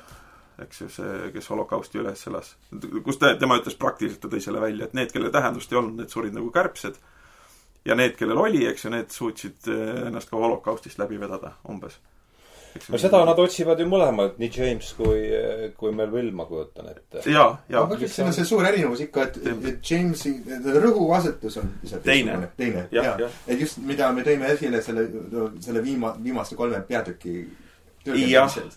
[0.63, 2.55] eks ju, see, kes holokausti üles elas.
[3.03, 5.99] kus ta, tema ütles praktiliselt, ta tõi selle välja, et need, kellel tähendust ei olnud,
[5.99, 6.99] need surid nagu kärbsed.
[7.85, 11.99] ja need, kellel oli, eks ju, need suutsid äh, ennast ka holokaustist läbi vedada, umbes
[12.89, 15.21] no seda nad otsivad ju mõlemad, nii James kui,
[15.79, 17.23] kui Melville, ma kujutan ette.
[17.31, 17.85] jaa, jaa.
[17.85, 19.39] ma ütleks, siin on see suur erinevus ikka, et,
[19.71, 20.33] et Jamesi
[20.83, 21.71] rõhuasetus on
[22.03, 23.15] teine, teine, jaa.
[23.47, 25.07] et just, mida me tõime esile selle,
[25.63, 27.37] selle viima-, viimaste kolme peatüki
[28.05, 28.69] tõlgendamisel.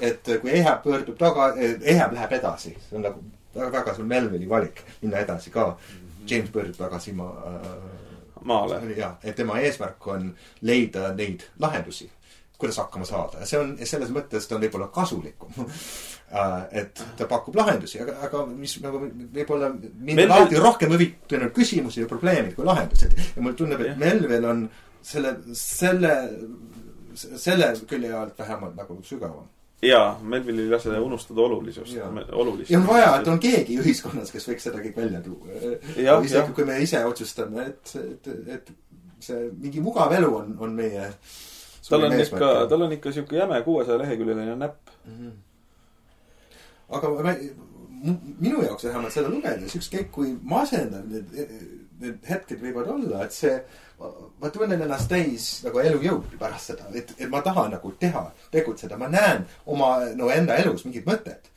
[0.00, 4.48] et kui Ehab pöördub taga, Ehab läheb edasi, see on nagu väga, väga suur Melville'i
[4.48, 5.72] valik, minna edasi ka.
[6.28, 8.78] James pöördub tagasi ma, äh, maale.
[8.96, 10.28] jah, et tema eesmärk on
[10.62, 12.06] leida neid lahendusi
[12.62, 13.42] kuidas hakkama saada.
[13.42, 15.54] Ja see on, selles mõttes ta on võib-olla kasulikum.
[16.32, 21.52] Äh, et ta pakub lahendusi, aga, aga mis nagu võib-olla mind on alati rohkem huvitanud
[21.52, 23.12] küsimusi ja probleemid kui lahendused.
[23.36, 24.62] ja mulle tundub, et Melville on
[25.04, 26.14] selle, selle,
[27.12, 29.44] selle külje alt vähemalt nagu sügavam.
[29.84, 32.00] Jaa, Melville ei lase unustada olulisust,
[32.32, 32.70] olulist.
[32.70, 35.52] ja on vaja, et on keegi ühiskonnas, kes võiks seda kõik välja tuua.
[36.24, 38.72] isegi kui me ise otsustame, et, et, et
[39.20, 41.10] see mingi mugav elu on, on meie
[41.88, 45.14] tal on ikka, tal on ikka sihuke jäme kuuesaja leheküljeline näpp mm.
[45.18, 45.36] -hmm.
[46.98, 47.34] aga ma,
[48.40, 51.30] minu jaoks vähemalt seda lugedes, ükskõik kui masendav need,
[52.02, 53.54] need hetked võivad olla, et see,
[54.42, 58.98] ma tunnen ennast täis nagu elujõudu pärast seda, et, et ma tahan nagu teha, tegutseda,
[58.98, 61.50] ma näen oma no enda elus mingit mõtet.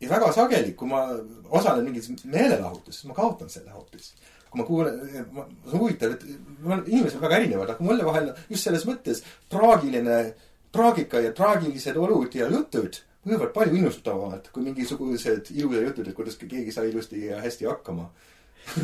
[0.00, 1.04] ja väga sageli, kui ma
[1.50, 4.12] osalen mingis meelelahutuses, ma kaotan selle hoopis
[4.50, 5.24] kui ma kuulen, see
[5.74, 6.24] on huvitav, et
[6.88, 9.20] inimesed on väga erinevad, aga mulle vahel just selles mõttes
[9.52, 10.22] traagiline,
[10.72, 16.38] traagika ja traagilised olud ja jutud mõjuvad palju innustavamat kui mingisugused ilusad jutud, et kuidas
[16.40, 18.08] keegi sai ilusti ja hästi hakkama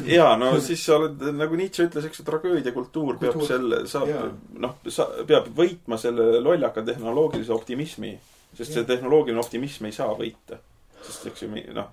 [0.09, 4.13] ja no siis sa oled, nagu Nietzsche ütles, eks ju, tragöödiakultuur peab selle, saab,
[4.61, 8.15] noh, sa, peab võitma selle lollaka tehnoloogilise optimismi.
[8.55, 8.81] sest ja.
[8.81, 10.61] see tehnoloogiline optimism ei saa võita.
[11.05, 11.93] sest eks ju, noh,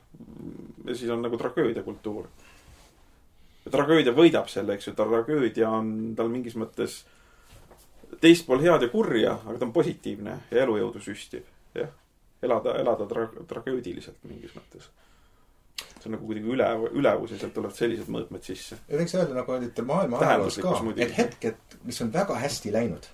[0.92, 2.30] siis on nagu tragöödiakultuur
[3.70, 7.02] tragöödia võidab selle, eks ju, tragöödia on tal mingis mõttes
[8.22, 11.46] teispool head ja kurja, aga ta on positiivne ja elujõudu süstib,
[11.78, 11.92] jah.
[12.44, 14.90] elada, elada tra-, tragöödiliselt mingis mõttes.
[16.02, 16.68] see on nagu kuidagi üle,
[16.98, 18.78] ülevus ja sealt tulevad sellised mõõtmed sisse.
[18.90, 23.10] ja võiks öelda nagu, et maailma ajaloos ka, et hetked, mis on väga hästi läinud,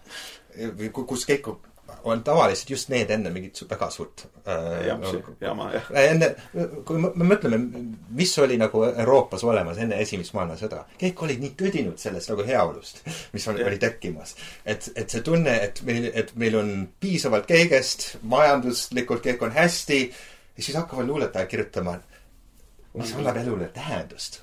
[0.96, 1.52] kus kõik
[2.04, 5.90] on tavaliselt just need enne mingit väga suurt äh, Jampsi, no, jama, jah.
[6.02, 6.30] enne,
[6.88, 7.60] kui me, me mõtleme,
[8.18, 13.04] mis oli nagu Euroopas olemas enne esimest maailmasõda, kõik olid nii tödinud sellest nagu heaolust,
[13.36, 14.36] mis on, oli tekkimas.
[14.66, 20.02] et, et see tunne, et meil, et meil on piisavalt kõigest, majanduslikult kõik on hästi,
[20.58, 22.00] ja siis hakkavad luuletajad kirjutama,
[22.98, 24.42] mis annab elule tähendust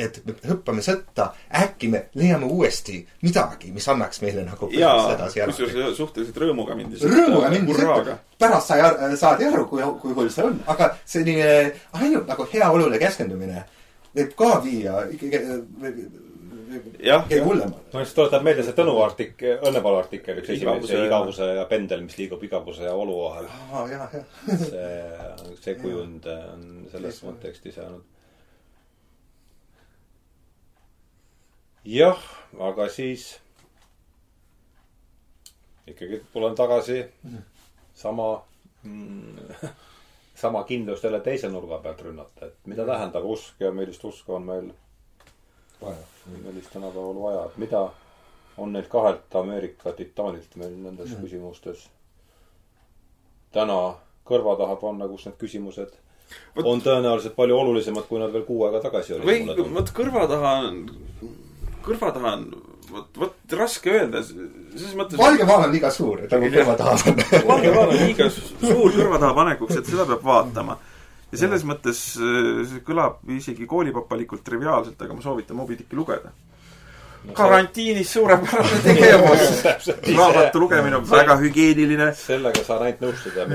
[0.00, 1.30] et me hüppame sõtta,
[1.62, 5.16] äkki me leiame uuesti midagi, mis annaks meile nagu jaa,
[5.50, 8.16] kusjuures suhteliselt rõõmuga mindi rõõmuga mindi sõtta.
[8.40, 8.80] pärast sai,
[9.20, 11.52] saadi aru, kui, kui hull see on, aga selline
[12.00, 13.64] ainult nagu heaolule keskendumine
[14.16, 14.96] võib ka viia
[17.02, 17.82] jah, kõige hullemale.
[17.92, 22.04] no siis tuletab meelde see Tõnu artik-, Õnnepalu artikkel, üks esimene, see igavuse ja pendel,
[22.06, 23.50] mis liigub igavuse ja olu vahel.
[24.46, 24.94] see,
[25.64, 28.06] see kujund on selles kontekstis jäänud
[31.84, 32.18] jah,
[32.58, 33.40] aga siis
[35.86, 37.04] ikkagi tulen tagasi
[37.94, 38.42] sama
[38.82, 39.38] mm,
[40.42, 44.46] sama kindlust jälle teise nurga pealt rünnata, et mida tähendab usk ja millist usku on
[44.46, 44.70] meil
[45.80, 46.04] vaja,
[46.44, 47.88] millist tänapäeval vaja, et mida
[48.58, 51.20] on neilt kahelt Ameerika titaanilt meil nendes mm -hmm.
[51.22, 51.88] küsimustes
[53.52, 53.94] täna
[54.24, 55.92] kõrva taha panna, kus need küsimused
[56.56, 56.64] Võt...
[56.64, 59.26] on tõenäoliselt palju olulisemad, kui nad veel kuu aega tagasi olid.
[59.26, 60.86] või, vot kõrva taha on
[61.84, 62.44] kõrva taha on,
[62.90, 65.18] vot, vot raske öelda, selles mõttes.
[65.20, 67.42] valge maal on liiga suur, et nagu kõrva taha panna.
[67.48, 70.78] valge maal on liiga suur kõrva taha panekuks, et seda peab vaatama.
[71.30, 76.32] ja selles mõttes äh, see kõlab isegi koolipapalikult triviaalselt, aga ma soovitan Moby Dicki lugeda
[76.32, 77.34] no,.
[77.34, 79.66] karantiinis suurepärane tegevus
[80.16, 82.12] raamatu lugemine on väga hügieeniline.
[82.18, 83.46] sellega saan ainult nõustuda.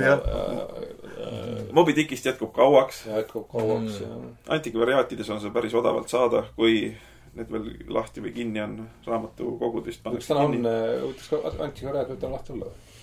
[1.75, 3.03] Moby Dickist jätkub kauaks.
[3.09, 4.55] jätkub kauaks mm., jah.
[4.57, 6.93] antikvariaatides on see päris odavalt saada, kui
[7.35, 8.75] need veel lahti või kinni on
[9.05, 10.03] raamatukogudest.
[10.05, 10.57] kas täna on,
[11.03, 12.99] huvitaks ka, antikvariaat võib täna lahti olla või?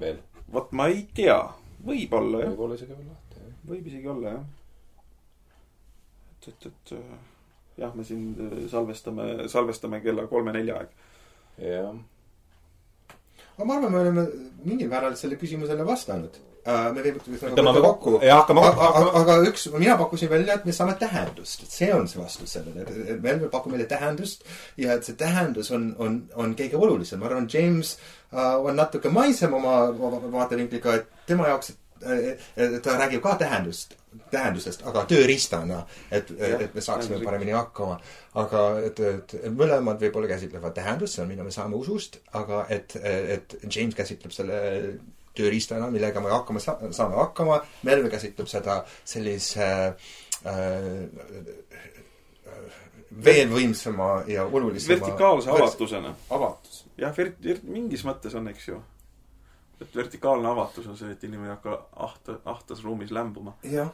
[0.00, 0.18] veel?
[0.52, 1.38] vot ma ei tea,
[1.84, 2.52] võib-olla jah.
[2.52, 3.60] võib-olla isegi veel lahti, jah.
[3.72, 4.48] võib isegi olla jah.
[6.36, 6.96] et, et, et
[7.84, 8.26] jah, me siin
[8.70, 10.98] salvestame, salvestame kella kolme-nelja aeg.
[11.64, 11.94] jah.
[13.54, 14.26] aga ma arvan, me oleme
[14.64, 17.02] mingil määral selle küsimusele vastanud Äh, me
[17.52, 18.14] tõmbame kokku.
[18.24, 22.06] Ja hakkame aga, aga üks, mina pakkusin välja, et me saame tähendust, et see on
[22.08, 24.46] see vastus sellele, et Melville pakub meile tähendust
[24.80, 27.98] ja et see tähendus on, on, on kõige olulisem, ma arvan, James
[28.32, 31.74] uh, on natuke maisem oma, oma vaatevinkliga, et tema jaoks,
[32.04, 33.92] et ta räägib ka tähendust,
[34.32, 37.98] tähendusest, aga tööriistana, et, et me saaksime paremini hakkama.
[38.40, 42.96] aga et, et mõlemad võib-olla käsitlevad tähendust, see on, mida me saame usust, aga et,
[43.04, 44.62] et James käsitleb selle
[45.34, 47.60] tööriistana, millega me hakkama sa saame hakkama.
[47.86, 49.68] Melve käsitleb seda sellise
[50.46, 50.74] äh,
[53.24, 56.14] veel võimsama ja olulisema vertikaalse avatusena.
[56.30, 56.84] avatus.
[56.98, 58.80] jah, ver-, mingis mõttes on, eks ju.
[59.80, 61.78] et vertikaalne avatus on see, et inimene ei hakka
[62.08, 63.56] ahta, ahtas ruumis lämbuma.
[63.62, 63.92] jah.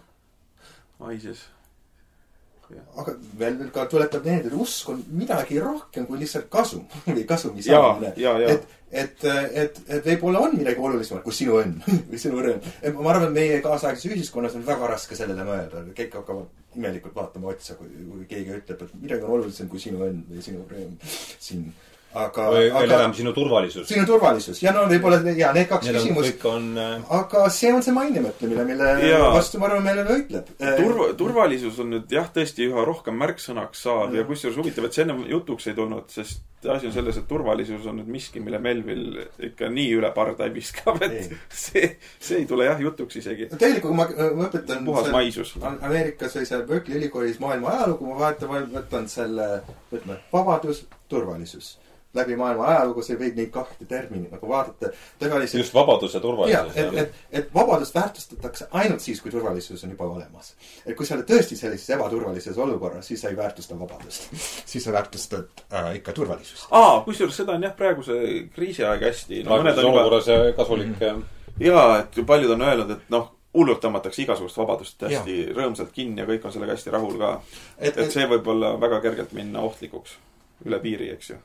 [2.71, 6.85] Maises aga veel, veel ka tuletab meelde, et usk on midagi rohkem kui lihtsalt kasum
[7.17, 8.13] või kasumi saamine.
[8.53, 9.27] et, et,
[9.63, 11.79] et, et võib-olla on midagi olulisemat kui sinu õnn
[12.11, 12.65] või sinu rõõm.
[12.99, 15.85] ma arvan, et meie kaasaegses ühiskonnas on väga raske sellele mõelda.
[15.97, 20.05] kõik hakkavad imelikult vaatama otsa, kui, kui keegi ütleb, et midagi on olulisem kui sinu
[20.07, 20.99] õnn või sinu rõõm
[21.39, 21.71] siin
[22.11, 23.87] aga või veel enam sinu turvalisus.
[23.87, 26.45] sinu turvalisus ja no võib-olla ja need kaks need küsimust.
[26.51, 26.69] On...
[26.75, 29.23] Äh, aga see on see mainemõtlemine, mille ja.
[29.31, 30.53] vastu ma arvan, meile võitleb.
[30.59, 34.97] Turv-, turvalisus on nüüd jah, tõesti üha rohkem märksõnaks saanud ja, ja kusjuures huvitav, et
[34.97, 38.59] see ennem jutuks ei tulnud, sest asi on selles, et turvalisus on nüüd miski, mille
[38.61, 41.39] Melville ikka nii üle parda ei viskab, et ei.
[41.63, 43.47] see, see ei tule jah jutuks isegi.
[43.55, 45.55] tegelikult ma, ma õpetan puhas maisus.
[45.63, 49.47] Ameerikas või seal Berkeley ülikoolis maailma ajalugu, ma vahetan, võtan selle,
[49.95, 51.79] ütleme, vabadus, turvalisus
[52.15, 54.91] läbi maailma ajalugu, sa võid neid kahte terminit nagu vaadata.
[55.19, 55.63] tavaliselt.
[55.63, 56.77] just vabadus ja turvalisus.
[56.77, 60.55] et, et, et vabadust väärtustatakse ainult siis, kui turvalisus on juba olemas.
[60.87, 64.31] et kui sa oled tõesti sellises ebaturvalises olukorras, siis sa ei väärtusta vabadust
[64.73, 66.67] siis sa väärtustad äh, ikka turvalisust.
[66.71, 68.17] aa, kusjuures seda on jah, praeguse
[68.55, 69.61] kriisiaeg hästi no,.
[69.61, 70.57] praeguses olukorras juba...
[70.57, 71.05] kasulik mm.
[71.05, 71.23] -hmm.
[71.67, 75.55] jaa, et paljud on öelnud, et noh hullult tõmmatakse igasugust vabadust hästi ja.
[75.55, 77.31] rõõmsalt kinni ja kõik on sellega hästi rahul ka.
[77.79, 80.19] et, et see võib olla väga kergelt minna ohtlikuks
[80.67, 81.39] üle piiri, eks ju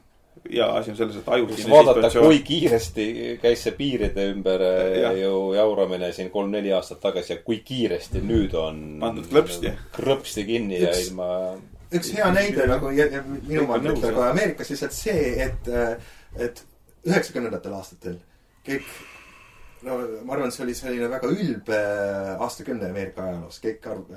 [0.50, 3.06] ja asi on selles, et ajutine vaadata, kui kiiresti
[3.42, 5.14] käis see piiride ümber äh, ja.
[5.18, 10.80] ju jauramine siin kolm-neli aastat tagasi ja kui kiiresti nüüd on pandud klõpsti, klõpsti kinni
[10.82, 11.32] üks, ja ilma
[11.96, 16.16] üks hea näide nagu minu maalt ütleb ka Ameerikas lihtsalt see, et, äh,
[16.48, 16.64] et
[17.06, 18.20] üheksakümnendatel aastatel
[18.66, 18.88] kõik
[19.86, 21.80] no ma arvan, see oli selline väga ülbe
[22.42, 24.14] aastakümne Ameerika ajaloos, kõik arv-,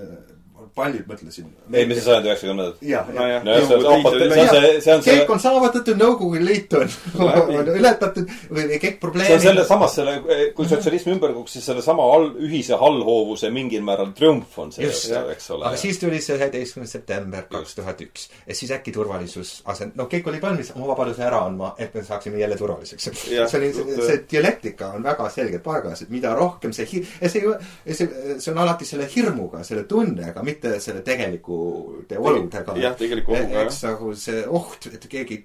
[0.74, 1.48] paljud mõtlesin.
[1.72, 2.82] eelmise sajandi üheksakümnendad.
[2.82, 5.02] jah, jah.
[5.04, 6.90] kõik on saavutatud, Nõukogude Liit on,
[7.58, 9.30] on ületatud või kõik probleemid.
[9.32, 10.16] see on selle samas selle,
[10.56, 15.50] kui sotsialism ümber kukkus, siis sellesama all, ühise allhoovuse mingil määral triumf on see, eks
[15.54, 15.66] ole.
[15.70, 18.28] aga siis tuli see üheteistkümnes september kaks tuhat üks.
[18.46, 22.04] ja siis äkki turvalisus asend-, no kõik olid valmis oma vabaduse ära andma, et me
[22.06, 23.10] saaksime jälle turvaliseks.
[23.24, 27.56] see oli, see dialektika on väga selgelt paigas, et mida rohkem see hi-, ja see,
[27.86, 28.08] see,
[28.38, 31.60] see on alati selle hirmuga, selle tundega, mitte selle tegeliku
[32.18, 32.76] oludega.
[32.80, 33.68] jah, tegeliku ohuga, jah.
[33.68, 35.42] eks nagu see oht, et keegi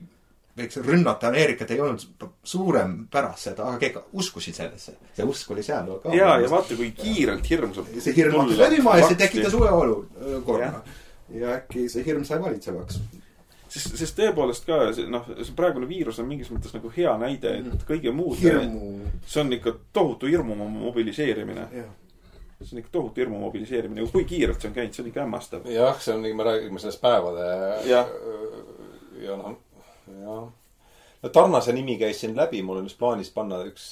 [0.57, 4.95] võiks rünnata Ameerikat ei olnud suurem pärast seda, aga kõik uskusid sellesse.
[5.17, 6.13] see usk oli seal ka.
[6.13, 9.71] ja, ja vaata, kui kiirelt hirm saab see hirm hakkas levima ja see tekitas uue
[9.79, 10.71] olukorra.
[11.33, 13.01] ja äkki see hirm sai valitsevaks
[13.73, 17.65] sest, sest tõepoolest ka noh, see praegune viirus on mingis mõttes nagu hea näide, et
[17.71, 17.83] mm.
[17.89, 18.37] kõige muud
[19.25, 21.67] see on ikka tohutu hirmu mobiliseerimine
[22.65, 25.69] see on ikka tohutu hirmu mobiliseerimine, kui kiirelt see on käinud, see on ikka hämmastav.
[25.71, 27.47] jah, see on, me räägime sellest päevade
[27.89, 28.03] ja,
[29.21, 29.55] ja noh,
[30.07, 30.43] jah.
[31.23, 33.91] no Tarnase nimi käis siin läbi, mul on just plaanis panna üks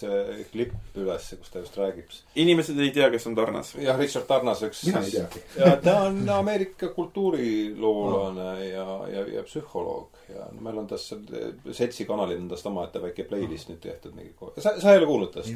[0.51, 2.11] klipp üles, kus ta just räägib.
[2.35, 3.75] inimesed ei tea, kes on Tarnas?
[3.79, 4.83] jah, Richard Tarnas, üks.
[4.89, 5.43] mina ei teagi.
[5.59, 8.57] ja ta on Ameerika kultuuriloolane no.
[8.65, 13.27] ja, ja, ja psühholoog ja no meil on tast seal seltsikanalil on tast omaette väike
[13.29, 14.55] playlist nüüd tehtud mingi kohe.
[14.57, 15.55] sa, sa ei ole kuulnud tast?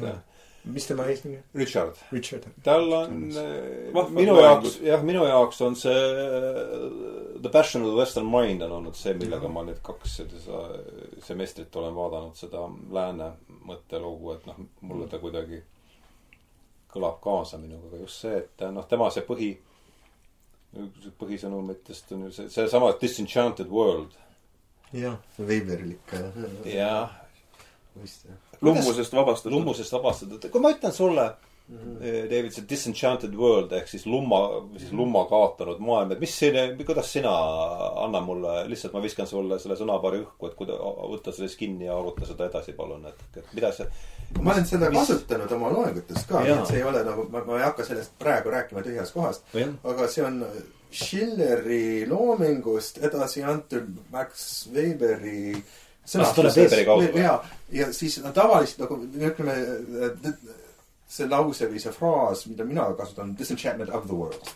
[0.66, 1.38] Mis tema eesnimi?
[1.54, 1.94] Richard.
[2.12, 2.44] Richard.
[2.64, 7.96] tal on, äh, minu jaoks, jah, minu jaoks on see äh, The Passion of the
[7.96, 10.20] Western Mind on olnud see, millega ma nüüd kaks
[11.26, 13.30] semestrit olen vaadanud seda lääne
[13.68, 15.62] mõttelugu, et noh, mulle ta kuidagi
[16.92, 19.52] kõlab kaasa minuga, aga just see, et noh, tema see põhi,
[21.20, 24.18] põhisõnumitest on ju see, seesama Disenchanted World.
[24.96, 25.20] jah,
[26.64, 27.14] jah.
[28.00, 29.52] vist jah lummusest vabastatud.
[29.58, 30.48] lummusest vabastatud.
[30.50, 31.30] kui ma ütlen sulle
[31.68, 32.30] mm, -hmm.
[32.30, 34.40] David, see disenchanted world ehk siis lumma,
[34.78, 37.32] siis lumma kaotanud maailm, et mis sine, kuidas sina,
[38.04, 40.78] anna mulle, lihtsalt ma viskan sulle selle sõnapaari õhku, et kuida-,
[41.12, 43.88] võta sellest kinni ja aruta seda edasi, palun, et, et mida see
[44.40, 44.98] ma olen seda mis...
[45.00, 48.16] kasutanud oma loengutes ka, nii et see ei ole nagu, ma, ma ei hakka sellest
[48.18, 49.54] praegu rääkima tühjast kohast,
[49.84, 50.42] aga see on
[50.96, 55.64] Schilleri loomingust edasi antud Max Weberi äh,
[56.06, 56.76] sõnastuses.
[57.16, 57.40] ja,
[57.72, 59.00] ja siis no, tavaliselt nagu
[59.30, 59.56] ütleme,
[61.16, 64.50] see lause või see fraas, mida mina kasutan, disenchantment of the world.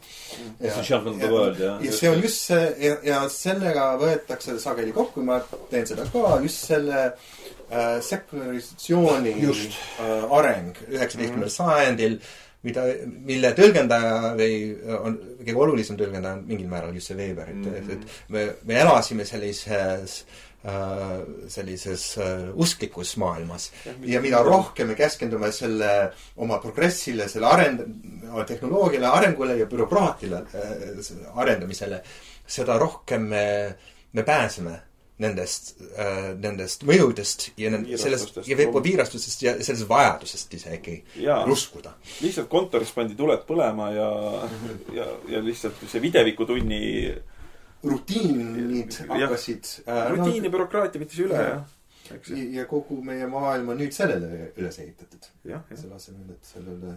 [0.60, 1.78] Disenchantment of the world, jah.
[1.84, 5.38] ja see on just see ja, ja sellega võetakse sageli kokku, ma
[5.70, 11.56] teen seda ka, just selle äh, sekularisatsiooni äh, areng üheksateistkümnendal mm -hmm.
[11.56, 12.20] sajandil
[12.66, 14.54] mida, mille tõlgendaja või
[14.98, 17.92] on kõige olulisem tõlgendaja on mingil määral just see Weber, et mm, -hmm.
[17.92, 20.24] et me, me elasime sellises
[20.64, 23.70] äh, sellises äh, usklikus maailmas.
[24.04, 27.86] ja mida rohkem me keskendume selle oma progressile, selle arend-,
[28.46, 32.02] tehnoloogiale, arengule ja bürokraatiale äh, arendamisele,
[32.46, 33.74] seda rohkem me,
[34.12, 34.89] me pääseme
[35.20, 40.96] nendest äh,, nendest mõjudest ja sellest ja võib-olla piirastustest ja sellest vajadusest isegi
[41.50, 41.94] uskuda.
[42.24, 44.08] lihtsalt kontoris pandi tuled põlema ja
[44.96, 46.80] ja, ja lihtsalt see videviikutunni
[47.84, 50.08] rutiinid hakkasid äh,.
[50.14, 51.76] rutiin ja bürokraatia võttis üle, jah.
[52.10, 55.30] Ja, ja kogu meie maailm on nüüd sellele üles ehitatud.
[55.44, 56.96] selle asemel, et sellele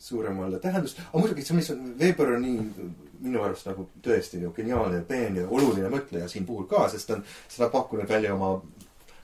[0.00, 0.98] suuremale tähendust.
[0.98, 2.90] aga muidugi see, mis on, Weber on nii
[3.20, 7.10] minu arust nagu tõesti ju geniaalne ja peen ja oluline mõtleja siin puhul ka, sest
[7.10, 8.54] ta on seda pakkunud välja oma,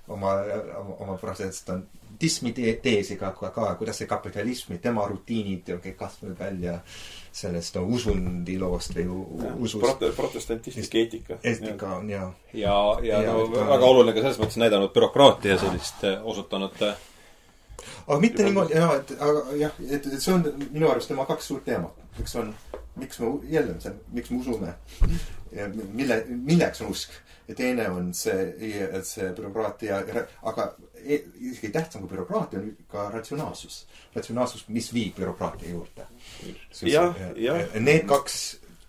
[0.08, 0.34] oma,
[0.80, 5.96] oma, oma protestantismi teesi ka, ka, ka, kuidas see kapitalism ja tema rutiinid on kõik
[6.02, 6.78] kasvanud välja
[7.36, 9.08] sellest no usundiloost või
[9.64, 10.12] usust Prote.
[10.16, 11.40] protestantistlik eetika.
[11.42, 12.30] eetika on ja.
[12.52, 13.66] ja, ja, ja no ta...
[13.72, 17.04] väga oluline ka selles mõttes näidanud bürokraatia sellist eh, osutanud eh,
[18.06, 21.52] aga mitte niimoodi, jaa, et aga jah, et, et see on minu arust tema kaks
[21.52, 22.02] suurt teemat.
[22.20, 22.54] üks on,
[22.96, 24.74] miks me, jälle on see, miks me usume
[25.52, 27.10] ja mille, milleks on usk.
[27.48, 28.50] ja teine on see,
[29.06, 30.00] see bürokraatia,
[30.42, 30.68] aga
[31.04, 31.20] e,
[31.50, 33.84] isegi tähtsam kui bürokraatia on ka ratsionaalsus.
[34.14, 36.06] ratsionaalsus, mis viib bürokraatia juurde
[36.82, 37.76] jah, jah.
[37.80, 38.38] Need kaks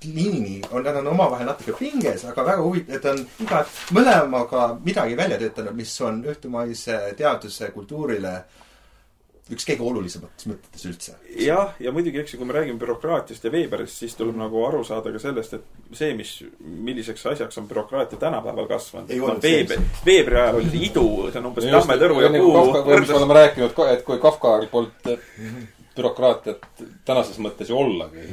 [0.06, 3.64] liini on, nad on omavahel natuke pinges, aga väga huvitav, et on iga,
[3.96, 8.36] mõlemaga midagi välja töötanud, mis on ühtumaise teaduse kultuurile
[9.54, 11.16] üks kõige olulisemates mõtetes üldse.
[11.40, 14.84] jah, ja muidugi, eks ju, kui me räägime bürokraatiast ja Weberist, siis tuleb nagu aru
[14.88, 19.14] saada ka sellest, et see, mis, milliseks asjaks on bürokraatia tänapäeval kasvanud.
[19.14, 23.20] no Weber, Weberi ajal oli see idu, see on umbes tamme, tõru ja mis me
[23.22, 25.12] oleme rääkinud, et kui Kafka poolt
[25.98, 26.66] bürokraatiat
[27.06, 28.26] tänases mõttes ju ollagi.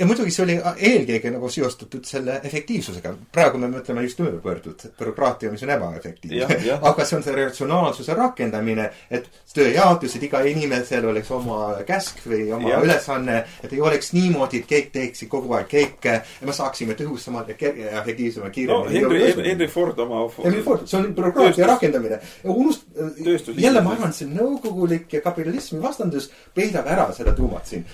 [0.00, 0.56] ja muidugi see oli
[0.90, 3.14] eelkõige nagu seostatud selle efektiivsusega.
[3.32, 6.78] praegu me mõtleme just ümberpöördult, et bürokraatia, mis on ebaefektiivne.
[6.80, 12.48] aga see on see ratsionaalsuse rakendamine, et tööjaotus, et iga inimesel oleks oma käsk või
[12.54, 12.80] oma ja.
[12.84, 17.52] ülesanne, et ei oleks niimoodi, et kõik teeksid kogu aeg kõike ja me saaksime tõhusamalt
[17.54, 22.20] ja efektiivsemalt, kiiremini no, Henry, Henry Ford oma Henry Ford, see on bürokraatia rakendamine.
[22.44, 22.88] unust-,
[23.56, 26.30] jälle ma arvan, see nõukogulik ja kapitalismi vastandus
[26.64, 27.84] peidab ära seda tuumat siin.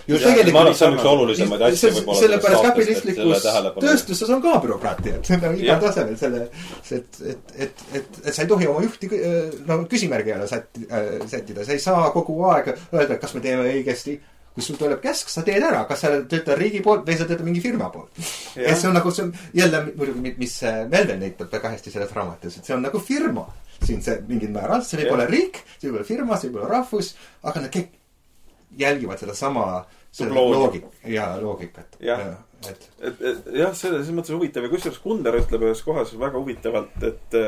[0.55, 2.19] ma arvan, et see on üks olulisemaid asju võib-olla.
[2.23, 3.47] sellepärast kapitalistlikus
[3.81, 8.21] tööstuses on ka bürokraatia, et see on nagu igal tasemel selle, et, et, et, et,
[8.25, 9.13] et sa ei tohi oma juhti
[9.69, 13.45] no küsimärgi alla sätti, äh, sättida, sa ei saa kogu aeg öelda, et kas me
[13.45, 14.19] teeme õigesti
[14.51, 17.47] kui sul tuleb käsk, sa teed ära, kas sa töötad riigi poolt või sa töötad
[17.47, 18.19] mingi firma poolt.
[18.59, 20.57] et see on nagu, see on jälle muidugi, mis
[20.91, 23.47] Melvin näitab väga hästi selles raamatus, et see on nagu firma
[23.87, 26.81] siin see mingil määral, see võib olla riik, see võib olla firma, see võib olla
[26.81, 27.15] rahvus,
[27.47, 27.97] aga nad kõik
[28.79, 29.85] jälgivad sedasama
[30.19, 31.97] loogik- ja loogikat.
[32.01, 32.21] jah,
[32.69, 37.03] et, et, et jah, selles mõttes huvitav ja kusjuures Kunder ütleb ühes kohas väga huvitavalt,
[37.03, 37.39] et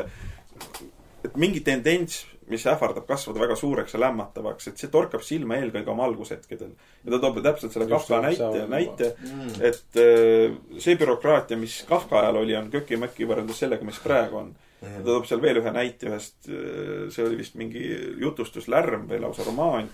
[1.23, 5.91] et mingi tendents, mis ähvardab kasvada väga suureks ja lämmatavaks, et see torkab silma eelkõige
[5.91, 6.73] oma algushetkedel.
[7.03, 12.41] ja ta toob täpselt selle Kafka näite, näite mm., et see bürokraatia, mis Kafka ajal
[12.43, 16.37] oli, on köki-möki võrreldes sellega, mis praegu on ta toob seal veel ühe näite ühest,
[16.43, 17.83] see oli vist mingi
[18.19, 19.87] jutustuslärm või lausa romaan,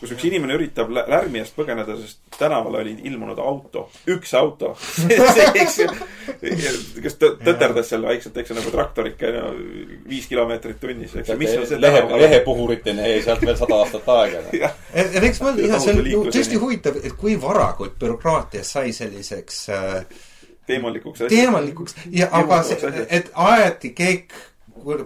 [0.00, 4.74] kus üks inimene üritab lärmi eest põgeneda, sest tänavale oli ilmunud auto, üks auto.
[7.06, 9.50] Kes tõterdas seal vaikselt, eks ju, nagu traktorike no,
[10.08, 14.10] viis kilomeetrit tunnis, eks ju, mis on see lehe, lehepuhuriteni jäi sealt veel sada aastat
[14.16, 14.44] aega.
[14.60, 14.72] ja
[15.30, 19.94] eks ma, jah, see on ju tõesti huvitav, et kui varakult bürokraatia sai selliseks äh,
[20.68, 21.34] teemalikuks asjaks.
[21.34, 21.96] teemalikuks.
[22.12, 24.36] Ja aga see, et aeti kõik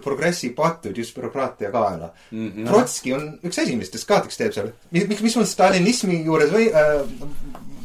[0.03, 2.47] progressi pattud just bürokraatia kaela mm.
[2.47, 2.67] -hmm.
[2.67, 4.71] Trotski on üks esimestest ka, kes teeb seal.
[4.91, 7.05] miks, mis on stalinismi juures või äh,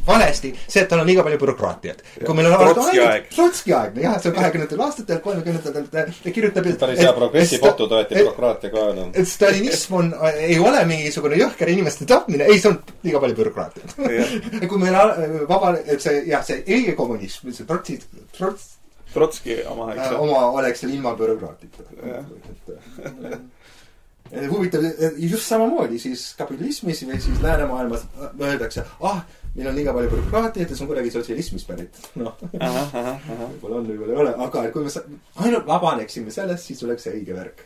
[0.06, 2.02] valesti see, et tal on liiga palju bürokraatiat.
[2.24, 3.28] kui meil on Trotski aeg.
[3.34, 6.78] Trotski aeg, jah, see on kahekümnendatel aastatel, kolmekümnendatel ta kirjutab, et.
[6.80, 9.08] päris hea progressi potud võeti bürokraatia kaela.
[9.12, 13.96] et stalinism on, ei ole mingisugune jõhker inimeste tapmine, ei, see on liiga palju bürokraatiat
[14.70, 14.96] kui meil
[15.50, 17.98] vaba, et see jah, see õige kommunism, see Trotsi,
[18.36, 18.74] Trots.
[19.16, 20.22] Trotski oma, eks ju.
[20.26, 21.86] oma oleks seal ilma bürokraatita
[24.50, 24.82] huvitav,
[25.18, 28.06] just samamoodi siis kapitalismis või siis läänemaailmas
[28.40, 29.22] öeldakse, ah,
[29.54, 32.00] meil on liiga palju bürokraatiat ja see on kuidagi sotsialismist pärit.
[32.18, 34.94] noh, võib-olla on, võib-olla ei ole, aga kui me
[35.46, 37.64] ainult vabaneksime sellest, siis oleks see õige värk.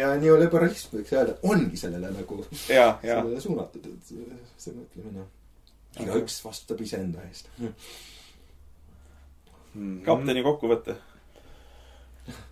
[0.00, 4.14] ja neoliberalism võiks öelda, ongi sellele nagu, sellele suunatud, et
[4.60, 5.28] see mõtlemine.
[6.00, 7.52] igaüks vastutab iseenda eest.
[10.06, 10.96] Kapteni kokkuvõte.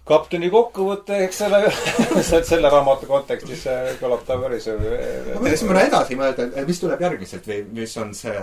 [0.09, 1.61] Kapteni kokkuvõte, eks selle
[2.51, 3.67] selle raamatu kontekstis
[4.01, 4.69] kõlab ta päris.
[4.73, 8.37] ma mõtlesin mõne edasi mõelda, mis tuleb järgmiselt või mis on see,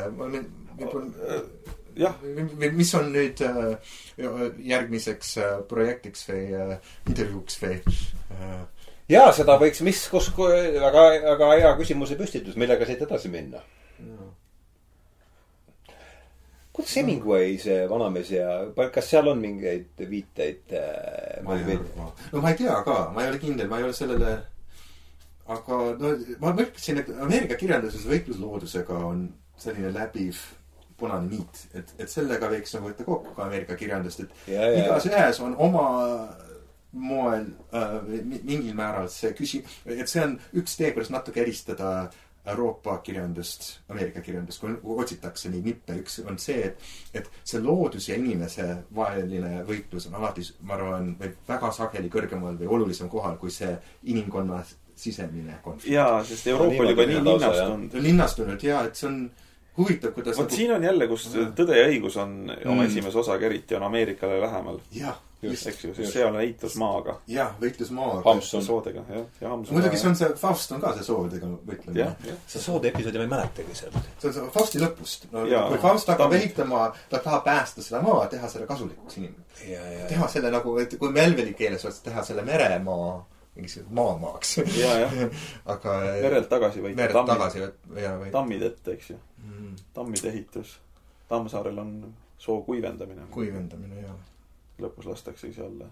[2.00, 3.94] jah, või mis on nüüd äh,
[4.74, 6.76] järgmiseks äh, projektiks või äh,
[7.10, 7.80] intervjuuks või
[9.10, 13.64] jaa, seda võiks, mis, kus, väga, väga hea küsimuse püstitus, millega siit edasi minna
[16.76, 18.50] kuidas Hemingway, see vanamees ja
[18.94, 21.40] kas seal on mingeid viiteid äh,?
[21.46, 22.10] ma ei arva.
[22.34, 24.36] no ma ei tea ka, ma ei ole kindel, ma ei ole sellele.
[25.56, 29.28] aga no ma mõtlesin, et Ameerika kirjanduses võitlus loodusega on
[29.62, 30.42] selline läbiv
[31.00, 34.84] punane niit, et, et sellega võiks nagu võtta kokku ka Ameerika kirjandust, et ja, ja.
[34.84, 35.88] igas ühes on oma
[36.96, 42.22] moel äh, mingil määral see küsi-, et see on üks tee, kuidas natuke eristada äh,
[42.46, 48.10] Euroopa kirjandust, Ameerika kirjandust, kui otsitakse neid nippe, üks on see, et, et see loodus
[48.10, 51.14] ja inimese vaheline võitlus on alati, ma arvan,
[51.48, 53.74] väga sageli kõrgemal või olulisem kohal kui see
[54.14, 54.62] inimkonna
[54.96, 55.94] sisemine konflikt.
[55.94, 57.98] jaa, sest Euroopa oli juba nii linnastunud.
[58.08, 59.20] linnastunud jaa, et see on
[59.78, 60.56] huvitav, kuidas vot nagu...
[60.56, 62.90] siin on jälle, kus Tõde ja õigus on oma mm.
[62.92, 64.80] esimese osaga eriti, on Ameerikale lähemal.
[64.96, 67.16] jah just, eks ju, sest see on võitlus maaga.
[67.30, 68.22] jah, võitlus maaga.
[68.26, 68.64] Hampson.
[68.66, 69.78] soodega, jah, ja Hampson.
[69.78, 72.36] muidugi see on see, Faust on ka see soodega võitlemine.
[72.48, 74.00] see soode episoodi ma ei mäletagi sealt.
[74.18, 75.30] see on see Fausti lõpust.
[75.34, 80.10] no kui Faust hakkab ehitama, ta tahab päästa seda maad, teha selle kasulikuks inimesele.
[80.12, 83.10] teha selle nagu, et kui Melvili keeles oleks teha selle meremaa
[83.56, 84.58] mingisuguseks maamaaks.
[85.74, 86.00] aga.
[86.22, 87.00] merelt tagasi võita.
[87.00, 89.76] merelt tagasi võtta, tammid ette, eks ju mm..
[89.96, 90.80] tammide ehitus.
[91.26, 91.94] Tammsaarel on
[92.38, 93.30] soo kuivendamine.
[93.34, 94.35] kuivendamine, jah
[94.82, 95.88] lõpus lastaksegi alla.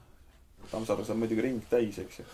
[0.71, 2.27] Tammsaares on muidugi ring täis, eks ju.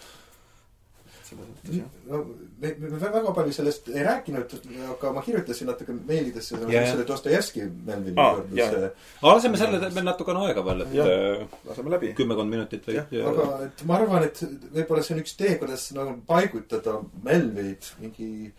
[2.10, 2.24] no
[2.62, 4.54] me, me väga palju sellest ei rääkinud,
[4.96, 6.88] aga ma kirjutasin natuke meilidesse yeah.
[6.90, 8.90] selle Dostojevski Melvini ah, juurde.
[9.22, 12.12] aga laseme selle veel natukene aega veel, et äh, laseme läbi.
[12.18, 12.98] kümmekond minutit või.
[13.34, 18.50] aga et ma arvan, et võib-olla see on üks tee, kuidas nagu paigutada Melvinit mingi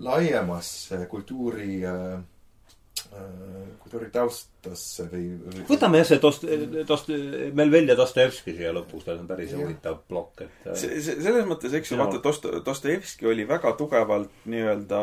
[0.00, 2.20] laiemasse kultuuri äh,
[3.82, 6.46] kultuuritaustasse või, või võtame jah see Dost-,
[6.88, 7.10] Dost-,
[7.58, 11.48] Melvel ja Dostojevski siia lõpus, tal on päris huvitav plokk, et äh, see, see, selles
[11.48, 12.04] mõttes, eks ju, Jaa.
[12.06, 15.02] vaata, Dost-, Dostojevski oli väga tugevalt nii-öelda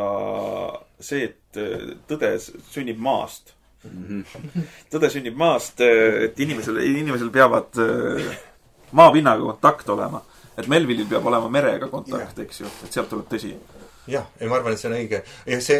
[1.03, 3.53] see, et äh, tõde s- sünnib maast.
[4.91, 8.31] tõde sünnib maast, et inimesel, inimesel peavad äh,
[8.97, 10.23] maapinnaga kontakt olema.
[10.57, 13.51] et Melvilil peab olema merega kontakt, eks ju, et sealt tuleb tõsi.
[14.07, 15.21] jah, ei ma arvan, et see on õige.
[15.45, 15.77] ja see,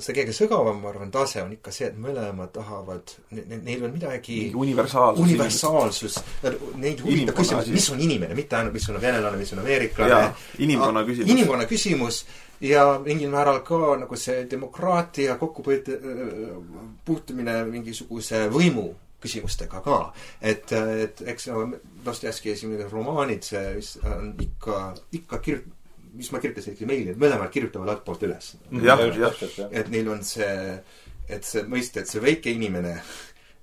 [0.00, 4.38] see kõige sügavam, ma arvan, tase on ikka see, et mõlemad tahavad, neil on midagi
[4.54, 5.24] universaalsus.
[5.24, 6.20] universaalsus,
[6.80, 10.22] neid huvitab küsimus, mis on inimene, mitte ainult, mis on venelane, mis on ameeriklane
[10.66, 11.34] inimkonna küsimus.
[11.36, 12.24] inimkonna küsimus
[12.60, 15.92] ja mingil määral ka nagu see demokraatia kokkupõit-,
[17.04, 18.90] puutumine mingisuguse võimu
[19.20, 20.00] küsimustega ka.
[20.40, 23.74] et, et eks nagu Dostojevski esimene romaanid, see
[24.08, 25.66] on ikka, ikka kir-,
[26.14, 28.54] mis ma kirjutasin ikkagi meili, et mõlemad kirjutavad altpoolt üles.
[28.84, 30.76] jah, jah, et neil on see,
[31.28, 32.96] et see mõiste, et see väike inimene,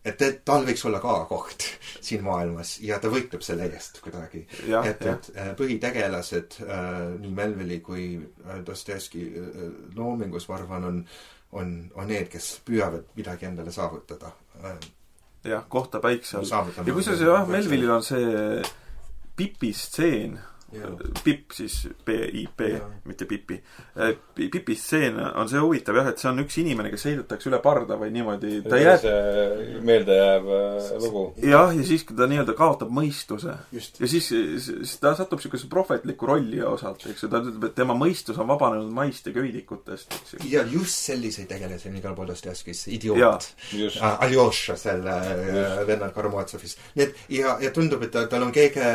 [0.08, 1.66] et tal võiks olla ka koht
[2.00, 4.46] siin maailmas ja ta võitleb selle eest kuidagi.
[4.84, 9.26] et, et äh, põhitegelased äh, nii Melvili kui äh, Dostojevski
[9.96, 11.02] loomingus, ma arvan, on,
[11.60, 14.32] on, on need, kes püüavad midagi endale saavutada
[15.48, 16.72] jah, kohta päikse all.
[16.86, 18.62] Ja kusjuures jah, Melvilil on see
[19.38, 19.74] Pipi
[21.24, 21.76] Pipp siis
[22.06, 22.60] P-I-P
[23.08, 23.56] mitte Pipi.
[24.36, 27.96] Pipi stseen on see huvitav jah, et see on üks inimene, kes heidetakse üle parda
[28.00, 29.06] või niimoodi, ta jääb
[29.88, 31.24] meeldejääv äh, lugu.
[31.40, 36.28] jah, ja siis, kui ta nii-öelda kaotab mõistuse ja siis, siis ta satub niisuguse prohvetliku
[36.28, 40.36] rolli osalt, eks ju, ta ütleb, et tema mõistus on vabanenud maist ja köidikutest, eks
[40.36, 40.42] ju.
[40.52, 43.48] ja just selliseid tegelasi on igal pool Dostojevskis, idioot.
[43.72, 44.04] just.
[44.04, 46.76] Aljoša selle äh, vennal Karamazovis.
[47.00, 48.92] Need ja, ja tundub, et ta, tal on kõige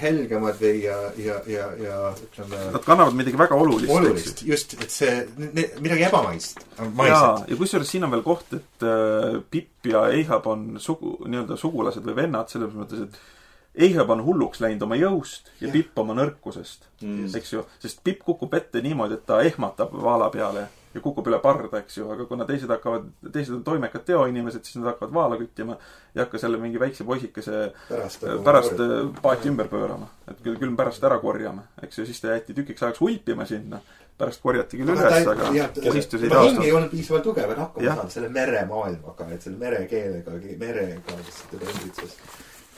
[0.00, 4.94] helgemad või ja, ja, ja, ja ütleme Nad kannavad midagi väga olulist, olulist, just, et
[4.94, 5.16] see,
[5.80, 6.62] midagi ebamaist,
[6.94, 11.58] maiset., ja kusjuures siin on veel koht, et äh, Pipp ja Eihab on sugu, nii-öelda
[11.60, 15.74] sugulased või vennad selles mõttes, et Eihab on hulluks läinud oma jõust ja Jah.
[15.76, 17.30] Pipp oma nõrkusest Mm.
[17.32, 21.38] eks ju, sest Pipp kukub ette niimoodi, et ta ehmatab vaala peale ja kukub üle
[21.42, 25.38] parda, eks ju, aga kuna teised hakkavad, teised on toimekad teoinimesed, siis nad hakkavad vaala
[25.38, 25.76] küttima
[26.14, 30.10] ja hakkas jälle mingi väikse poisikese pärast pärast äh, paati ümber pöörama.
[30.30, 33.80] et küll, küll pärast ära korjama, eks ju, siis ta jäeti tükiks ajaks hulpima sinna.
[34.18, 37.94] pärast korjati küll üles, aga kes istusid tema hing ei olnud piisavalt tugev, et hakkama
[37.94, 42.16] saada selle meremaailmaga, et selle merekeelega, merega, kes teda ümbritses.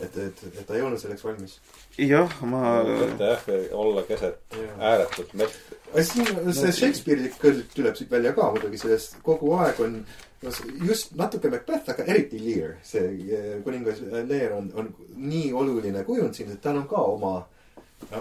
[0.01, 1.61] et, et, et ta ei olnud selleks valmis.
[1.99, 2.83] jah, ma
[3.25, 5.81] jah, olla keset ääretut mett.
[6.01, 9.99] Siin see Shakespeare'i kõlg tuleb siit välja ka muidugi, sellest kogu aeg on
[10.43, 10.53] no
[10.87, 13.05] just natuke Macbeth, aga eriti Lear, see
[13.37, 17.35] eh, kuningas Lear on, on nii oluline kujund siin, et tal on ka oma,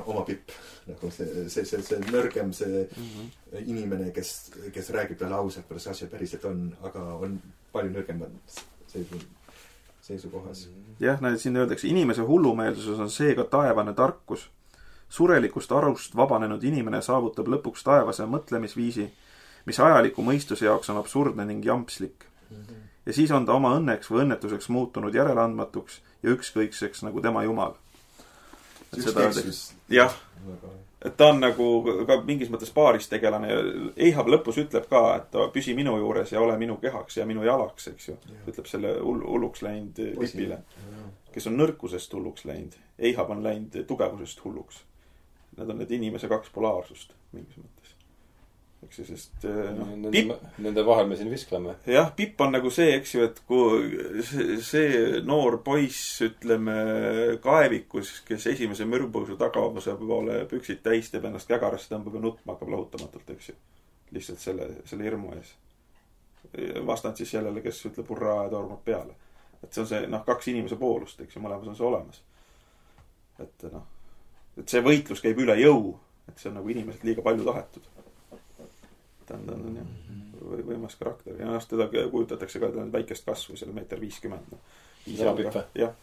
[0.06, 0.54] oma pipp.
[0.88, 2.86] nagu see, see, see, see nõrgem, see
[3.62, 4.32] inimene, kes,
[4.74, 7.38] kes räägib talle ausalt, kuidas asi päriselt on, aga on
[7.72, 8.24] palju nõrgem
[8.90, 9.20] seisu,
[10.02, 10.66] seisukohas.
[11.00, 14.50] jah, näed, siin öeldakse, inimese hullumeelsuses on seega taevane tarkus.
[15.12, 19.08] Surelikust arust vabanenud inimene saavutab lõpuks taevase mõtlemisviisi,
[19.68, 22.26] mis ajaliku mõistuse jaoks on absurdne ning jampslik.
[23.06, 27.74] ja siis on ta oma õnneks või õnnetuseks muutunud järeleandmatuks ja ükskõikseks nagu tema jumal.
[29.90, 30.16] jah,
[31.02, 31.68] et ta on nagu
[32.08, 33.62] ka mingis mõttes paaris-tegelane ja
[34.08, 37.88] Eihab lõpus ütleb ka, et püsi minu juures ja ole minu kehaks ja minu jalaks,
[37.92, 38.18] eks ju.
[38.48, 40.62] ütleb selle hull-, hulluks läinud Pipile,
[41.34, 42.78] kes on nõrkusest hulluks läinud.
[43.00, 44.84] Eihab on läinud tugevusest hulluks.
[45.58, 47.96] Need on need inimese kaks polaarsust mingis mõttes.
[48.82, 51.76] eks ju, sest eh, noh, Pipp Nende, nende vahel me siin viskleme.
[51.86, 56.78] jah, Pipp on nagu see, eks ju, et kui see, see noor poiss, ütleme,
[57.44, 62.74] kaevikus, kes esimese mürgpõusu tagavuse poole püksid täis teeb, ennast kägarasse tõmbab ja nutma hakkab
[62.76, 63.60] lahutamatult, eks ju.
[64.18, 65.56] lihtsalt selle, selle hirmu ees.
[66.86, 69.14] vastand siis sellele, kes ütleb hurraa ja tormab peale.
[69.62, 72.24] et see on see, noh, kaks inimese poolust, eks ju, mõlemas on see olemas.
[73.40, 73.86] et noh,
[74.62, 75.96] et see võitlus käib üle jõu,
[76.30, 77.90] et see on nagu inimeselt liiga palju tahetud.
[79.26, 79.92] ta on, ta on jah
[80.42, 84.50] või- võimas karakter ja noh, teda kujutatakse ka, väikest kasvu, seal meeter viiskümmend.
[84.52, 84.60] Või?
[85.76, 85.94] jah,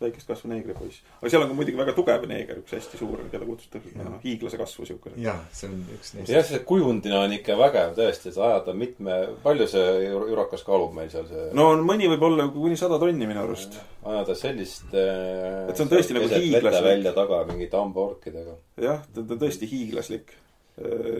[0.00, 1.00] väikest kasvu neegripoiss.
[1.20, 4.60] aga seal on ka muidugi väga tugev neeger, üks hästi suur, keda kutsutakse noh, hiiglase
[4.60, 5.16] kasvu siukene.
[5.24, 6.32] jah, see on üks neist.
[6.34, 11.10] jah, see kujundina on ikka vägev tõesti, et ajada mitme, palju see jurakas kaalub meil
[11.12, 13.80] seal see no mõni võib olla kuni sada tonni minu arust.
[14.04, 16.86] ajada sellist äh, Et see on tõesti nagu hiiglaslik.
[16.86, 18.56] välja taga mingite hambaorkidega.
[18.86, 20.36] jah, ta ta on tõesti hiiglaslik.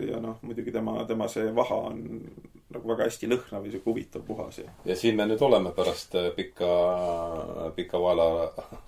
[0.09, 2.05] ja noh, muidugi tema, tema see vaha on
[2.71, 6.15] nagu väga hästi lõhnav ja siuke huvitav puhas ja ja siin me nüüd oleme pärast
[6.19, 6.71] äh, pika,
[7.77, 7.99] pika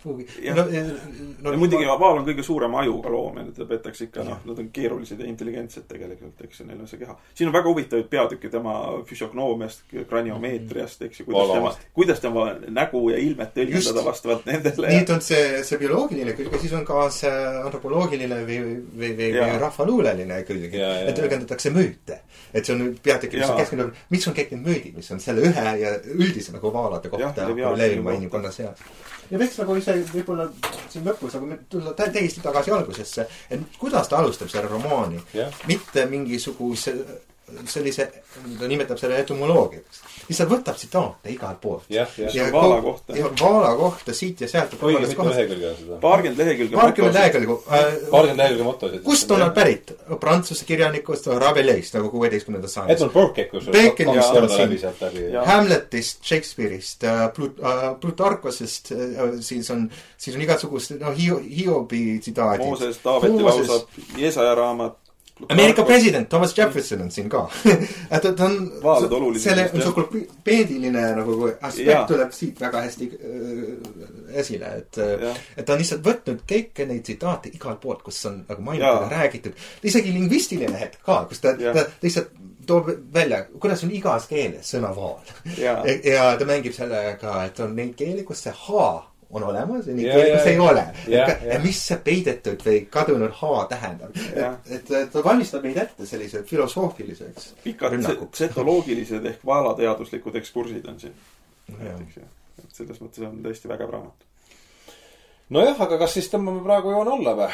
[0.02, 0.26] kuhugi.
[0.42, 0.56] Jah.
[0.56, 0.66] no,
[1.42, 4.70] no muidugi Vaal on kõige suurema ajuga loom ja teda peetakse ikka noh, nad on
[4.74, 7.16] keerulised ja intelligentsed tegelikult, eks ju, neil on see keha.
[7.34, 8.74] siin on väga huvitavaid peatükke tema
[9.08, 14.88] füsiognoomiast, kraniomeetriast, eks ju, kuidas tema kuidas tema nägu ja ilmet tõlgendada vastavalt nendele.
[14.88, 17.32] nii, et on see, see bioloogiline külg ja siis on ka see
[17.62, 22.22] antropoloogiline või, või, või, või rahvaluuleline külg et tõlgendatakse müüte.
[22.52, 23.86] et see on peatükk, mis Jaa.
[23.86, 27.46] keskendub, mis on kõik need müüdid, mis on selle ühe ja üldise nagu vaalade kohta
[28.08, 28.16] kohta.
[28.16, 28.78] inimkonna seas.
[29.30, 30.48] ja võiks nagu ise võib-olla
[30.88, 35.20] siin lõpus nagu tulla tä- täiesti tagasi algusesse, et kuidas ta alustab selle romaani
[35.66, 36.94] mitte mingisuguse
[37.66, 38.08] sellise,
[38.58, 40.00] ta nimetab selle etümoloogiaks.
[40.28, 41.84] lihtsalt võtab tsitaate igalt poolt.
[41.92, 42.08] jah.
[42.34, 43.16] Ja Vaala kohta.
[43.16, 44.74] ja Vaala kohta siit ja sealt.
[44.80, 45.98] õige mitu lehekülge on seda.
[46.00, 46.76] paarkümmend lehekülge.
[46.76, 47.96] paarkümmend lehekülge äh,.
[48.10, 49.02] paarkümmend lehekülge motosid.
[49.02, 49.54] kust on nad?
[49.54, 49.92] pärit?
[50.20, 53.02] Prantsuse kirjanikust Rabelaisist nagu kuueteistkümnendast sajandist.
[53.02, 55.36] Edmund Burke, kus Baconist on siin.
[55.46, 57.60] Hamletist, Shakespeare'ist äh,, Plut-,
[58.00, 58.92] Plutarkosest,
[59.40, 62.66] siis on, siis on igasugust, no Hio-, Hiobi tsitaadid.
[62.66, 65.01] Mooses, Taaveti lausab, Jeesaja raamat.
[65.48, 67.46] Ameerika president Thomas Jefferson on siin ka
[68.14, 72.04] et ta on selle entsüklopeediline nagu aspekt Jaa.
[72.06, 75.42] tuleb siit väga hästi äh, esile, et Jah.
[75.56, 79.10] et ta on lihtsalt võtnud kõiki neid tsitaate igalt poolt, kus on nagu mainitud ja
[79.10, 79.56] räägitud.
[79.82, 82.34] isegi lingvistiline hetk ka, kus ta, ta lihtsalt
[82.66, 85.32] toob välja, kuidas on igas keeles sõna vaal.
[85.56, 85.80] Jaa.
[85.86, 89.94] ja, ja ta mängib sellega, et on neid keeli, kus see H on olemas ja
[89.96, 90.84] neid Ja, keeli, ja, kus ei ole.
[91.62, 94.16] Mis see peidetud või kadunud H tähendab.
[94.16, 97.96] Et, et ta valmistab meid ette sellise filosoofiliseks pikad
[98.36, 101.16] setoloogilised ehk vaalateaduslikud ekskursid on siin.
[101.78, 102.28] Näiteks jah.
[102.62, 104.28] et selles mõttes on tõesti vägev raamat.
[105.52, 107.50] nojah, aga kas siis tõmbame praegu joone alla või?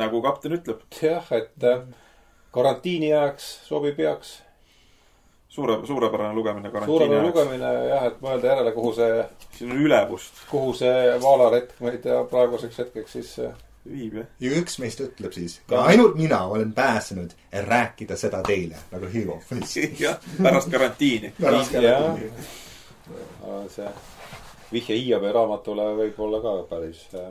[0.00, 1.82] nagu kapten ütleb, jah, et äh,
[2.52, 4.40] karantiini ajaks sobib heaks.
[5.50, 7.38] suure, suurepärane lugemine karantiini suurepärane ajaks.
[7.38, 9.24] lugemine jah, et mõelda järele, kuhu see,
[9.56, 13.34] siin on ülevust, kuhu see vaalaretk meid ja praeguseks hetkeks siis
[13.90, 14.30] viib jah.
[14.44, 19.40] ja üks meist ütleb siis, ainult mina olen pääsenud, et rääkida seda teile nagu Hiro.
[20.04, 21.34] jah, pärast karantiini.
[21.88, 22.16] jah.
[23.74, 23.92] see
[24.72, 27.30] vihje Hiiobi raamatule võib olla ka päris äh,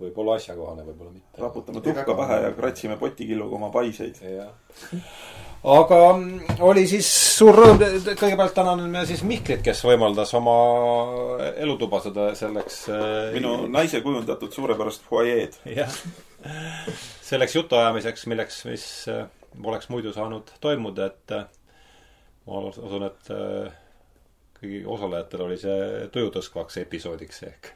[0.00, 1.42] võib-olla asjakohane, võib-olla mitte.
[1.42, 4.20] raputame tuhka pähe ja kratsime potikilluga oma paiseid.
[4.22, 4.54] jah.
[5.60, 10.54] Aga mm, oli siis suur rõõm, kõigepealt täname siis Mihklit, kes võimaldas oma
[11.60, 15.60] elutuba seda selleks äh, minu naise kujundatud suurepärast fuajeed.
[15.76, 16.00] jah,
[17.26, 19.26] selleks jutuajamiseks, milleks, mis äh,
[19.62, 21.46] oleks muidu saanud toimuda, et äh,
[22.48, 23.32] ma usun, et
[24.60, 27.72] kõigi osalejatel oli see tuju tõskvaks episoodiks ehk.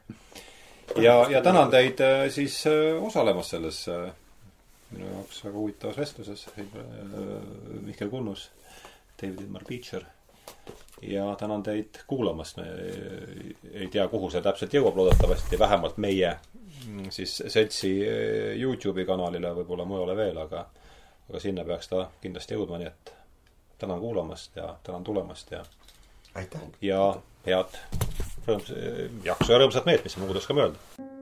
[1.04, 2.00] ja, ja tänan teid
[2.32, 2.62] siis
[3.04, 3.84] osalemast selles
[4.94, 6.46] minu jaoks väga huvitavas vestluses,
[7.84, 8.48] Mihkel Kunnus,
[9.20, 10.06] David Ilmar Beecher
[11.02, 12.58] ja tänan teid kuulamast,
[13.72, 16.30] ei tea, kuhu see täpselt jõuab, loodetavasti vähemalt meie
[16.86, 20.66] mm, siis seltsi eh, Youtube'i kanalile, võib-olla mujale veel, aga
[21.28, 23.14] aga sinna peaks ta kindlasti jõudma, nii et
[23.80, 25.64] tänan kuulamast ja tänan tulemast ja
[26.34, 26.60] aitäh.
[26.82, 27.00] ja
[27.46, 27.80] head
[28.46, 28.72] rõõms-,
[29.24, 31.12] jaksu ja rõõmsat meelt, mis muud oskame öelda.